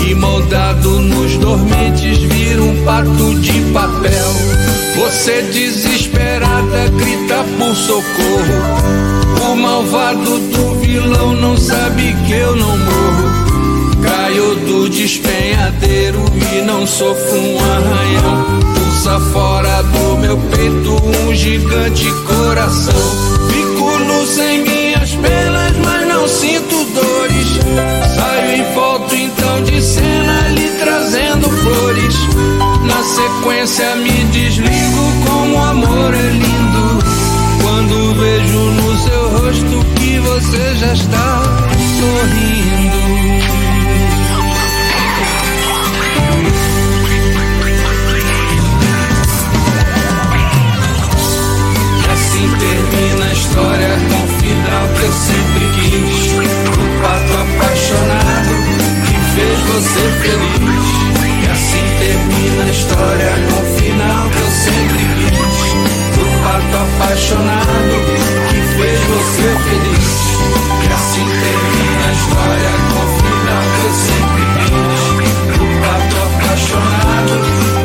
E 0.08 0.14
moldado 0.14 0.88
nos 1.00 1.36
dormentes 1.36 2.16
vira 2.16 2.62
um 2.62 2.84
pato 2.86 3.34
de 3.34 3.60
papel. 3.74 4.32
Você 4.96 5.42
desesperada 5.42 6.88
grita 6.88 7.44
por 7.58 7.76
socorro. 7.76 9.52
O 9.52 9.56
malvado 9.56 10.38
do 10.38 10.80
vilão 10.80 11.34
não 11.34 11.54
sabe 11.58 12.16
que 12.26 12.32
eu 12.32 12.56
não 12.56 12.78
morro. 12.78 13.09
Caio 14.30 14.54
do 14.54 14.88
despenhadeiro 14.88 16.22
e 16.56 16.62
não 16.62 16.86
sofro 16.86 17.36
um 17.36 17.58
arranhão. 17.58 18.60
Pulsa 18.76 19.18
fora 19.32 19.82
do 19.82 20.18
meu 20.18 20.36
peito 20.36 20.94
um 21.02 21.34
gigante 21.34 22.08
coração. 22.28 22.94
Fico 23.50 23.98
nu 23.98 24.24
sem 24.24 24.62
minhas 24.62 25.10
penas, 25.16 25.76
mas 25.84 26.06
não 26.06 26.28
sinto 26.28 26.84
dores. 26.94 27.48
Saio 28.14 28.52
em 28.52 28.72
foto 28.72 29.16
então 29.16 29.64
de 29.64 29.82
cena 29.82 30.48
lhe 30.50 30.68
trazendo 30.78 31.50
flores. 31.50 32.14
Na 32.84 33.02
sequência 33.02 33.96
me 33.96 34.12
desligo 34.26 35.12
como 35.26 35.56
o 35.56 35.64
amor 35.64 36.14
é 36.14 36.30
lindo. 36.30 37.04
quando 37.64 38.14
vejo 38.14 38.58
no 38.58 38.96
seu 38.96 39.28
rosto 39.40 39.84
que 39.96 40.20
você 40.20 40.76
já 40.76 40.92
está 40.92 41.42
sorrindo. 41.98 42.60
Que 55.00 55.06
eu 55.06 55.12
sempre 55.12 55.64
quis. 55.74 56.32
O 56.68 57.02
pato 57.02 57.32
apaixonado 57.32 58.52
que 59.06 59.16
fez 59.34 59.58
você 59.60 60.04
feliz. 60.20 60.88
E 61.40 61.50
assim 61.50 61.84
termina 61.98 62.64
a 62.64 62.70
história 62.70 63.32
com 63.48 63.60
o 63.60 63.66
final 63.80 64.28
que 64.28 64.38
eu 64.38 64.50
sempre 64.50 65.02
quis. 65.16 65.58
O 66.16 66.26
pato 66.44 66.76
apaixonado 66.84 67.94
que 68.48 68.60
fez 68.76 69.00
você 69.00 69.48
feliz. 69.64 70.08
E 70.82 70.92
assim 70.92 71.26
termina 71.44 72.04
a 72.04 72.12
história 72.12 72.72
com 72.90 73.00
o 73.00 73.12
final 73.16 73.64
que 73.74 73.82
eu 73.86 73.92
sempre 74.06 74.42
quis. 74.60 75.00
O 75.56 75.68
pato 75.80 76.16
apaixonado 76.28 77.34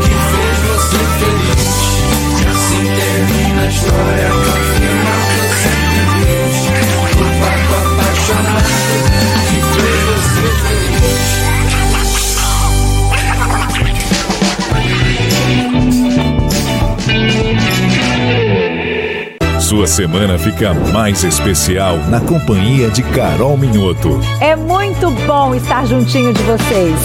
que 0.04 0.14
fez 0.32 0.58
você 0.68 1.00
feliz. 1.20 1.64
E 2.40 2.48
assim 2.52 2.84
termina 3.00 3.62
a 3.62 3.68
história 3.68 4.30
com 4.30 4.40
o 4.40 4.66
final 4.76 5.05
apaixonado 8.26 8.64
que 9.50 9.62
fez 9.62 10.04
você 10.06 10.85
Sua 19.76 19.88
semana 19.88 20.40
fica 20.40 20.74
mais 20.74 21.26
especial 21.26 21.98
na 22.08 22.22
companhia 22.22 22.90
de 22.90 23.04
Carol 23.04 23.58
Minhoto. 23.58 24.22
É 24.40 24.56
muito 24.56 25.12
bom 25.28 25.54
estar 25.54 25.86
juntinho 25.86 26.34
de 26.34 26.42
vocês. 26.44 26.96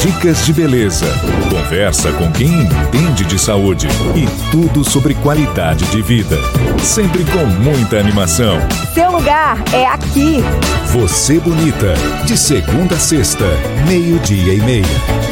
Dicas 0.00 0.44
de 0.44 0.52
beleza, 0.52 1.06
conversa 1.48 2.10
com 2.14 2.28
quem 2.32 2.48
entende 2.48 3.24
de 3.24 3.38
saúde 3.38 3.86
e 4.16 4.26
tudo 4.50 4.82
sobre 4.82 5.14
qualidade 5.14 5.84
de 5.86 6.02
vida. 6.02 6.36
Sempre 6.82 7.24
com 7.26 7.46
muita 7.62 7.96
animação. 7.96 8.58
Seu 8.92 9.12
lugar 9.12 9.62
é 9.72 9.86
aqui. 9.86 10.42
Você 10.86 11.38
Bonita, 11.38 11.94
de 12.24 12.36
segunda 12.36 12.96
a 12.96 12.98
sexta, 12.98 13.44
meio-dia 13.86 14.52
e 14.52 14.60
meia. 14.62 15.25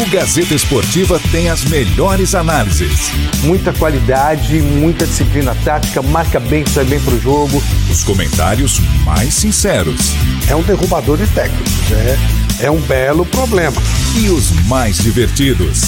O 0.00 0.06
Gazeta 0.10 0.54
Esportiva 0.54 1.20
tem 1.32 1.48
as 1.48 1.64
melhores 1.64 2.32
análises. 2.32 3.10
Muita 3.42 3.72
qualidade, 3.72 4.62
muita 4.62 5.04
disciplina 5.04 5.56
tática, 5.64 6.00
marca 6.00 6.38
bem, 6.38 6.64
sai 6.64 6.84
bem 6.84 7.00
pro 7.00 7.20
jogo. 7.20 7.60
Os 7.90 8.04
comentários 8.04 8.78
mais 9.04 9.34
sinceros. 9.34 10.14
É 10.48 10.54
um 10.54 10.62
derrubador 10.62 11.16
de 11.18 11.26
técnicos, 11.26 11.72
é, 11.90 12.66
é 12.66 12.70
um 12.70 12.80
belo 12.82 13.26
problema. 13.26 13.82
E 14.14 14.28
os 14.28 14.52
mais 14.68 14.98
divertidos. 14.98 15.82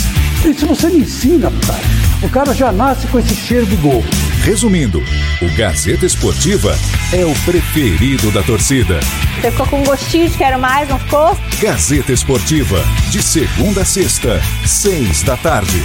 Isso 0.45 0.67
você 0.67 0.89
me 0.89 1.03
ensina, 1.03 1.53
cara. 1.65 2.10
O 2.23 2.29
cara 2.29 2.53
já 2.53 2.71
nasce 2.71 3.07
com 3.07 3.19
esse 3.19 3.35
cheiro 3.35 3.65
de 3.65 3.77
gol. 3.77 4.05
Resumindo, 4.43 5.03
o 5.41 5.57
Gazeta 5.57 6.05
Esportiva 6.05 6.77
é 7.13 7.25
o 7.25 7.33
preferido 7.47 8.31
da 8.31 8.43
torcida. 8.43 9.01
Você 9.41 9.51
ficou 9.51 9.67
com 9.67 9.83
gostinho 9.85 10.29
de 10.29 10.37
quero 10.37 10.59
mais, 10.59 10.87
não 10.89 10.99
ficou? 10.99 11.37
Gazeta 11.63 12.13
Esportiva, 12.13 12.85
de 13.11 13.23
segunda 13.23 13.83
a 13.83 13.85
sexta, 13.87 14.41
seis 14.67 15.23
da 15.23 15.37
tarde. 15.39 15.83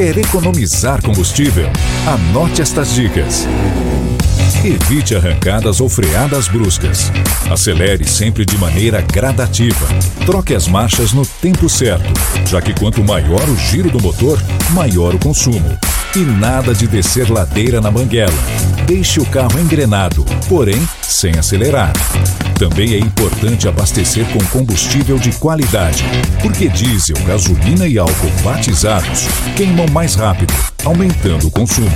Quer 0.00 0.16
economizar 0.16 1.02
combustível? 1.02 1.68
Anote 2.06 2.62
estas 2.62 2.94
dicas. 2.94 3.46
Evite 4.64 5.14
arrancadas 5.14 5.78
ou 5.78 5.90
freadas 5.90 6.48
bruscas. 6.48 7.12
Acelere 7.50 8.08
sempre 8.08 8.46
de 8.46 8.56
maneira 8.56 9.02
gradativa. 9.02 9.86
Troque 10.24 10.54
as 10.54 10.66
marchas 10.66 11.12
no 11.12 11.26
tempo 11.26 11.68
certo, 11.68 12.10
já 12.46 12.62
que 12.62 12.72
quanto 12.72 13.04
maior 13.04 13.46
o 13.46 13.56
giro 13.58 13.90
do 13.90 14.00
motor, 14.00 14.42
maior 14.70 15.14
o 15.14 15.18
consumo. 15.18 15.78
E 16.16 16.20
nada 16.20 16.72
de 16.72 16.86
descer 16.86 17.30
ladeira 17.30 17.78
na 17.78 17.90
banguela. 17.90 18.32
Deixe 18.86 19.20
o 19.20 19.26
carro 19.26 19.60
engrenado, 19.60 20.24
porém 20.48 20.80
sem 21.02 21.38
acelerar. 21.38 21.92
Também 22.60 22.92
é 22.92 22.98
importante 22.98 23.66
abastecer 23.66 24.22
com 24.34 24.58
combustível 24.58 25.18
de 25.18 25.32
qualidade, 25.32 26.04
porque 26.42 26.68
diesel, 26.68 27.16
gasolina 27.24 27.88
e 27.88 27.98
álcool 27.98 28.30
batizados 28.44 29.28
queimam 29.56 29.86
mais 29.88 30.14
rápido, 30.14 30.52
aumentando 30.84 31.46
o 31.46 31.50
consumo. 31.50 31.88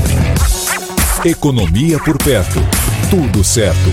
Economia 1.22 1.98
por 1.98 2.16
perto. 2.16 2.58
Tudo 3.10 3.44
certo. 3.44 3.90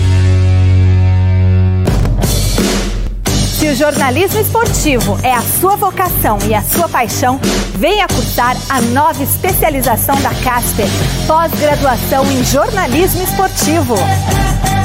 Se 3.58 3.68
o 3.68 3.76
jornalismo 3.76 4.40
esportivo 4.40 5.18
é 5.22 5.34
a 5.34 5.42
sua 5.42 5.76
vocação 5.76 6.38
e 6.48 6.54
a 6.54 6.62
sua 6.62 6.88
paixão, 6.88 7.38
venha 7.78 8.08
cursar 8.08 8.56
a 8.70 8.80
nova 8.80 9.22
especialização 9.22 10.18
da 10.22 10.30
Casper, 10.36 10.86
pós-graduação 11.26 12.24
em 12.32 12.42
jornalismo 12.42 13.22
esportivo. 13.22 13.94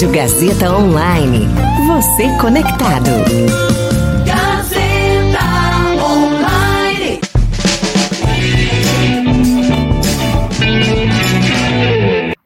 Rádio 0.00 0.12
Gazeta 0.12 0.72
Online. 0.72 1.46
Você 1.86 2.34
conectado. 2.40 3.10
Gazeta 4.24 5.44
Online. 6.02 7.20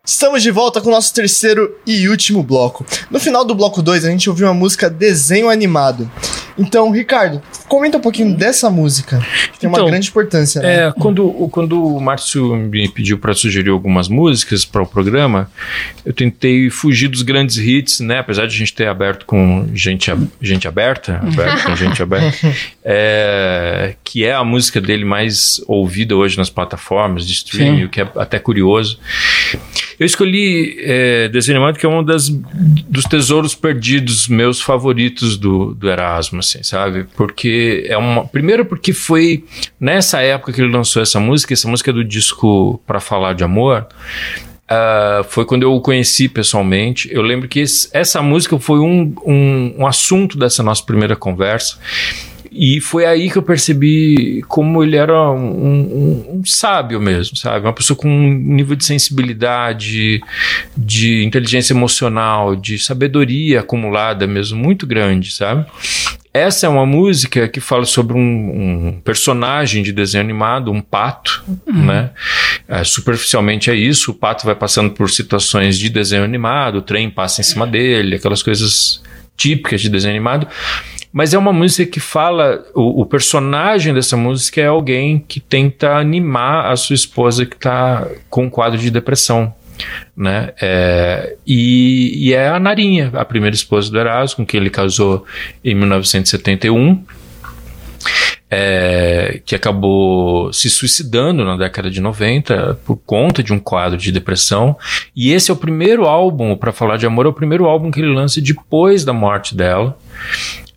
Estamos 0.04 0.42
de 0.42 0.50
volta 0.50 0.80
com 0.80 0.88
o 0.88 0.90
nosso 0.90 1.14
terceiro 1.14 1.76
e 1.86 2.08
último 2.08 2.42
bloco. 2.42 2.84
No 3.08 3.20
final 3.20 3.44
do 3.44 3.54
bloco 3.54 3.80
2, 3.80 4.04
a 4.04 4.10
gente 4.10 4.28
ouviu 4.28 4.48
uma 4.48 4.54
música 4.54 4.90
Desenho 4.90 5.48
Animado. 5.48 6.10
Então, 6.58 6.90
Ricardo, 6.90 7.40
comenta 7.74 7.98
um 7.98 8.00
pouquinho 8.00 8.36
dessa 8.36 8.70
música, 8.70 9.20
que 9.52 9.58
tem 9.58 9.68
uma 9.68 9.78
Então, 9.78 9.88
grande 9.88 10.08
importância, 10.08 10.62
né? 10.62 10.86
É, 10.86 10.92
quando, 10.92 11.28
quando 11.50 11.84
o 11.84 12.00
Márcio 12.00 12.54
me 12.54 12.88
pediu 12.88 13.18
para 13.18 13.34
sugerir 13.34 13.70
algumas 13.70 14.08
músicas 14.08 14.64
para 14.64 14.80
o 14.80 14.86
programa, 14.86 15.50
eu 16.06 16.12
tentei 16.12 16.70
fugir 16.70 17.08
dos 17.08 17.22
grandes 17.22 17.58
hits, 17.58 17.98
né? 17.98 18.20
Apesar 18.20 18.46
de 18.46 18.54
a 18.54 18.58
gente 18.58 18.72
ter 18.72 18.86
aberto 18.86 19.26
com 19.26 19.66
gente, 19.74 20.08
gente 20.40 20.68
aberta, 20.68 21.16
aberto 21.16 21.64
com 21.64 21.74
gente 21.74 22.00
aberta, 22.00 22.54
é, 22.84 23.96
que 24.04 24.24
é 24.24 24.32
a 24.32 24.44
música 24.44 24.80
dele 24.80 25.04
mais 25.04 25.60
ouvida 25.66 26.14
hoje 26.14 26.38
nas 26.38 26.48
plataformas 26.48 27.26
de 27.26 27.32
streaming, 27.32 27.78
Sim. 27.78 27.84
o 27.86 27.88
que 27.88 28.00
é 28.02 28.08
até 28.16 28.38
curioso. 28.38 29.00
Eu 29.98 30.06
escolhi 30.06 30.76
é, 30.80 31.28
Desenho 31.28 31.58
Animado, 31.58 31.78
que 31.78 31.86
é 31.86 31.88
um 31.88 32.04
das, 32.04 32.28
dos 32.28 33.04
tesouros 33.04 33.54
perdidos 33.54 34.28
meus 34.28 34.60
favoritos 34.60 35.36
do, 35.36 35.74
do 35.74 35.88
Erasmo, 35.88 36.40
assim, 36.40 36.62
sabe? 36.62 37.04
Porque 37.16 37.63
é 37.88 37.96
uma. 37.96 38.26
Primeiro, 38.26 38.64
porque 38.64 38.92
foi 38.92 39.44
nessa 39.78 40.20
época 40.20 40.52
que 40.52 40.60
ele 40.60 40.70
lançou 40.72 41.00
essa 41.02 41.18
música, 41.20 41.52
essa 41.52 41.68
música 41.68 41.90
é 41.90 41.94
do 41.94 42.04
disco 42.04 42.80
Pra 42.86 43.00
Falar 43.00 43.34
de 43.34 43.44
Amor. 43.44 43.86
ah, 44.68 45.22
foi 45.28 45.44
quando 45.44 45.62
eu 45.62 45.72
o 45.74 45.80
conheci 45.80 46.28
pessoalmente. 46.28 47.08
Eu 47.12 47.22
lembro 47.22 47.48
que 47.48 47.60
esse- 47.60 47.88
essa 47.92 48.22
música 48.22 48.58
foi 48.58 48.78
um, 48.78 49.14
um, 49.26 49.74
um 49.80 49.86
assunto 49.86 50.38
dessa 50.38 50.62
nossa 50.62 50.82
primeira 50.84 51.14
conversa. 51.16 51.78
E 52.56 52.80
foi 52.80 53.04
aí 53.04 53.28
que 53.28 53.36
eu 53.36 53.42
percebi 53.42 54.42
como 54.46 54.84
ele 54.84 54.96
era 54.96 55.30
um, 55.32 55.48
um, 55.48 56.36
um 56.36 56.44
sábio 56.44 57.00
mesmo, 57.00 57.36
sabe? 57.36 57.66
Uma 57.66 57.72
pessoa 57.72 57.96
com 57.96 58.08
um 58.08 58.32
nível 58.32 58.76
de 58.76 58.84
sensibilidade, 58.84 60.20
de 60.76 61.24
inteligência 61.24 61.72
emocional, 61.72 62.54
de 62.54 62.78
sabedoria 62.78 63.60
acumulada 63.60 64.24
mesmo, 64.26 64.56
muito 64.56 64.86
grande, 64.86 65.32
sabe? 65.32 65.66
Essa 66.32 66.66
é 66.66 66.68
uma 66.68 66.86
música 66.86 67.48
que 67.48 67.60
fala 67.60 67.84
sobre 67.84 68.14
um, 68.16 68.88
um 68.88 69.00
personagem 69.04 69.82
de 69.82 69.92
desenho 69.92 70.22
animado, 70.22 70.70
um 70.70 70.80
pato, 70.80 71.44
uhum. 71.66 71.86
né? 71.86 72.10
É, 72.68 72.82
superficialmente 72.84 73.70
é 73.70 73.74
isso, 73.74 74.12
o 74.12 74.14
pato 74.14 74.46
vai 74.46 74.54
passando 74.54 74.90
por 74.90 75.10
situações 75.10 75.78
de 75.78 75.88
desenho 75.88 76.24
animado, 76.24 76.78
o 76.78 76.82
trem 76.82 77.10
passa 77.10 77.40
em 77.40 77.44
cima 77.44 77.66
dele, 77.66 78.16
aquelas 78.16 78.42
coisas 78.42 79.02
típicas 79.36 79.80
de 79.80 79.88
desenho 79.88 80.12
animado. 80.12 80.48
Mas 81.14 81.32
é 81.32 81.38
uma 81.38 81.52
música 81.52 81.88
que 81.88 82.00
fala. 82.00 82.66
O, 82.74 83.02
o, 83.02 83.06
personagem 83.06 83.94
dessa 83.94 84.16
música 84.16 84.60
é 84.60 84.66
alguém 84.66 85.24
que 85.28 85.38
tenta 85.38 85.96
animar 85.96 86.72
a 86.72 86.74
sua 86.74 86.94
esposa 86.94 87.46
que 87.46 87.54
está 87.54 88.08
com 88.28 88.46
um 88.46 88.50
quadro 88.50 88.80
de 88.80 88.90
depressão. 88.90 89.54
Né? 90.16 90.52
É, 90.60 91.36
e, 91.46 92.30
e, 92.30 92.32
é 92.32 92.48
a 92.48 92.58
Narinha, 92.58 93.12
a 93.14 93.24
primeira 93.24 93.54
esposa 93.54 93.92
do 93.92 93.98
Erasmo, 93.98 94.38
com 94.38 94.46
quem 94.46 94.58
ele 94.58 94.70
casou 94.70 95.24
em 95.64 95.72
1971. 95.76 97.04
É, 98.50 99.40
que 99.46 99.54
acabou 99.54 100.52
se 100.52 100.68
suicidando 100.68 101.44
na 101.44 101.56
década 101.56 101.90
de 101.90 102.00
90 102.00 102.78
por 102.84 102.96
conta 102.96 103.42
de 103.42 103.52
um 103.52 103.58
quadro 103.58 103.96
de 103.96 104.10
depressão. 104.10 104.76
E 105.14 105.32
esse 105.32 105.48
é 105.48 105.54
o 105.54 105.56
primeiro 105.56 106.06
álbum, 106.06 106.56
para 106.56 106.72
falar 106.72 106.96
de 106.96 107.06
amor, 107.06 107.26
é 107.26 107.28
o 107.28 107.32
primeiro 107.32 107.66
álbum 107.66 107.90
que 107.90 108.00
ele 108.00 108.12
lança 108.12 108.40
depois 108.40 109.04
da 109.04 109.12
morte 109.12 109.56
dela. 109.56 109.96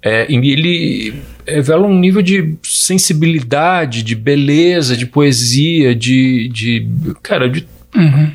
É, 0.08 0.26
ele 0.30 1.14
revela 1.46 1.86
um 1.86 2.00
nível 2.00 2.22
de 2.22 2.56
sensibilidade, 2.64 4.04
de 4.04 4.16
beleza, 4.16 4.96
de 4.96 5.06
poesia, 5.06 5.94
de. 5.94 6.48
de 6.50 6.88
cara, 7.22 7.50
de. 7.50 7.68
Uhum 7.96 8.32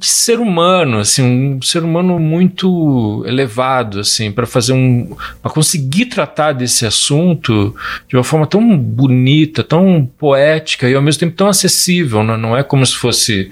de 0.00 0.06
ser 0.06 0.40
humano, 0.40 0.98
assim, 0.98 1.22
um 1.22 1.60
ser 1.60 1.84
humano 1.84 2.18
muito 2.18 3.22
elevado, 3.26 4.00
assim, 4.00 4.32
para 4.32 4.46
fazer 4.46 4.72
um, 4.72 5.14
para 5.42 5.52
conseguir 5.52 6.06
tratar 6.06 6.52
desse 6.52 6.86
assunto 6.86 7.76
de 8.08 8.16
uma 8.16 8.24
forma 8.24 8.46
tão 8.46 8.78
bonita, 8.78 9.62
tão 9.62 10.08
poética 10.18 10.88
e 10.88 10.94
ao 10.94 11.02
mesmo 11.02 11.20
tempo 11.20 11.36
tão 11.36 11.48
acessível, 11.48 12.24
né? 12.24 12.34
não 12.38 12.56
é 12.56 12.62
como 12.62 12.84
se 12.86 12.96
fosse 12.96 13.50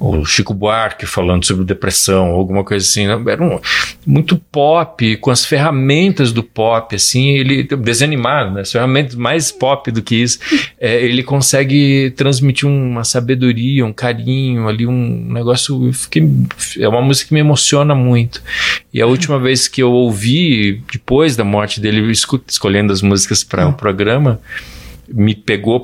o 0.00 0.24
Chico 0.24 0.52
Buarque 0.52 1.06
falando 1.06 1.46
sobre 1.46 1.64
depressão 1.64 2.32
ou 2.32 2.38
alguma 2.40 2.64
coisa 2.64 2.84
assim, 2.84 3.06
né? 3.06 3.22
era 3.28 3.44
um, 3.44 3.60
muito 4.04 4.36
pop, 4.50 5.16
com 5.18 5.30
as 5.30 5.44
ferramentas 5.44 6.32
do 6.32 6.42
pop, 6.42 6.96
assim, 6.96 7.28
ele 7.36 7.62
desanimado, 7.62 8.54
né? 8.54 8.62
As 8.62 8.72
ferramentas 8.72 9.14
mais 9.14 9.52
pop 9.52 9.92
do 9.92 10.02
que 10.02 10.16
isso, 10.16 10.40
é, 10.80 11.00
ele 11.04 11.22
consegue 11.22 12.12
transmitir 12.16 12.68
uma 12.68 13.04
sabedoria, 13.04 13.86
um 13.86 13.92
carinho 13.92 14.66
ali, 14.66 14.84
um 14.84 15.32
negócio 15.32 15.75
fiquei, 15.92 16.28
é 16.78 16.88
uma 16.88 17.02
música 17.02 17.28
que 17.28 17.34
me 17.34 17.40
emociona 17.40 17.94
muito. 17.94 18.42
E 18.92 19.00
a 19.00 19.06
última 19.06 19.38
vez 19.38 19.68
que 19.68 19.82
eu 19.82 19.92
ouvi, 19.92 20.82
depois 20.92 21.36
da 21.36 21.44
morte 21.44 21.80
dele, 21.80 22.10
escolhendo 22.10 22.92
as 22.92 23.02
músicas 23.02 23.44
para 23.44 23.66
o 23.66 23.70
hum. 23.70 23.72
programa, 23.72 24.40
me 25.08 25.34
pegou 25.34 25.80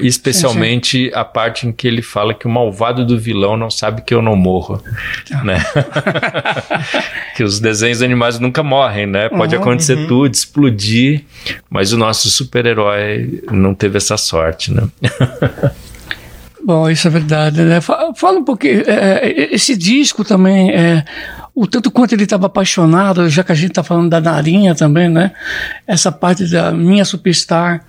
especialmente 0.00 1.10
a 1.14 1.24
parte 1.24 1.66
em 1.66 1.72
que 1.72 1.88
ele 1.88 2.02
fala 2.02 2.34
que 2.34 2.46
o 2.46 2.50
malvado 2.50 3.04
do 3.04 3.18
vilão 3.18 3.56
não 3.56 3.70
sabe 3.70 4.02
que 4.02 4.12
eu 4.12 4.20
não 4.20 4.36
morro, 4.36 4.82
ah. 5.32 5.44
né? 5.44 5.64
que 7.34 7.42
os 7.42 7.60
desenhos 7.60 8.02
animados 8.02 8.38
nunca 8.38 8.62
morrem, 8.62 9.06
né? 9.06 9.28
Pode 9.28 9.56
uhum, 9.56 9.62
acontecer 9.62 9.96
uhum. 9.96 10.06
tudo, 10.06 10.34
explodir, 10.34 11.24
mas 11.70 11.92
o 11.92 11.96
nosso 11.96 12.30
super-herói 12.30 13.42
não 13.50 13.74
teve 13.74 13.96
essa 13.96 14.16
sorte, 14.16 14.72
né? 14.72 14.86
Bom, 16.64 16.88
isso 16.88 17.08
é 17.08 17.10
verdade, 17.10 17.60
né? 17.62 17.80
Fala 17.80 18.38
um 18.38 18.44
pouquinho, 18.44 18.84
é, 18.86 19.18
é, 19.26 19.54
esse 19.54 19.76
disco 19.76 20.24
também, 20.24 20.70
é, 20.70 21.04
o 21.54 21.66
tanto 21.66 21.90
quanto 21.90 22.12
ele 22.12 22.22
estava 22.22 22.46
apaixonado, 22.46 23.28
já 23.28 23.42
que 23.42 23.50
a 23.50 23.54
gente 23.54 23.70
está 23.70 23.82
falando 23.82 24.10
da 24.10 24.20
Narinha 24.20 24.74
também, 24.74 25.08
né? 25.08 25.32
Essa 25.86 26.12
parte 26.12 26.48
da 26.48 26.70
minha 26.70 27.04
superstar, 27.04 27.84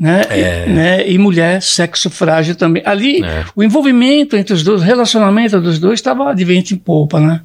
né? 0.00 0.22
É. 0.30 0.64
E, 0.66 0.70
né? 0.70 1.10
e 1.10 1.18
mulher, 1.18 1.60
sexo 1.60 2.08
frágil 2.08 2.54
também. 2.54 2.82
Ali, 2.86 3.22
é. 3.22 3.44
o 3.54 3.62
envolvimento 3.62 4.34
entre 4.34 4.54
os 4.54 4.62
dois, 4.62 4.80
o 4.80 4.84
relacionamento 4.84 5.60
dos 5.60 5.78
dois 5.78 5.98
estava 5.98 6.34
de 6.34 6.42
vento 6.42 6.72
em 6.72 6.76
polpa, 6.78 7.20
né? 7.20 7.42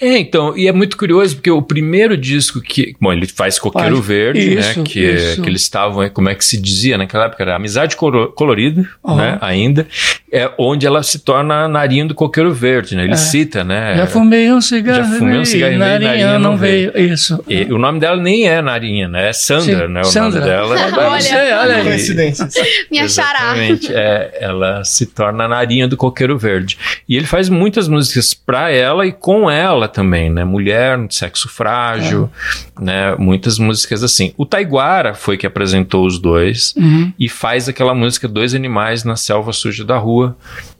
É, 0.00 0.18
então, 0.18 0.56
e 0.56 0.66
é 0.66 0.72
muito 0.72 0.96
curioso 0.96 1.36
porque 1.36 1.50
o 1.50 1.62
primeiro 1.62 2.16
disco 2.16 2.60
que. 2.60 2.96
Bom, 3.00 3.12
ele 3.12 3.28
faz 3.28 3.56
Coqueiro 3.56 3.96
faz. 3.96 4.06
Verde, 4.06 4.54
né, 4.56 4.60
isso, 4.60 4.78
né? 4.80 4.84
Que, 4.84 5.00
isso. 5.00 5.42
que 5.42 5.48
eles 5.48 5.62
estavam, 5.62 6.08
como 6.10 6.28
é 6.28 6.34
que 6.34 6.44
se 6.44 6.60
dizia 6.60 6.98
naquela 6.98 7.26
época? 7.26 7.44
Era 7.44 7.54
Amizade 7.54 7.96
Colorida, 7.96 8.88
uhum. 9.04 9.16
né? 9.16 9.38
Ainda. 9.40 9.86
É 10.32 10.50
onde 10.58 10.86
ela 10.86 11.02
se 11.02 11.18
torna 11.18 11.68
narinha 11.68 12.06
do 12.06 12.14
Coqueiro 12.14 12.52
Verde, 12.52 12.96
né? 12.96 13.04
Ele 13.04 13.12
é. 13.12 13.16
cita, 13.16 13.62
né? 13.62 13.96
Já 13.96 14.06
fumei 14.06 14.50
um 14.50 14.60
cigarro. 14.60 15.04
Já 15.04 15.18
fumei 15.18 15.38
um 15.38 15.44
cigarro 15.44 15.78
narinha, 15.78 16.08
narinha 16.08 16.38
não 16.38 16.56
veio. 16.56 16.92
veio. 16.92 17.12
Isso. 17.12 17.44
E, 17.48 17.64
o 17.72 17.78
nome 17.78 18.00
dela 18.00 18.16
nem 18.16 18.48
é 18.48 18.60
Narinha, 18.62 19.08
né? 19.08 19.28
É 19.28 19.32
Sandra, 19.32 19.86
Sim. 19.86 19.92
né? 19.92 20.00
O 20.00 20.04
Sandra. 20.04 20.40
nome 20.40 20.50
dela. 20.50 20.76
olha, 21.10 21.60
olha 21.60 21.76
aí. 21.76 21.84
Coincidência. 21.84 22.48
Me 22.90 22.98
achará. 22.98 23.56
Exatamente. 23.56 23.92
É, 23.94 24.38
ela 24.40 24.82
se 24.84 25.06
torna 25.06 25.44
a 25.44 25.48
narinha 25.48 25.86
do 25.86 25.96
Coqueiro 25.96 26.38
Verde. 26.38 26.78
E 27.08 27.16
ele 27.16 27.26
faz 27.26 27.48
muitas 27.48 27.86
músicas 27.86 28.34
pra 28.34 28.70
ela 28.70 29.06
e 29.06 29.12
com 29.12 29.50
ela 29.50 29.86
também, 29.86 30.30
né? 30.30 30.44
Mulher 30.44 30.62
mulher, 30.62 31.06
sexo 31.10 31.48
frágil, 31.48 32.30
é. 32.78 32.84
né? 32.84 33.16
Muitas 33.16 33.58
músicas 33.58 34.02
assim. 34.02 34.32
O 34.36 34.46
Taiguara 34.46 35.14
foi 35.14 35.36
que 35.36 35.46
apresentou 35.46 36.06
os 36.06 36.18
dois 36.18 36.74
uhum. 36.76 37.12
e 37.18 37.28
faz 37.28 37.68
aquela 37.68 37.94
música 37.94 38.28
Dois 38.28 38.54
Animais 38.54 39.04
na 39.04 39.16
Selva 39.16 39.52
Suja 39.52 39.84
da 39.84 39.98
Rua, 39.98 40.21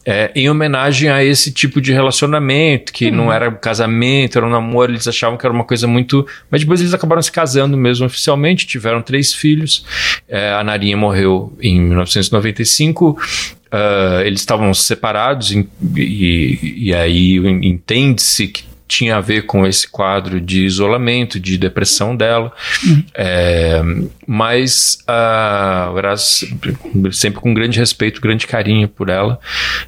é, 0.05 0.33
em 0.35 0.51
homenagem 0.51 1.09
a 1.09 1.25
esse 1.25 1.53
tipo 1.53 1.81
de 1.81 1.93
relacionamento, 1.93 2.93
que 2.93 3.07
uhum. 3.07 3.17
não 3.17 3.33
era 3.33 3.49
um 3.49 3.55
casamento, 3.55 4.37
era 4.37 4.47
um 4.47 4.51
namoro, 4.51 4.93
eles 4.93 5.07
achavam 5.07 5.39
que 5.39 5.47
era 5.47 5.55
uma 5.55 5.65
coisa 5.65 5.87
muito. 5.87 6.27
Mas 6.51 6.63
depois 6.63 6.81
eles 6.81 6.93
acabaram 6.93 7.23
se 7.23 7.31
casando 7.31 7.77
mesmo 7.77 8.07
oficialmente, 8.07 8.67
tiveram 8.67 9.01
três 9.01 9.33
filhos. 9.33 9.85
É, 10.29 10.53
a 10.53 10.65
Narinha 10.65 10.97
morreu 10.97 11.53
em 11.61 11.81
1995. 11.81 13.11
Uh, 13.73 14.21
eles 14.27 14.41
estavam 14.41 14.75
separados 14.75 15.51
e, 15.51 15.67
e, 15.97 16.89
e 16.89 16.95
aí 16.95 17.37
entende-se 17.63 18.49
que 18.49 18.65
tinha 18.93 19.17
a 19.17 19.21
ver 19.21 19.47
com 19.47 19.67
esse 19.67 19.89
quadro 19.89 20.39
de 20.39 20.65
isolamento, 20.67 21.41
de 21.41 21.57
depressão 21.57 22.15
dela. 22.15 22.53
Uhum. 22.85 23.05
É, 23.15 23.83
mas 24.27 24.99
uh, 25.09 25.93
o 25.93 25.99
Erasmo, 25.99 26.59
sempre 27.11 27.41
com 27.41 27.55
grande 27.55 27.79
respeito, 27.79 28.21
grande 28.21 28.47
carinho 28.47 28.87
por 28.87 29.09
ela. 29.09 29.41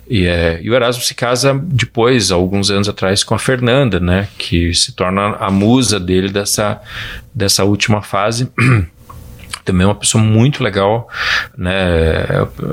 E, 0.09 0.25
é, 0.25 0.59
e 0.63 0.71
o 0.71 0.75
Erasmo 0.75 1.03
se 1.03 1.15
casa 1.15 1.55
depois, 1.63 2.31
alguns 2.31 2.71
anos 2.71 2.89
atrás, 2.89 3.23
com 3.23 3.35
a 3.35 3.39
Fernanda, 3.39 4.01
né? 4.01 4.29
Que 4.39 4.73
se 4.73 4.93
torna 4.93 5.37
a 5.37 5.51
musa 5.51 6.01
dele 6.01 6.31
dessa, 6.31 6.81
dessa 7.35 7.63
última 7.65 8.01
fase. 8.01 8.49
também 9.65 9.85
é 9.85 9.89
uma 9.89 9.95
pessoa 9.95 10.23
muito 10.23 10.63
legal, 10.63 11.09
né? 11.57 12.27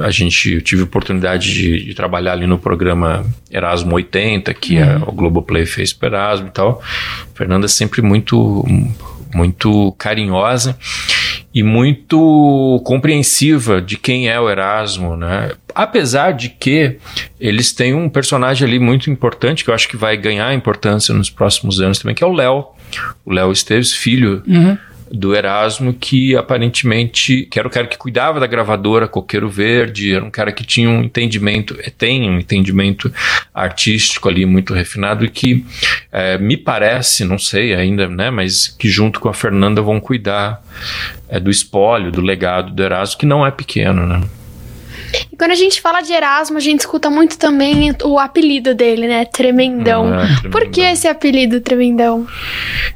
A 0.04 0.12
gente 0.12 0.56
eu 0.56 0.62
tive 0.62 0.82
a 0.82 0.86
oportunidade 0.86 1.54
de, 1.54 1.86
de, 1.86 1.94
trabalhar 1.94 2.34
ali 2.34 2.46
no 2.46 2.60
programa 2.60 3.26
Erasmo 3.50 3.96
80, 3.96 4.54
que 4.54 4.78
uhum. 4.78 5.04
a, 5.04 5.10
o 5.10 5.12
Globoplay 5.12 5.66
fez 5.66 5.94
para 5.94 6.10
Erasmo 6.10 6.48
e 6.48 6.52
tal. 6.52 6.82
Fernanda 7.34 7.66
é 7.66 7.70
sempre 7.70 8.02
muito 8.02 8.66
muito 9.34 9.94
carinhosa 9.98 10.78
e 11.54 11.64
muito 11.64 12.82
compreensiva 12.86 13.82
de 13.82 13.98
quem 13.98 14.30
é 14.30 14.40
o 14.40 14.50
Erasmo, 14.50 15.16
né? 15.16 15.52
Apesar 15.74 16.32
de 16.32 16.50
que 16.50 16.98
eles 17.40 17.72
têm 17.72 17.94
um 17.94 18.10
personagem 18.10 18.68
ali 18.68 18.80
muito 18.80 19.10
importante 19.10 19.64
que 19.64 19.70
eu 19.70 19.74
acho 19.74 19.88
que 19.88 19.98
vai 19.98 20.18
ganhar 20.18 20.54
importância 20.54 21.14
nos 21.14 21.30
próximos 21.30 21.80
anos 21.80 22.00
também, 22.00 22.16
que 22.16 22.24
é 22.24 22.28
o 22.28 22.34
Léo. 22.34 22.66
O 23.26 23.32
Léo 23.32 23.54
Esteves, 23.54 23.94
filho 23.94 24.44
uhum 24.46 24.78
do 25.12 25.36
Erasmo, 25.36 25.94
que 25.94 26.36
aparentemente 26.36 27.48
que 27.50 27.60
era 27.60 27.68
o 27.68 27.72
cara 27.72 27.88
que 27.88 27.98
cuidava 27.98 28.40
da 28.40 28.48
gravadora 28.48 29.08
Coqueiro 29.08 29.50
Verde, 29.50 30.14
era 30.14 30.24
um 30.24 30.32
cara 30.32 30.52
que 30.52 30.64
tinha 30.64 30.90
um 30.90 31.04
entendimento, 31.04 31.78
eh, 31.80 31.92
tem 31.96 32.30
um 32.30 32.40
entendimento 32.40 33.12
artístico 33.54 34.30
ali 34.30 34.46
muito 34.46 34.74
refinado 34.74 35.26
e 35.26 35.30
que 35.30 35.66
é, 36.12 36.38
me 36.38 36.56
parece, 36.56 37.26
não 37.26 37.38
sei 37.38 37.74
ainda, 37.74 38.08
né, 38.08 38.32
mas 38.32 38.68
que 38.68 38.90
junto 38.90 39.20
com 39.20 39.30
a 39.30 39.34
Fernanda 39.34 39.82
vão 39.82 40.00
cuidar 40.00 40.64
é, 41.28 41.40
do 41.40 41.50
espólio, 41.50 42.12
do 42.12 42.22
legado 42.22 42.72
do 42.72 42.84
Erasmo, 42.84 43.20
que 43.20 43.26
não 43.26 43.46
é 43.46 43.52
pequeno, 43.52 44.06
né. 44.06 44.22
Quando 45.42 45.54
a 45.54 45.56
gente 45.56 45.82
fala 45.82 46.02
de 46.02 46.14
Erasmo, 46.14 46.58
a 46.58 46.62
gente 46.62 46.82
escuta 46.82 47.10
muito 47.10 47.36
também 47.36 47.92
o 48.04 48.20
apelido 48.20 48.76
dele, 48.76 49.08
né? 49.08 49.26
Tremendão. 49.26 50.14
Ah, 50.14 50.28
tremendão. 50.28 50.52
Por 50.52 50.70
que 50.70 50.82
esse 50.82 51.08
apelido 51.08 51.60
Tremendão? 51.60 52.28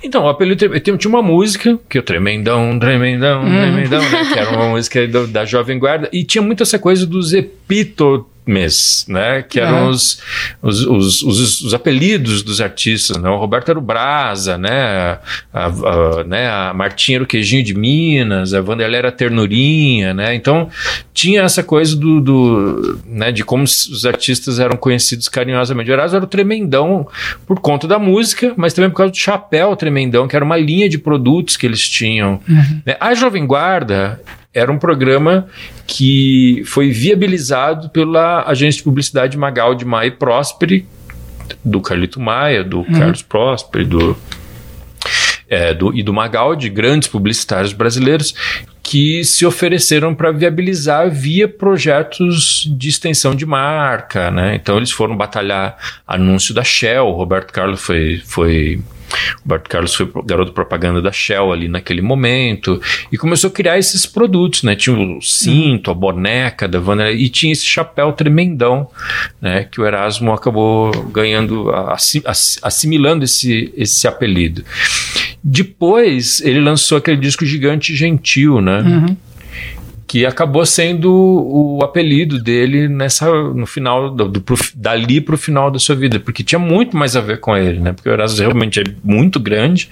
Então, 0.04 0.26
o 0.26 0.30
apelido 0.30 0.80
tinha 0.80 1.10
uma 1.10 1.24
música, 1.24 1.80
que 1.90 1.98
é 1.98 2.02
o 2.02 2.04
Tremendão, 2.04 2.78
Tremendão, 2.78 3.42
hum. 3.42 3.50
Tremendão, 3.50 4.00
né? 4.00 4.30
Que 4.32 4.38
era 4.38 4.52
uma 4.52 4.70
música 4.78 5.08
do, 5.08 5.26
da 5.26 5.44
Jovem 5.44 5.80
Guarda. 5.80 6.08
E 6.14 6.24
tinha 6.24 6.44
muito 6.44 6.62
essa 6.62 6.78
coisa 6.78 7.08
dos 7.08 7.34
epítetos 7.34 8.26
nicknames, 8.48 9.06
né? 9.08 9.42
Que 9.42 9.60
eram 9.60 9.78
Ah. 9.78 9.90
os, 9.90 10.22
os, 10.62 10.86
os, 10.86 11.22
os, 11.24 11.62
os 11.62 11.74
apelidos 11.74 12.42
dos 12.44 12.62
artistas, 12.62 13.18
né? 13.18 13.30
O 13.30 13.38
Roberto 13.38 13.70
era 13.70 13.80
o 13.80 13.82
Brasa, 13.82 14.58
né? 14.58 15.18
A, 15.54 15.66
a- 15.66 16.24
né? 16.26 16.50
a 16.50 16.74
Martinha 16.74 17.18
era 17.18 17.24
o 17.24 17.28
Queijinho 17.28 17.64
de 17.64 17.74
Minas, 17.74 18.54
a 18.54 18.62
Vanderlei 18.62 19.00
era 19.00 19.10
a 19.10 19.12
Ternurinha, 19.12 20.14
né? 20.14 20.36
Então 20.36 20.70
tinha 21.14 21.42
essa 21.42 21.64
coisa 21.64 21.96
do, 21.96 22.22
do 22.22 23.00
né? 23.06 23.32
de 23.32 23.44
como 23.44 23.64
os 23.64 24.06
artistas 24.06 24.60
eram 24.60 24.78
conhecidos 24.78 25.28
carinhosamente. 25.28 25.90
O 25.90 25.94
Erasmo 25.94 26.18
era 26.18 26.26
o 26.26 26.28
Tremendão 26.30 27.08
por 27.46 27.60
conta 27.60 27.88
da 27.88 28.00
música, 28.00 28.54
mas 28.56 28.74
também 28.74 28.90
por 28.90 28.98
causa 28.98 29.12
do 29.12 29.18
chapéu 29.18 29.76
Tremendão, 29.76 30.28
que 30.28 30.36
era 30.36 30.46
uma 30.46 30.58
linha 30.58 30.88
de 30.90 30.98
produtos 30.98 31.58
que 31.58 31.66
eles 31.66 31.88
tinham. 31.88 32.40
né? 32.86 32.96
A 33.00 33.14
Jovem 33.14 33.46
Guarda 33.46 34.22
era 34.56 34.72
um 34.72 34.80
programa 34.80 35.48
que 35.86 36.64
foi 36.66 36.90
viabilizado 36.90 37.90
pela 37.90 38.44
agência 38.48 38.78
de 38.78 38.84
publicidade 38.84 39.38
Magal 39.38 39.76
de 39.76 39.84
Maia 39.84 40.08
e 40.08 40.12
Prosperi, 40.12 40.88
do 41.64 41.82
Carlito 41.82 42.22
Maia, 42.22 42.64
do 42.64 42.86
Carlos 42.86 43.22
Prosperi, 43.22 43.84
do, 43.84 44.18
é, 45.50 45.74
do, 45.74 45.94
e 45.94 46.02
do 46.02 46.14
Magaldi, 46.14 46.70
grandes 46.70 47.10
publicitários 47.10 47.74
brasileiros, 47.74 48.34
que 48.88 49.24
se 49.24 49.48
ofereceram 49.48 50.14
para 50.14 50.32
viabilizar 50.32 51.10
via 51.10 51.48
projetos 51.48 52.70
de 52.78 52.88
extensão 52.88 53.34
de 53.34 53.44
marca, 53.44 54.30
né? 54.30 54.54
Então 54.56 54.78
eles 54.78 54.92
foram 54.92 55.18
batalhar 55.18 55.76
anúncio 56.08 56.54
da 56.54 56.64
Shell, 56.64 57.10
Roberto 57.10 57.52
Carlos 57.52 57.82
foi, 57.82 58.22
foi 58.24 58.80
Roberto 59.44 59.70
Carlos 59.70 59.96
foi 59.96 60.08
garoto 60.24 60.52
propaganda 60.52 61.02
da 61.02 61.12
Shell 61.12 61.52
ali 61.52 61.68
naquele 61.68 62.02
momento 62.02 62.80
e 63.12 63.18
começou 63.18 63.50
a 63.50 63.54
criar 63.54 63.80
esses 63.80 64.06
produtos, 64.06 64.62
né? 64.62 64.76
Tinha 64.76 64.96
o 64.96 65.20
cinto, 65.20 65.90
a 65.90 65.94
boneca 65.94 66.68
da 66.68 66.80
Vanderlei 66.80 67.16
e 67.24 67.30
tinha 67.30 67.54
esse 67.54 67.66
chapéu 67.66 68.12
tremendão, 68.14 68.88
né? 69.42 69.64
Que 69.64 69.82
o 69.82 69.86
Erasmo 69.86 70.32
acabou 70.32 70.92
ganhando, 71.12 71.72
assi- 71.72 72.22
assi- 72.24 72.60
assimilando 72.62 73.24
esse, 73.26 73.74
esse 73.76 74.08
apelido. 74.08 74.64
Depois 75.48 76.42
ele 76.42 76.60
lançou 76.60 76.98
aquele 76.98 77.18
disco 77.18 77.46
Gigante 77.46 77.96
Gentil, 77.96 78.60
né? 78.62 78.82
Uhum. 78.82 79.18
Que 80.08 80.26
acabou 80.26 80.66
sendo 80.66 81.12
o 81.12 81.80
apelido 81.84 82.40
dele 82.42 82.88
nessa 82.88 83.28
no 83.54 83.66
final 83.66 84.10
do, 84.12 84.28
do- 84.30 84.42
pro- 84.42 84.56
dali 84.76 85.20
pro 85.20 85.38
final 85.38 85.72
da 85.72 85.80
sua 85.80 85.96
vida, 85.96 86.20
porque 86.20 86.44
tinha 86.44 86.60
muito 86.60 86.96
mais 86.96 87.16
a 87.16 87.22
ver 87.22 87.40
com 87.40 87.58
ele, 87.58 87.80
né? 87.80 87.92
Porque 87.92 88.08
o 88.08 88.12
Erasmo 88.14 88.40
realmente 88.40 88.80
é 88.80 88.84
muito 89.04 89.40
grande, 89.40 89.90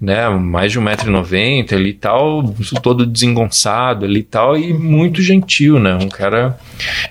né? 0.00 0.28
Mais 0.28 0.72
de 0.72 0.78
1,90m 0.80 1.72
ali 1.72 1.90
e 1.90 1.94
tal, 1.94 2.42
todo 2.82 3.06
desengonçado 3.06 4.04
ali 4.04 4.20
e 4.20 4.24
tal, 4.24 4.56
e 4.58 4.74
muito 4.74 5.22
gentil, 5.22 5.78
né? 5.78 5.94
Um 6.02 6.08
cara. 6.08 6.58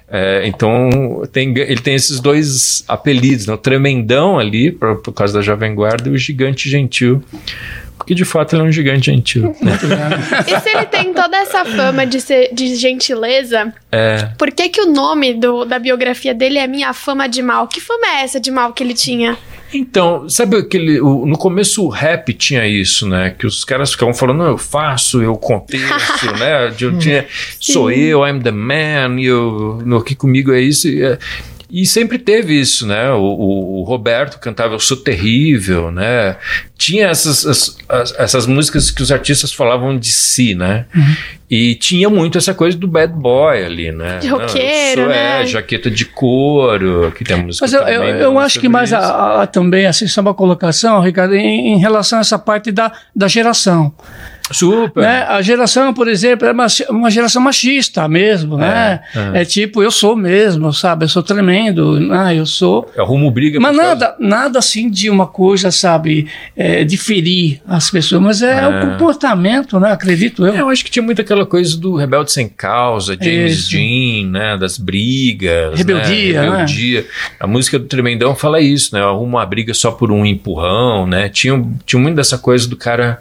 é, 0.08 0.44
então 0.48 1.24
tem, 1.32 1.50
ele 1.58 1.82
tem 1.82 1.96
esses 1.96 2.20
dois 2.20 2.84
apelidos, 2.88 3.48
né? 3.48 3.54
O 3.54 3.58
Tremendão 3.58 4.38
ali, 4.38 4.72
por, 4.72 4.98
por 4.98 5.14
causa 5.14 5.34
da 5.34 5.42
Jovem 5.42 5.74
Guarda, 5.74 6.10
e 6.10 6.12
o 6.14 6.18
Gigante 6.18 6.70
Gentil. 6.70 7.24
Porque 8.06 8.14
de 8.14 8.24
fato 8.24 8.56
ele 8.56 8.62
é 8.62 8.66
um 8.66 8.72
gigante 8.72 9.08
gentil. 9.08 9.56
Né? 9.62 9.74
E 10.48 10.60
se 10.60 10.70
ele 10.70 10.86
tem 10.86 11.12
toda 11.12 11.36
essa 11.38 11.66
fama 11.66 12.06
de 12.06 12.22
ser 12.22 12.50
de 12.54 12.76
gentileza, 12.76 13.74
É. 13.92 14.30
por 14.38 14.52
que, 14.52 14.70
que 14.70 14.80
o 14.82 14.92
nome 14.92 15.34
do, 15.34 15.66
da 15.66 15.80
biografia 15.80 16.34
dele 16.36 16.60
é 16.60 16.68
Minha 16.68 16.94
Fama 16.94 17.28
de 17.28 17.42
Mal? 17.42 17.68
Que 17.68 17.82
fama 17.82 18.06
é 18.20 18.24
essa 18.24 18.40
de 18.40 18.52
mal 18.52 18.74
que 18.74 18.84
ele 18.84 18.94
tinha? 18.94 19.36
Então, 19.74 20.30
sabe 20.30 20.56
aquele. 20.58 21.02
o- 21.02 21.26
no 21.26 21.36
começo 21.38 21.84
o 21.84 21.90
rap 21.90 22.32
tinha 22.34 22.66
isso, 22.68 23.10
né? 23.10 23.34
Que 23.38 23.48
os 23.48 23.66
caras 23.66 23.92
ficavam 23.92 24.14
falando, 24.14 24.38
não, 24.38 24.46
eu 24.52 24.58
faço, 24.58 25.22
eu 25.24 25.34
aconteço, 25.34 26.32
né? 26.40 26.72
Eu 26.80 26.98
tinha, 27.00 27.26
sou 27.60 27.90
eu, 27.92 28.26
I'm 28.26 28.40
the 28.40 28.52
man, 28.52 29.20
e 29.20 29.26
eu, 29.26 29.82
no, 29.84 29.98
aqui 29.98 30.14
comigo 30.16 30.54
é 30.54 30.62
isso. 30.62 30.88
E, 30.88 31.04
é, 31.04 31.18
e 31.82 31.86
sempre 31.86 32.18
teve 32.18 32.58
isso, 32.60 32.88
né? 32.88 33.12
O, 33.12 33.20
o- 33.20 33.80
o 33.82 33.84
Roberto 33.84 34.40
cantava 34.40 34.74
Eu 34.76 34.80
Sou 34.80 34.96
Terrível, 34.96 35.92
né? 35.92 36.38
Tinha 36.78 37.08
essas, 37.08 37.46
as- 37.46 37.78
as- 37.90 38.16
essas 38.20 38.46
músicas 38.48 38.90
que 38.90 39.02
os 39.02 39.12
artistas 39.12 39.52
falavam 39.52 39.98
de 39.98 40.12
si, 40.12 40.56
né? 40.56 40.86
E 41.52 41.76
tinha 41.76 42.10
muito 42.10 42.38
essa 42.38 42.54
coisa 42.54 42.78
do 42.78 42.88
bad 42.88 43.14
boy 43.14 43.64
ali, 43.64 43.92
né? 43.92 44.20
De 44.20 44.28
Não, 44.30 44.38
eu 44.40 44.48
roqueiro, 44.48 45.02
sou, 45.02 45.10
né? 45.10 45.44
É, 45.44 45.46
jaqueta 45.46 45.92
de 45.92 46.06
couro, 46.06 47.12
que 47.16 47.24
tem 47.24 47.36
a 47.36 47.40
música 47.40 47.66
Mas 47.66 47.74
eu, 47.74 47.82
eu, 47.82 48.04
eu 48.04 48.34
né, 48.34 48.40
acho 48.40 48.60
que 48.60 48.70
mais 48.70 48.94
a, 48.94 49.42
a- 49.44 49.48
também, 49.48 49.86
assim, 49.86 50.08
só 50.08 50.22
uma 50.22 50.34
colocação, 50.34 51.02
Ricardo, 51.02 51.36
em, 51.36 51.74
em 51.74 51.78
relação 51.78 52.18
a 52.20 52.22
essa 52.22 52.40
parte 52.40 52.72
da, 52.72 52.92
da 53.16 53.28
geração. 53.28 53.94
Super. 54.52 55.02
Né? 55.02 55.24
A 55.28 55.42
geração, 55.42 55.94
por 55.94 56.08
exemplo, 56.08 56.48
é 56.48 56.52
uma, 56.52 57.10
geração 57.10 57.42
machista 57.42 58.08
mesmo, 58.08 58.58
né? 58.58 59.00
é. 59.34 59.42
É, 59.42 59.46
tipo, 59.46 59.82
eu 59.82 59.90
sou 59.90 60.16
mesmo, 60.16 60.72
sabe? 60.72 61.06
Eu 61.06 61.10
sou 61.10 61.24
tremendo, 61.24 62.00
né? 62.00 62.36
eu 62.36 62.46
sou... 62.46 62.90
Eu 62.96 63.04
arrumo 63.04 63.32
briga 63.32 63.60
Mas 63.60 63.76
causa- 63.76 63.90
nada, 63.96 64.16
nada 64.20 64.60
assim 64.60 64.90
de 64.90 65.10
uma 65.10 65.26
coisa, 65.26 65.72
sabe, 65.72 66.28
é, 66.56 66.84
de 66.84 66.96
ferir 66.96 67.60
as 67.68 67.90
pessoas, 67.90 68.22
mas 68.22 68.42
é, 68.44 68.60
É. 68.60 68.68
o 68.68 68.82
comportamento, 68.92 69.80
né? 69.80 69.92
Acredito 69.92 70.46
eu. 70.46 70.54
Eu 70.54 70.70
acho 70.70 70.86
que 70.86 70.92
tinha 70.92 71.04
muito 71.04 71.22
aquela 71.22 71.46
coisa 71.46 71.76
do 71.78 71.96
rebelde 71.96 72.32
sem 72.32 72.48
causa, 72.48 73.18
James 73.20 73.54
Isso. 73.60 73.72
Dean, 73.72 74.30
né? 74.30 74.58
Das 74.58 74.78
brigas. 74.78 75.78
Rebeldia, 75.78 76.42
né? 76.42 76.50
né? 76.50 76.52
Rebeldia. 76.58 77.06
A 77.40 77.48
música 77.48 77.80
do 77.80 77.86
Tremendão 77.86 78.36
fala 78.36 78.62
isso, 78.62 78.94
né? 78.96 79.02
Arruma 79.02 79.40
uma 79.40 79.46
briga 79.46 79.74
só 79.74 79.92
por 79.92 80.12
um 80.12 80.26
empurrão, 80.26 81.08
né? 81.08 81.30
Tinha, 81.30 81.64
tinha 81.86 82.00
muito 82.02 82.16
dessa 82.16 82.38
coisa 82.38 82.68
do 82.68 82.76
cara, 82.78 83.20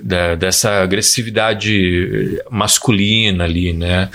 da- 0.00 0.34
dessa 0.42 0.82
agressividade 0.82 2.42
masculina 2.50 3.44
ali, 3.44 3.72
né? 3.72 4.10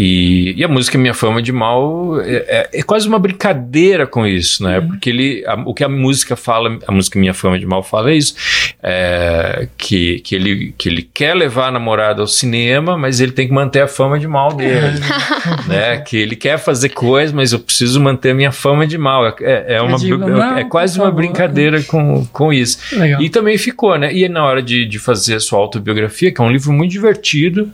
E, 0.00 0.54
e 0.56 0.62
a 0.62 0.68
música 0.68 0.96
Minha 0.96 1.12
Fama 1.12 1.42
de 1.42 1.50
Mal 1.50 2.20
é, 2.20 2.36
é- 2.46 2.70
é 2.74 2.82
quase 2.84 3.08
uma 3.08 3.18
brincadeira 3.18 4.06
com 4.06 4.24
isso, 4.24 4.62
né? 4.62 4.80
Porque 4.80 5.10
ele, 5.10 5.42
a- 5.44 5.60
o 5.66 5.74
que 5.74 5.82
a 5.82 5.88
música 5.88 6.36
fala, 6.36 6.78
a 6.86 6.92
música 6.92 7.18
Minha 7.18 7.34
Fama 7.34 7.58
de 7.58 7.66
Mal 7.66 7.82
fala 7.82 8.12
é 8.12 8.14
isso, 8.14 8.34
é, 8.80 9.66
que, 9.76 10.20
que, 10.20 10.36
ele, 10.36 10.72
que 10.78 10.88
ele 10.88 11.02
quer 11.02 11.34
levar 11.34 11.66
a 11.66 11.70
namorada 11.72 12.20
ao 12.20 12.28
cinema, 12.28 12.96
mas 12.96 13.20
ele 13.20 13.32
tem 13.32 13.48
que 13.48 13.52
manter 13.52 13.80
a 13.80 13.88
fama 13.88 14.20
de 14.20 14.28
mal 14.28 14.52
dele, 14.54 15.00
né? 15.66 15.96
Que 15.98 16.16
ele 16.16 16.36
quer 16.36 16.58
fazer 16.58 16.90
coisas, 16.90 17.32
mas 17.32 17.52
eu 17.52 17.58
preciso 17.58 18.00
manter 18.00 18.30
a 18.30 18.34
minha 18.34 18.52
fama 18.52 18.86
de 18.86 18.96
mal. 18.96 19.26
É, 19.26 19.34
é, 19.40 19.64
é 19.74 19.82
uma, 19.82 19.98
digo, 19.98 20.16
não, 20.16 20.56
é 20.58 20.62
quase 20.64 20.96
uma 21.00 21.10
brincadeira 21.10 21.82
com, 21.82 22.24
com 22.26 22.52
isso. 22.52 22.78
Legal. 22.92 23.20
E 23.20 23.28
também 23.28 23.58
ficou, 23.58 23.98
né? 23.98 24.14
E 24.14 24.28
na 24.28 24.44
hora 24.44 24.62
de, 24.62 24.86
de 24.86 24.98
fazer 25.00 25.34
a 25.34 25.40
sua 25.40 25.58
autobiografia, 25.58 26.32
que 26.32 26.40
é 26.40 26.44
um 26.44 26.52
livro 26.52 26.72
muito 26.72 26.92
divertido, 26.92 27.68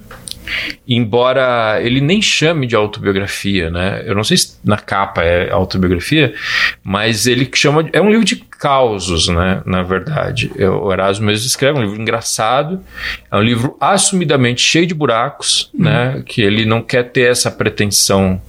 embora 0.86 1.80
ele 1.82 2.00
nem 2.00 2.20
chame 2.20 2.66
de 2.66 2.76
autobiografia, 2.76 3.70
né? 3.70 4.02
Eu 4.06 4.14
não 4.14 4.24
sei 4.24 4.36
se 4.36 4.58
na 4.64 4.76
capa 4.76 5.22
é 5.22 5.50
autobiografia, 5.50 6.34
mas 6.82 7.26
ele 7.26 7.48
chama 7.54 7.88
é 7.92 8.00
um 8.00 8.10
livro 8.10 8.24
de 8.24 8.36
causos, 8.36 9.28
né? 9.28 9.62
Na 9.66 9.82
verdade, 9.82 10.50
o 10.58 10.92
Erasmo 10.92 11.26
mesmo 11.26 11.46
escreve 11.46 11.78
é 11.78 11.80
um 11.80 11.84
livro 11.84 12.00
engraçado, 12.00 12.80
é 13.30 13.36
um 13.36 13.42
livro 13.42 13.76
assumidamente 13.80 14.62
cheio 14.62 14.86
de 14.86 14.94
buracos, 14.94 15.70
né? 15.74 16.22
Que 16.26 16.42
ele 16.42 16.64
não 16.64 16.82
quer 16.82 17.04
ter 17.04 17.30
essa 17.30 17.50
pretensão. 17.50 18.40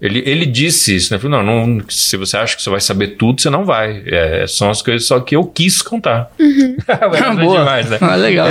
Ele, 0.00 0.22
ele 0.26 0.46
disse 0.46 0.94
isso, 0.96 1.12
né? 1.12 1.18
Falou, 1.20 1.42
não, 1.42 1.66
não, 1.66 1.84
se 1.88 2.16
você 2.16 2.36
acha 2.36 2.56
que 2.56 2.62
você 2.62 2.70
vai 2.70 2.80
saber 2.80 3.08
tudo, 3.16 3.40
você 3.40 3.48
não 3.50 3.64
vai. 3.64 4.02
É, 4.06 4.44
são 4.48 4.68
as 4.70 4.82
coisas 4.82 5.06
só 5.06 5.20
que 5.20 5.34
eu 5.36 5.44
quis 5.44 5.80
contar. 5.82 6.30
Erasmo 6.38 7.40
é 7.40 7.44
Boa. 7.44 7.58
demais, 7.60 7.88
né? 7.90 7.98
Ah, 8.00 8.16
legal. 8.16 8.48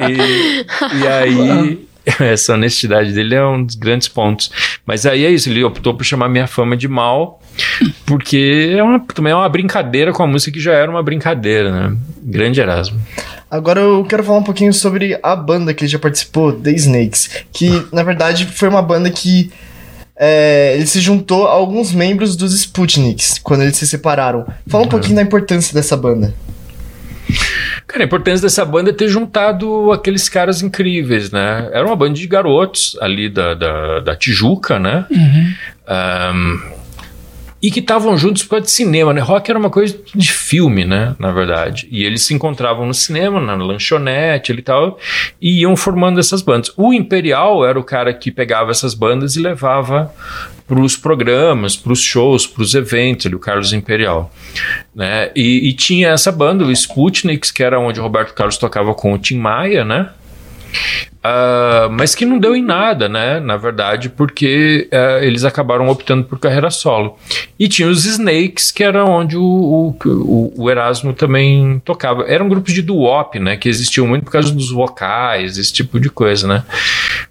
E, 0.00 0.12
e- 0.12 1.02
e 1.02 1.06
aí, 1.08 1.78
essa 2.20 2.54
honestidade 2.54 3.12
dele 3.12 3.34
é 3.36 3.44
um 3.46 3.64
dos 3.64 3.76
grandes 3.76 4.08
pontos. 4.08 4.50
Mas 4.84 5.06
aí 5.06 5.24
é 5.24 5.30
isso, 5.30 5.48
ele 5.48 5.62
optou 5.62 5.94
por 5.94 6.04
chamar 6.04 6.28
minha 6.28 6.46
fama 6.48 6.76
de 6.76 6.88
mal, 6.88 7.40
porque 8.04 8.74
é 8.76 8.82
uma, 8.82 8.98
também 9.00 9.32
é 9.32 9.36
uma 9.36 9.48
brincadeira 9.48 10.12
com 10.12 10.22
a 10.22 10.26
música 10.26 10.50
que 10.52 10.60
já 10.60 10.72
era 10.72 10.90
uma 10.90 11.02
brincadeira, 11.02 11.70
né? 11.70 11.96
Grande 12.22 12.60
Erasmo. 12.60 13.00
Agora 13.50 13.80
eu 13.80 14.04
quero 14.04 14.24
falar 14.24 14.38
um 14.38 14.42
pouquinho 14.42 14.72
sobre 14.72 15.18
a 15.22 15.36
banda 15.36 15.74
que 15.74 15.84
ele 15.84 15.90
já 15.92 15.98
participou, 15.98 16.52
The 16.52 16.70
Snakes. 16.72 17.44
Que, 17.52 17.86
na 17.92 18.02
verdade, 18.02 18.46
foi 18.46 18.68
uma 18.68 18.80
banda 18.82 19.10
que 19.10 19.50
é, 20.16 20.74
ele 20.76 20.86
se 20.86 21.00
juntou 21.00 21.46
a 21.46 21.52
alguns 21.52 21.92
membros 21.92 22.36
dos 22.36 22.54
Sputniks, 22.54 23.38
quando 23.38 23.62
eles 23.62 23.76
se 23.76 23.86
separaram. 23.86 24.46
Fala 24.68 24.84
um 24.84 24.88
pouquinho 24.88 25.16
da 25.16 25.22
importância 25.22 25.74
dessa 25.74 25.96
banda. 25.96 26.34
Cara, 27.86 28.04
a 28.04 28.06
importância 28.06 28.42
dessa 28.42 28.64
banda 28.64 28.90
é 28.90 28.92
ter 28.92 29.08
juntado 29.08 29.90
aqueles 29.92 30.28
caras 30.28 30.62
incríveis, 30.62 31.30
né? 31.30 31.68
Era 31.72 31.86
uma 31.86 31.96
banda 31.96 32.14
de 32.14 32.26
garotos 32.26 32.96
ali 33.00 33.28
da, 33.28 33.54
da, 33.54 34.00
da 34.00 34.16
Tijuca, 34.16 34.78
né? 34.78 35.06
Ahn, 35.86 36.58
e 37.62 37.70
que 37.70 37.78
estavam 37.78 38.18
juntos 38.18 38.42
por 38.42 38.50
causa 38.50 38.64
de 38.64 38.72
cinema, 38.72 39.14
né? 39.14 39.20
Rock 39.20 39.48
era 39.48 39.58
uma 39.58 39.70
coisa 39.70 39.96
de 40.12 40.32
filme, 40.32 40.84
né? 40.84 41.14
Na 41.18 41.30
verdade. 41.30 41.86
E 41.92 42.02
eles 42.02 42.22
se 42.22 42.34
encontravam 42.34 42.84
no 42.84 42.92
cinema, 42.92 43.40
na 43.40 43.54
lanchonete 43.54 44.52
e 44.52 44.62
tal, 44.62 44.98
e 45.40 45.60
iam 45.60 45.76
formando 45.76 46.18
essas 46.18 46.42
bandas. 46.42 46.72
O 46.76 46.92
Imperial 46.92 47.64
era 47.64 47.78
o 47.78 47.84
cara 47.84 48.12
que 48.12 48.32
pegava 48.32 48.72
essas 48.72 48.94
bandas 48.94 49.36
e 49.36 49.40
levava 49.40 50.12
para 50.66 50.80
os 50.80 50.96
programas, 50.96 51.76
para 51.76 51.92
os 51.92 52.02
shows, 52.02 52.46
para 52.46 52.62
os 52.62 52.74
eventos, 52.74 53.26
ali, 53.26 53.36
o 53.36 53.38
Carlos 53.38 53.72
Imperial. 53.72 54.32
Né? 54.94 55.30
E, 55.36 55.68
e 55.68 55.72
tinha 55.72 56.08
essa 56.08 56.32
banda, 56.32 56.64
o 56.64 56.72
Sputniks, 56.72 57.52
que 57.52 57.62
era 57.62 57.78
onde 57.78 58.00
o 58.00 58.02
Roberto 58.02 58.34
Carlos 58.34 58.56
tocava 58.56 58.92
com 58.94 59.12
o 59.12 59.18
Tim 59.18 59.38
Maia, 59.38 59.84
né? 59.84 60.10
Uh, 61.22 61.88
mas 61.90 62.16
que 62.16 62.26
não 62.26 62.36
deu 62.38 62.56
em 62.56 62.62
nada, 62.62 63.08
né? 63.08 63.38
Na 63.38 63.56
verdade, 63.56 64.08
porque 64.08 64.88
uh, 64.92 65.22
eles 65.22 65.44
acabaram 65.44 65.88
optando 65.88 66.24
por 66.24 66.38
carreira 66.38 66.68
solo. 66.68 67.16
E 67.58 67.68
tinha 67.68 67.88
os 67.88 68.04
Snakes, 68.04 68.72
que 68.72 68.82
era 68.82 69.04
onde 69.04 69.36
o, 69.36 69.94
o, 70.04 70.52
o 70.56 70.70
Erasmo 70.70 71.12
também 71.12 71.80
tocava. 71.84 72.24
Eram 72.24 72.48
grupos 72.48 72.72
de 72.72 72.82
doo-wop, 72.82 73.38
né? 73.38 73.56
Que 73.56 73.68
existiam 73.68 74.06
muito 74.06 74.24
por 74.24 74.32
causa 74.32 74.52
dos 74.52 74.72
vocais, 74.72 75.58
esse 75.58 75.72
tipo 75.72 76.00
de 76.00 76.10
coisa, 76.10 76.48
né? 76.48 76.64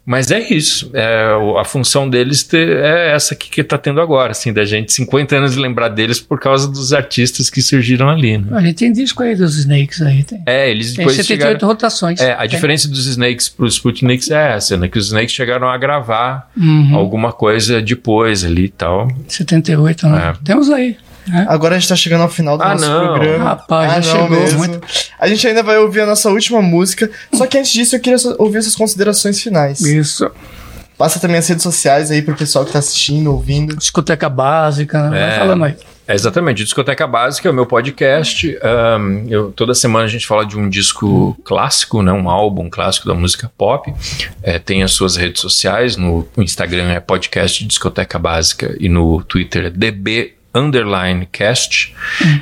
Mas 0.05 0.31
é 0.31 0.39
isso. 0.53 0.89
É, 0.93 1.25
a 1.59 1.63
função 1.65 2.09
deles 2.09 2.43
ter, 2.43 2.77
é 2.77 3.11
essa 3.15 3.35
que, 3.35 3.49
que 3.49 3.63
tá 3.63 3.77
tendo 3.77 3.99
agora, 4.01 4.31
assim, 4.31 4.51
da 4.53 4.65
gente 4.65 4.91
50 4.93 5.35
anos 5.35 5.53
de 5.53 5.59
lembrar 5.59 5.89
deles 5.89 6.19
por 6.19 6.39
causa 6.39 6.67
dos 6.67 6.93
artistas 6.93 7.49
que 7.49 7.61
surgiram 7.61 8.09
ali, 8.09 8.37
né? 8.37 8.45
A 8.51 8.61
gente 8.61 8.75
tem 8.75 8.91
disco 8.91 9.23
aí 9.23 9.35
dos 9.35 9.57
Snakes 9.57 10.01
aí. 10.01 10.23
Tem, 10.23 10.41
é, 10.45 10.69
eles 10.69 10.87
tem 10.93 10.97
depois 11.05 11.15
78 11.17 11.47
chegaram, 11.51 11.67
rotações. 11.67 12.19
É, 12.19 12.33
a 12.33 12.37
tem. 12.39 12.49
diferença 12.49 12.87
dos 12.87 13.05
Snakes 13.07 13.49
pros 13.49 13.75
Sputniks 13.75 14.29
é 14.31 14.53
essa, 14.55 14.77
né? 14.77 14.87
Que 14.87 14.97
os 14.97 15.07
Snakes 15.07 15.33
chegaram 15.33 15.67
a 15.69 15.77
gravar 15.77 16.49
Uhum. 16.57 16.95
alguma 16.95 17.31
coisa 17.31 17.81
depois 17.81 18.43
ali 18.43 18.65
e 18.65 18.69
tal. 18.69 19.07
78, 19.27 20.07
né? 20.07 20.33
É. 20.35 20.43
Temos 20.45 20.69
aí. 20.69 20.95
Né? 21.27 21.45
Agora 21.49 21.75
a 21.75 21.79
gente 21.79 21.89
tá 21.89 21.95
chegando 21.95 22.21
ao 22.21 22.29
final 22.29 22.57
do 22.57 22.63
Ah, 22.63 22.69
nosso 22.73 22.89
não. 22.89 23.13
programa. 23.13 23.43
Rapaz, 23.45 23.91
ah, 23.91 24.01
já 24.01 24.13
não, 24.13 24.21
chegou 24.23 24.39
mesmo. 24.39 24.57
muito. 24.59 24.81
A 25.19 25.27
gente 25.27 25.47
ainda 25.47 25.63
vai 25.63 25.77
ouvir 25.77 26.01
a 26.01 26.05
nossa 26.05 26.29
última 26.29 26.61
música. 26.61 27.09
Só 27.33 27.45
que 27.47 27.57
antes 27.57 27.71
disso, 27.71 27.95
eu 27.95 27.99
queria 27.99 28.17
ouvir 28.37 28.57
essas 28.59 28.75
considerações 28.75 29.41
finais. 29.41 29.81
Isso. 29.81 30.29
Passa 30.97 31.19
também 31.19 31.37
as 31.37 31.47
redes 31.47 31.63
sociais 31.63 32.11
aí 32.11 32.21
pro 32.21 32.35
pessoal 32.35 32.63
que 32.63 32.71
tá 32.71 32.79
assistindo, 32.79 33.31
ouvindo. 33.31 33.75
Discoteca 33.75 34.29
básica, 34.29 35.09
né? 35.09 35.09
Vai 35.09 35.35
É. 35.35 35.39
falando 35.39 35.63
aí. 35.65 35.75
É 36.07 36.13
exatamente, 36.13 36.61
Discoteca 36.63 37.07
Básica 37.07 37.47
é 37.47 37.51
o 37.51 37.53
meu 37.53 37.65
podcast. 37.65 38.57
Ahn, 38.61 39.27
eu, 39.29 39.51
toda 39.53 39.73
semana 39.73 40.03
a 40.03 40.07
gente 40.09 40.27
fala 40.27 40.45
de 40.45 40.57
um 40.57 40.67
disco 40.67 41.37
clássico, 41.45 42.01
né, 42.03 42.11
um 42.11 42.29
álbum 42.29 42.69
clássico 42.69 43.07
da 43.07 43.13
música 43.13 43.49
pop. 43.57 43.93
É, 44.43 44.59
tem 44.59 44.83
as 44.83 44.91
suas 44.91 45.15
redes 45.15 45.39
sociais, 45.41 45.95
no 45.95 46.27
Instagram 46.37 46.89
é 46.91 46.99
podcast 46.99 47.65
Discoteca 47.65 48.19
Básica 48.19 48.75
e 48.77 48.89
no 48.89 49.23
Twitter 49.23 49.65
é 49.67 49.69
DB 49.69 50.33
underline 50.53 51.27
cast. 51.31 51.93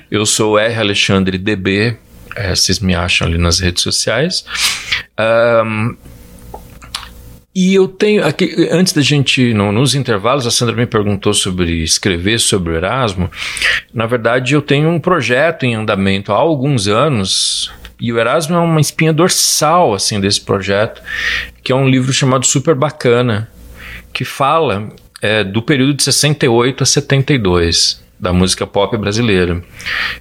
Eu 0.10 0.26
sou 0.26 0.58
R 0.58 0.76
Alexandre 0.80 1.38
DB, 1.38 1.98
é, 2.36 2.56
vocês 2.56 2.80
me 2.80 2.96
acham 2.96 3.28
ali 3.28 3.38
nas 3.38 3.60
redes 3.60 3.84
sociais. 3.84 4.46
Ahn, 5.18 5.96
e 7.54 7.74
eu 7.74 7.88
tenho 7.88 8.26
aqui, 8.26 8.68
antes 8.72 8.94
da 8.94 9.02
gente, 9.02 9.54
no- 9.54 9.72
nos 9.72 9.96
intervalos, 9.96 10.46
a 10.48 10.52
Sandra 10.52 10.76
me 10.76 10.86
perguntou 10.86 11.34
sobre 11.34 11.84
escrever 11.84 12.40
sobre 12.40 12.72
o 12.74 12.76
Erasmo. 12.76 13.30
Na 13.94 14.06
verdade, 14.06 14.54
eu 14.54 14.62
tenho 14.62 14.88
um 14.90 15.00
projeto 15.00 15.64
em 15.66 15.76
andamento 15.76 16.32
há 16.32 16.36
alguns 16.36 16.88
anos, 16.88 17.72
e 18.00 18.14
o 18.14 18.20
Erasmo 18.20 18.56
é 18.56 18.60
uma 18.60 18.80
espinha 18.80 19.12
dorsal 19.12 19.94
assim 19.94 20.22
desse 20.22 20.40
projeto, 20.42 21.02
que 21.64 21.72
é 21.72 21.76
um 21.76 21.90
livro 21.90 22.14
chamado 22.14 22.46
Super 22.46 22.76
Bacana, 22.76 23.50
que 24.14 24.24
fala 24.24 24.88
é, 25.22 25.44
do 25.44 25.62
período 25.62 25.94
de 25.94 26.04
68 26.04 26.84
a 26.84 26.86
72 26.86 28.10
da 28.20 28.34
música 28.34 28.68
pop 28.68 28.96
brasileira. 28.98 29.64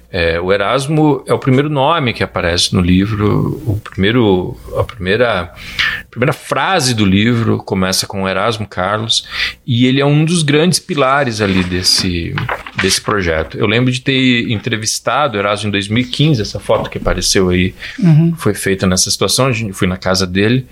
É, 0.09 0.39
o 0.39 0.53
Erasmo 0.53 1.21
é 1.27 1.33
o 1.33 1.39
primeiro 1.39 1.69
nome 1.69 2.13
que 2.13 2.23
aparece 2.23 2.73
no 2.73 2.79
livro, 2.79 3.61
o 3.65 3.79
primeiro, 3.83 4.57
a 4.77 4.83
primeira, 4.83 5.41
a 5.41 6.09
primeira 6.09 6.31
frase 6.31 6.93
do 6.93 7.03
livro 7.03 7.57
começa 7.57 8.07
com 8.07 8.27
Erasmo 8.27 8.65
Carlos 8.65 9.27
e 9.67 9.85
ele 9.85 9.99
é 9.99 10.05
um 10.05 10.23
dos 10.23 10.43
grandes 10.43 10.79
pilares 10.79 11.41
ali 11.41 11.61
desse, 11.61 12.33
desse 12.81 13.01
projeto. 13.01 13.57
Eu 13.57 13.65
lembro 13.67 13.91
de 13.91 14.01
ter 14.01 14.49
entrevistado 14.51 15.37
o 15.37 15.39
Erasmo 15.39 15.67
em 15.69 15.71
2015, 15.71 16.41
essa 16.41 16.59
foto 16.59 16.89
que 16.89 16.97
apareceu 16.97 17.49
aí 17.49 17.73
Uhum. 17.99 18.33
foi 18.37 18.53
feita 18.53 18.85
nessa 18.87 19.09
situação, 19.11 19.47
a 19.47 19.51
gente 19.51 19.73
fui 19.73 19.87
na 19.87 19.97
casa 19.97 20.25
dele. 20.27 20.65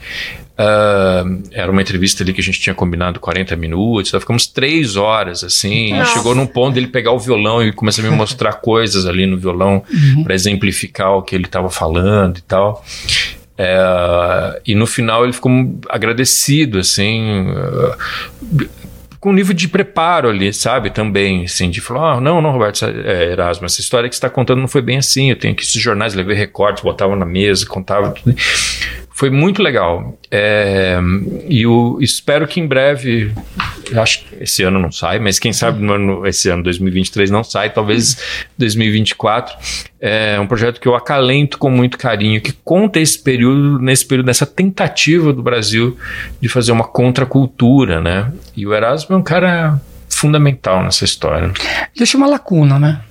ah, 0.60 1.24
era 1.52 1.72
uma 1.72 1.82
entrevista 1.82 2.24
ali 2.24 2.34
que 2.34 2.42
a 2.42 2.44
gente 2.44 2.60
tinha 2.60 2.74
combinado 2.74 3.20
40 3.20 3.56
minutos, 3.56 4.12
nós 4.12 4.22
ficamos 4.24 4.48
três 4.48 4.96
horas 4.96 5.44
assim. 5.44 5.94
Nossa. 5.94 6.14
Chegou 6.14 6.34
num 6.34 6.48
ponto 6.48 6.74
dele 6.74 6.88
pegar 6.88 7.12
o 7.12 7.20
violão 7.20 7.62
e 7.64 7.72
começar 7.72 8.02
a 8.02 8.10
me 8.10 8.16
mostrar 8.16 8.54
coisas 8.62 9.06
ali 9.06 9.26
no 9.28 9.38
violão 9.38 9.84
Uhum. 9.92 10.24
para 10.24 10.34
exemplificar 10.34 11.12
o 11.12 11.22
que 11.22 11.36
ele 11.36 11.46
estava 11.46 11.70
falando 11.70 12.38
e 12.38 12.42
tal. 12.42 12.84
É, 13.60 14.62
e 14.68 14.76
no 14.76 14.86
final 14.88 15.24
ele 15.24 15.34
ficou 15.34 15.52
agradecido, 15.90 16.78
assim, 16.80 17.46
com 19.28 19.32
um 19.32 19.34
nível 19.34 19.54
de 19.54 19.68
preparo 19.68 20.30
ali, 20.30 20.54
sabe? 20.54 20.90
Também, 20.90 21.44
assim, 21.44 21.70
de 21.70 21.82
falar: 21.82 22.14
ah, 22.14 22.22
não, 22.22 22.42
não, 22.42 22.52
Roberto 22.52 22.86
é, 22.86 23.32
Erasmo, 23.32 23.66
essa 23.66 23.82
história 23.82 24.08
que 24.08 24.16
você 24.16 24.20
está 24.20 24.30
contando 24.30 24.62
não 24.62 24.70
foi 24.70 24.82
bem 24.82 24.98
assim. 24.98 25.30
Eu 25.30 25.36
tenho 25.36 25.54
aqui 25.54 25.64
esses 25.64 25.82
jornais, 25.82 26.14
levei 26.14 26.34
recortes, 26.34 26.82
botava 26.82 27.14
na 27.14 27.26
mesa, 27.26 27.66
contava 27.66 28.12
tudo. 28.12 28.34
Foi 29.18 29.32
muito 29.32 29.64
legal. 29.64 30.16
É, 30.30 31.00
e 31.50 31.64
eu 31.64 31.98
espero 32.00 32.48
que 32.48 32.60
em 32.60 32.68
breve, 32.68 33.34
acho 33.96 34.24
que 34.24 34.44
esse 34.44 34.62
ano 34.62 34.78
não 34.78 34.92
sai, 34.92 35.18
mas 35.18 35.40
quem 35.40 35.52
sabe 35.52 35.84
no 35.84 35.94
ano, 35.94 36.28
esse 36.28 36.48
ano 36.50 36.62
2023 36.62 37.32
não 37.32 37.44
sai, 37.44 37.72
talvez 37.72 38.46
2024. 38.60 39.58
É 40.00 40.40
um 40.40 40.46
projeto 40.46 40.80
que 40.80 40.88
eu 40.88 40.94
acalento 40.94 41.58
com 41.58 41.68
muito 41.68 41.98
carinho, 41.98 42.40
que 42.40 42.52
conta 42.64 43.00
esse 43.00 43.18
período, 43.18 43.80
nesse 43.80 44.06
período, 44.06 44.28
dessa 44.28 44.46
tentativa 44.46 45.34
do 45.34 45.42
Brasil 45.42 45.98
de 46.40 46.48
fazer 46.48 46.72
uma 46.72 46.88
contracultura, 46.88 48.00
né? 48.00 48.32
E 48.56 48.68
o 48.68 48.74
Erasmo 48.76 49.16
é 49.16 49.18
um 49.18 49.24
cara 49.24 49.82
fundamental 50.08 50.84
nessa 50.84 51.06
história. 51.06 51.52
Deixa 51.98 52.18
uma 52.18 52.28
lacuna, 52.28 52.78
né? 52.78 53.02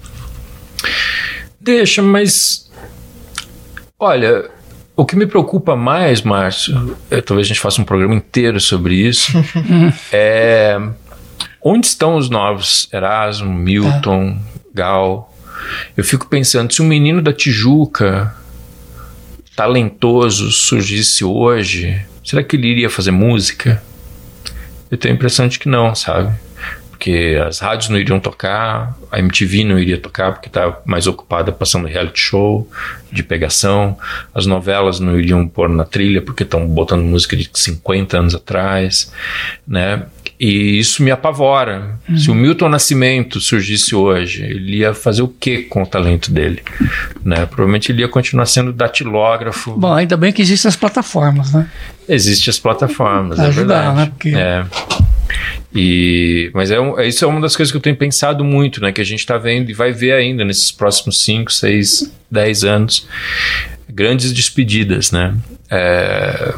Deixa, 1.60 2.00
mas. 2.00 2.70
Olha, 3.98 4.54
o 4.96 5.04
que 5.04 5.14
me 5.14 5.26
preocupa 5.26 5.76
mais, 5.76 6.22
Márcio, 6.22 6.96
é, 7.10 7.20
talvez 7.20 7.46
a 7.46 7.48
gente 7.48 7.60
faça 7.60 7.80
um 7.80 7.84
programa 7.84 8.14
inteiro 8.14 8.58
sobre 8.58 8.94
isso, 8.94 9.32
é. 10.10 10.80
Onde 11.62 11.88
estão 11.88 12.16
os 12.16 12.30
novos 12.30 12.88
Erasmo, 12.92 13.52
Milton, 13.52 14.38
Gal? 14.72 15.34
Eu 15.96 16.04
fico 16.04 16.28
pensando, 16.28 16.72
se 16.72 16.80
um 16.80 16.86
menino 16.86 17.20
da 17.20 17.32
Tijuca, 17.32 18.32
talentoso, 19.56 20.52
surgisse 20.52 21.24
hoje, 21.24 22.00
será 22.24 22.44
que 22.44 22.54
ele 22.54 22.68
iria 22.68 22.88
fazer 22.88 23.10
música? 23.10 23.82
Eu 24.88 24.96
tenho 24.96 25.14
a 25.14 25.16
impressão 25.16 25.48
de 25.48 25.58
que 25.58 25.68
não, 25.68 25.92
sabe? 25.94 26.32
Porque 26.96 27.38
as 27.46 27.58
rádios 27.58 27.90
não 27.90 27.98
iriam 27.98 28.18
tocar, 28.18 28.96
a 29.12 29.18
MTV 29.18 29.64
não 29.64 29.78
iria 29.78 29.98
tocar 29.98 30.32
porque 30.32 30.48
está 30.48 30.78
mais 30.86 31.06
ocupada 31.06 31.52
passando 31.52 31.86
reality 31.86 32.18
show 32.18 32.68
de 33.12 33.22
pegação, 33.22 33.98
as 34.34 34.46
novelas 34.46 34.98
não 34.98 35.18
iriam 35.18 35.46
pôr 35.46 35.68
na 35.68 35.84
trilha 35.84 36.22
porque 36.22 36.42
estão 36.42 36.66
botando 36.66 37.02
música 37.02 37.36
de 37.36 37.50
50 37.52 38.18
anos 38.18 38.34
atrás, 38.34 39.12
né? 39.68 40.04
E 40.38 40.78
isso 40.78 41.02
me 41.02 41.10
apavora. 41.10 41.98
Uhum. 42.06 42.18
Se 42.18 42.30
o 42.30 42.34
Milton 42.34 42.68
Nascimento 42.68 43.40
surgisse 43.40 43.94
hoje, 43.94 44.42
ele 44.44 44.78
ia 44.78 44.92
fazer 44.92 45.22
o 45.22 45.28
que 45.28 45.62
com 45.62 45.82
o 45.82 45.86
talento 45.86 46.30
dele? 46.30 46.62
Né? 47.24 47.46
Provavelmente 47.46 47.90
ele 47.90 48.02
ia 48.02 48.08
continuar 48.08 48.44
sendo 48.44 48.70
datilógrafo. 48.70 49.72
Bom, 49.78 49.94
ainda 49.94 50.14
bem 50.14 50.32
que 50.34 50.42
existem 50.42 50.68
as 50.68 50.76
plataformas, 50.76 51.52
né? 51.54 51.66
Existem 52.06 52.50
as 52.50 52.58
plataformas, 52.58 53.38
é 53.38 53.46
Ajudar, 53.46 53.94
verdade. 53.94 53.96
né? 53.96 54.06
Porque- 54.14 54.34
É. 54.36 54.66
E, 55.74 56.50
mas 56.54 56.70
é, 56.70 56.80
um- 56.80 56.98
é- 56.98 57.06
isso 57.08 57.24
é 57.24 57.28
uma 57.28 57.40
das 57.40 57.54
coisas 57.56 57.70
que 57.70 57.76
eu 57.76 57.80
tenho 57.82 57.96
pensado 57.96 58.44
muito, 58.44 58.80
né? 58.80 58.92
Que 58.92 59.00
a 59.00 59.04
gente 59.04 59.20
está 59.20 59.36
vendo 59.36 59.70
e 59.70 59.74
vai 59.74 59.92
ver 59.92 60.12
ainda 60.12 60.44
nesses 60.44 60.70
próximos 60.72 61.22
5, 61.24 61.52
6, 61.52 62.12
10 62.30 62.64
anos. 62.64 63.06
Grandes 63.88 64.32
despedidas, 64.32 65.10
né? 65.12 65.34
É, 65.70 66.54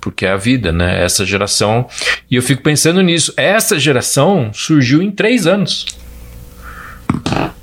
porque 0.00 0.26
é 0.26 0.30
a 0.30 0.36
vida, 0.36 0.72
né? 0.72 1.02
Essa 1.04 1.24
geração. 1.24 1.88
E 2.30 2.36
eu 2.36 2.42
fico 2.42 2.62
pensando 2.62 3.00
nisso. 3.02 3.32
Essa 3.36 3.78
geração 3.78 4.50
surgiu 4.52 5.02
em 5.02 5.10
três 5.10 5.46
anos. 5.46 5.86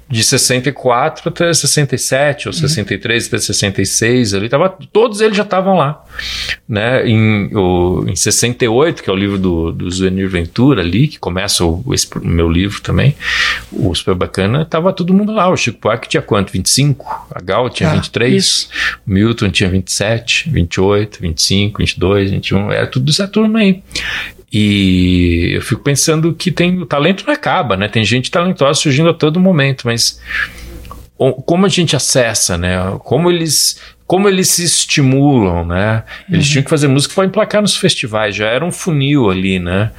De 0.09 0.23
64 0.23 1.29
até 1.29 1.53
67, 1.53 2.47
ou 2.47 2.53
63 2.53 3.27
até 3.27 3.37
66, 3.37 4.33
ali 4.33 4.49
tava, 4.49 4.69
todos 4.91 5.21
eles 5.21 5.37
já 5.37 5.43
estavam 5.43 5.75
lá. 5.75 6.03
Né? 6.67 7.07
Em, 7.07 7.55
o, 7.55 8.05
em 8.07 8.15
68, 8.15 9.03
que 9.03 9.09
é 9.09 9.13
o 9.13 9.15
livro 9.15 9.37
do, 9.37 9.71
do 9.71 9.89
Zuenir 9.91 10.27
Ventura 10.29 10.81
ali, 10.81 11.07
que 11.07 11.19
começa 11.19 11.63
o, 11.63 11.83
esse 11.93 12.07
meu 12.23 12.49
livro 12.49 12.81
também, 12.81 13.15
o 13.71 13.93
Super 13.93 14.15
Bacana, 14.15 14.65
tava 14.65 14.91
todo 14.91 15.13
mundo 15.13 15.31
lá. 15.31 15.47
O 15.49 15.55
Chico 15.55 15.79
Buarque 15.81 16.09
tinha 16.09 16.21
quanto? 16.21 16.51
25? 16.51 17.27
A 17.33 17.39
Gal 17.41 17.69
tinha 17.69 17.89
Ah, 17.89 17.93
23? 17.93 18.33
isso. 18.33 18.69
O 19.05 19.11
Milton 19.11 19.49
tinha 19.49 19.69
27, 19.69 20.49
28, 20.49 21.19
25, 21.21 21.77
22, 21.79 22.31
21, 22.31 22.71
era 22.71 22.87
tudo 22.87 23.05
dessa 23.05 23.27
turma 23.27 23.59
aí. 23.59 23.83
E 24.51 25.51
eu 25.53 25.61
fico 25.61 25.81
pensando 25.81 26.33
que 26.33 26.51
tem 26.51 26.79
o 26.79 26.85
talento 26.85 27.25
não 27.25 27.33
acaba, 27.33 27.77
né? 27.77 27.87
Tem 27.87 28.03
gente 28.03 28.31
talentosa 28.31 28.79
surgindo 28.79 29.09
a 29.09 29.13
todo 29.13 29.39
momento, 29.39 29.83
mas 29.85 30.19
como 31.45 31.65
a 31.65 31.69
gente 31.69 31.95
acessa, 31.95 32.57
né? 32.57 32.77
Como 32.99 33.29
eles 33.29 33.79
como 34.07 34.27
eles 34.27 34.49
se 34.49 34.63
estimulam, 34.63 35.65
né? 35.65 36.03
Eles 36.31 36.47
tinham 36.47 36.63
que 36.63 36.69
fazer 36.69 36.87
música 36.87 37.13
para 37.13 37.25
emplacar 37.25 37.61
nos 37.61 37.77
festivais, 37.77 38.35
já 38.35 38.47
era 38.47 38.65
um 38.65 38.71
funil 38.71 39.29
ali, 39.29 39.59
né? 39.59 39.91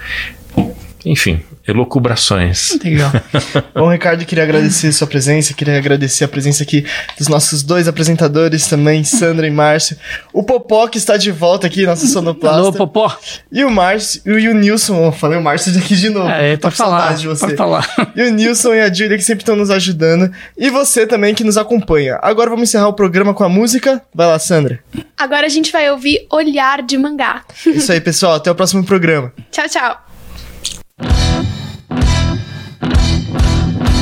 Enfim, 1.05 1.41
elocubrações. 1.71 2.79
Legal. 2.83 3.11
Bom, 3.75 3.91
Ricardo, 3.91 4.25
queria 4.25 4.45
agradecer 4.45 4.93
sua 4.93 5.07
presença, 5.07 5.55
queria 5.55 5.79
agradecer 5.79 6.25
a 6.25 6.29
presença 6.29 6.63
aqui 6.63 6.85
dos 7.19 7.29
nossos 7.29 7.63
dois 7.63 7.89
apresentadores 7.89 8.67
também, 8.67 9.05
Sandra 9.05 9.47
e 9.47 9.51
Márcio. 9.51 9.97
O 10.33 10.43
Popó, 10.43 10.87
que 10.89 10.99
está 10.99 11.17
de 11.17 11.31
volta 11.31 11.67
aqui, 11.67 11.87
nosso 11.87 12.07
sonoplasta. 12.07 12.59
Alô, 12.59 12.73
Popó. 12.73 13.17
E 13.51 13.65
o 13.65 13.71
Márcio, 13.71 14.23
e 14.39 14.49
o 14.49 14.55
Nilson, 14.55 15.07
eu 15.07 15.13
falei 15.13 15.39
o 15.39 15.43
Márcio 15.43 15.77
aqui 15.79 15.97
de 15.97 16.11
novo. 16.11 16.29
É, 16.29 16.57
tô 16.57 16.63
pode 16.63 16.77
falar, 16.77 17.15
de 17.15 17.27
você. 17.27 17.57
falar. 17.57 17.87
E 18.15 18.23
o 18.23 18.31
Nilson 18.31 18.75
e 18.75 18.81
a 18.81 18.93
Julia 18.93 19.17
que 19.17 19.25
sempre 19.25 19.43
estão 19.43 19.57
nos 19.57 19.71
ajudando. 19.71 20.31
E 20.57 20.71
você 20.71 21.07
também 21.07 21.35
que 21.35 21.45
nos 21.45 21.57
acompanha. 21.57 22.19
Agora 22.23 22.51
vamos 22.51 22.69
encerrar 22.69 22.89
o 22.89 22.93
programa 22.93 23.33
com 23.35 23.45
a 23.45 23.49
música. 23.49 24.03
Vai 24.15 24.27
lá, 24.27 24.39
Sandra. 24.39 24.81
Agora 25.17 25.47
a 25.47 25.49
gente 25.49 25.73
vai 25.73 25.91
ouvir 25.91 26.27
Olhar 26.31 26.83
de 26.83 26.97
Mangá. 26.97 27.45
Isso 27.67 27.93
aí, 27.93 28.01
pessoal. 28.01 28.35
Até 28.35 28.51
o 28.51 28.55
próximo 28.55 28.85
programa. 28.85 29.33
Tchau, 29.51 29.69
tchau. 29.69 31.30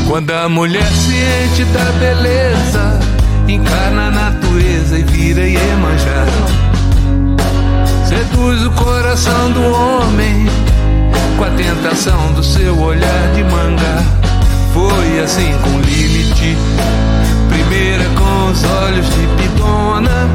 Quando 0.08 0.30
a 0.30 0.48
mulher 0.48 0.86
ciente 0.86 1.64
da 1.66 1.84
beleza 2.00 2.98
encarna 3.46 4.06
a 4.06 4.10
natureza 4.10 4.98
e 4.98 5.02
vira 5.02 5.46
Iemanjá, 5.46 6.24
seduz 8.08 8.64
o 8.64 8.70
coração 8.70 9.52
do 9.52 9.62
homem 9.70 10.46
com 11.36 11.44
a 11.44 11.50
tentação 11.50 12.32
do 12.32 12.42
seu 12.42 12.80
olhar 12.80 13.32
de 13.34 13.44
mangá. 13.44 14.02
Foi 14.72 15.20
assim 15.22 15.54
com 15.62 15.78
Lilith, 15.80 16.56
primeira 17.50 18.04
com 18.16 18.50
os 18.50 18.64
olhos 18.64 19.06
de 19.10 19.26
Pidona, 19.36 20.26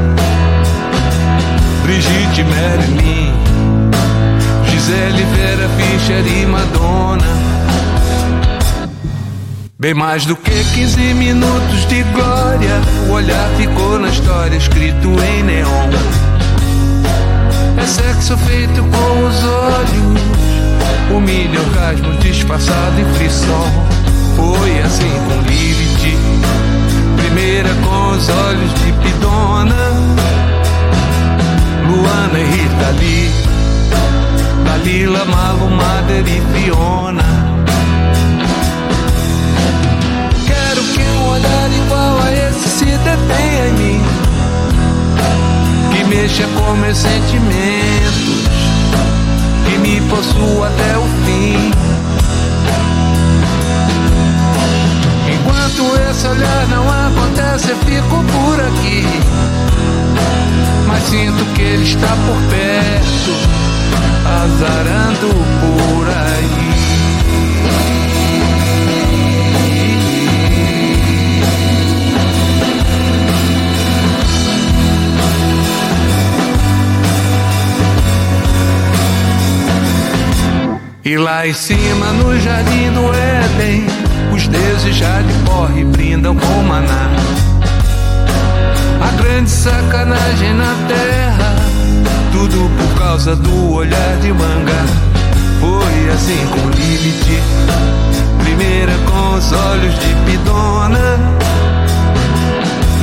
Brigitte 1.82 2.44
Marilyn, 2.44 3.32
Gisele 4.70 5.24
Vera 5.34 5.68
Fischer 5.70 6.24
e 6.24 6.46
Madonna. 6.46 7.43
Bem 9.84 9.92
mais 9.92 10.24
do 10.24 10.34
que 10.34 10.50
15 10.50 10.98
minutos 11.12 11.86
de 11.88 12.02
glória, 12.04 12.80
o 13.06 13.12
olhar 13.12 13.50
ficou 13.58 13.98
na 13.98 14.08
história 14.08 14.56
escrito 14.56 15.08
em 15.22 15.42
neon. 15.42 15.90
É 17.76 17.86
sexo 17.86 18.34
feito 18.38 18.82
com 18.82 19.26
os 19.26 19.44
olhos, 19.44 20.22
o 21.14 21.20
milho 21.20 21.60
orgasmo 21.60 22.14
disfarçado 22.20 22.98
em 22.98 23.04
frisson. 23.12 23.70
Foi 24.36 24.80
assim 24.80 25.12
com 25.28 25.42
Lilith, 25.50 26.18
primeira 27.18 27.68
com 27.84 28.12
os 28.12 28.26
olhos 28.30 28.72
de 28.72 28.90
Pidona, 29.02 29.90
Luana 31.90 32.38
e 32.38 32.44
Rita 32.44 32.90
Lee, 33.00 33.30
Dalila, 34.64 35.26
Malu, 35.26 35.68
Mader 35.68 36.24
e 36.26 36.40
Fiona. 36.54 37.53
Em 43.66 43.72
mim. 43.72 44.02
Que 45.92 46.04
mexa 46.04 46.46
com 46.48 46.74
meus 46.74 46.98
sentimentos. 46.98 48.44
Que 49.64 49.78
me 49.78 50.00
possua 50.02 50.68
até 50.68 50.98
o 50.98 51.02
fim. 51.24 51.70
Enquanto 55.32 56.10
esse 56.10 56.26
olhar 56.26 56.66
não 56.68 56.88
acontece, 56.88 57.70
eu 57.70 57.76
fico 57.78 58.24
por 58.24 58.60
aqui. 58.60 59.06
Mas 60.86 61.02
sinto 61.04 61.44
que 61.54 61.62
ele 61.62 61.84
está 61.84 62.08
por 62.08 62.40
perto, 62.50 63.32
azarando 64.24 65.28
por 65.60 66.08
aí. 66.08 66.83
E 81.04 81.18
lá 81.18 81.46
em 81.46 81.52
cima 81.52 82.12
no 82.12 82.40
jardim 82.40 82.90
do 82.92 83.12
Éden, 83.12 83.84
os 84.32 84.48
deuses 84.48 84.96
já 84.96 85.20
de 85.20 85.34
porre 85.44 85.84
brindam 85.84 86.34
com 86.34 86.62
maná. 86.62 87.10
A 89.02 89.22
grande 89.22 89.50
sacanagem 89.50 90.54
na 90.54 90.74
terra, 90.88 91.56
tudo 92.32 92.70
por 92.78 92.98
causa 92.98 93.36
do 93.36 93.72
olhar 93.74 94.16
de 94.22 94.32
mangá. 94.32 94.86
Foi 95.60 96.10
assim 96.10 96.46
com 96.46 96.70
Lilith, 96.70 97.42
primeira 98.42 98.92
com 99.04 99.34
os 99.34 99.52
olhos 99.52 99.92
de 99.98 100.14
Pidona, 100.24 101.18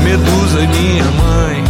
Medusa 0.04 0.62
minha 0.76 1.04
mãe, 1.04 1.64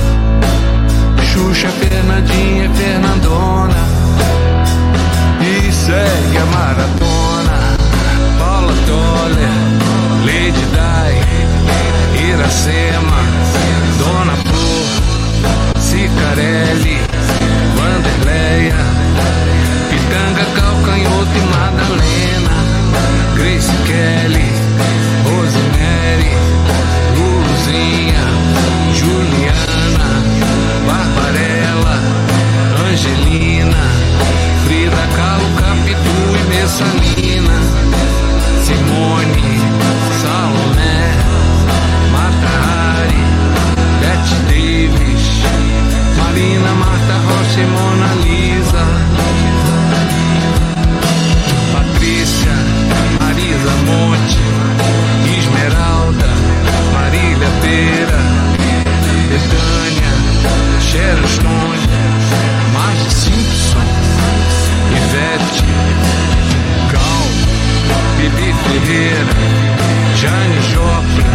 Xuxa, 1.25 1.67
Fernandinha 1.67 2.67
e 2.67 2.69
Fernandona 2.69 3.91
segue 5.91 6.37
a 6.37 6.45
maratona. 6.45 7.75
Paula 8.37 8.73
Toller, 8.85 9.57
Lady 10.23 10.65
Di, 10.75 11.11
Iracema, 12.29 13.19
Dona 13.97 14.35
Flor, 14.45 14.87
Cicarelli, 15.79 16.97
Vanderleia, 17.75 18.81
Pitanga, 19.89 20.45
Calcanhoto 20.53 21.37
e 21.37 21.43
Madalena, 21.55 22.55
Grace 23.35 23.73
Kelly, 23.85 24.49
Rosemary, 25.25 26.33
Luluzinha, 27.15 28.25
Juliana, 28.93 30.09
Barbarella, 30.85 31.20
Angelina. 33.01 33.77
Frida 34.63 35.07
Kahlo, 35.15 35.49
Capitu 35.55 36.15
e 36.35 36.43
Messalina, 36.53 37.59
Simone, 38.63 39.41
Salomé, 40.21 40.97
Matahari, 42.11 43.23
Bette 44.01 44.35
Davis, 44.45 45.25
Marina, 46.15 46.71
Marta 46.75 47.15
Rocha 47.25 47.59
e 47.59 47.65
Mona 47.65 48.13
Lisa, 48.21 48.85
Joplin, 70.71 71.25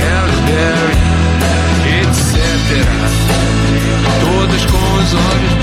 Halle 0.00 0.40
Berry, 0.46 0.96
etc. 2.00 2.36
Todas 4.20 4.64
com 4.66 4.94
os 4.94 5.14
olhos 5.14 5.55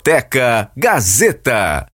Discoteca 0.00 0.72
Gazeta. 0.74 1.86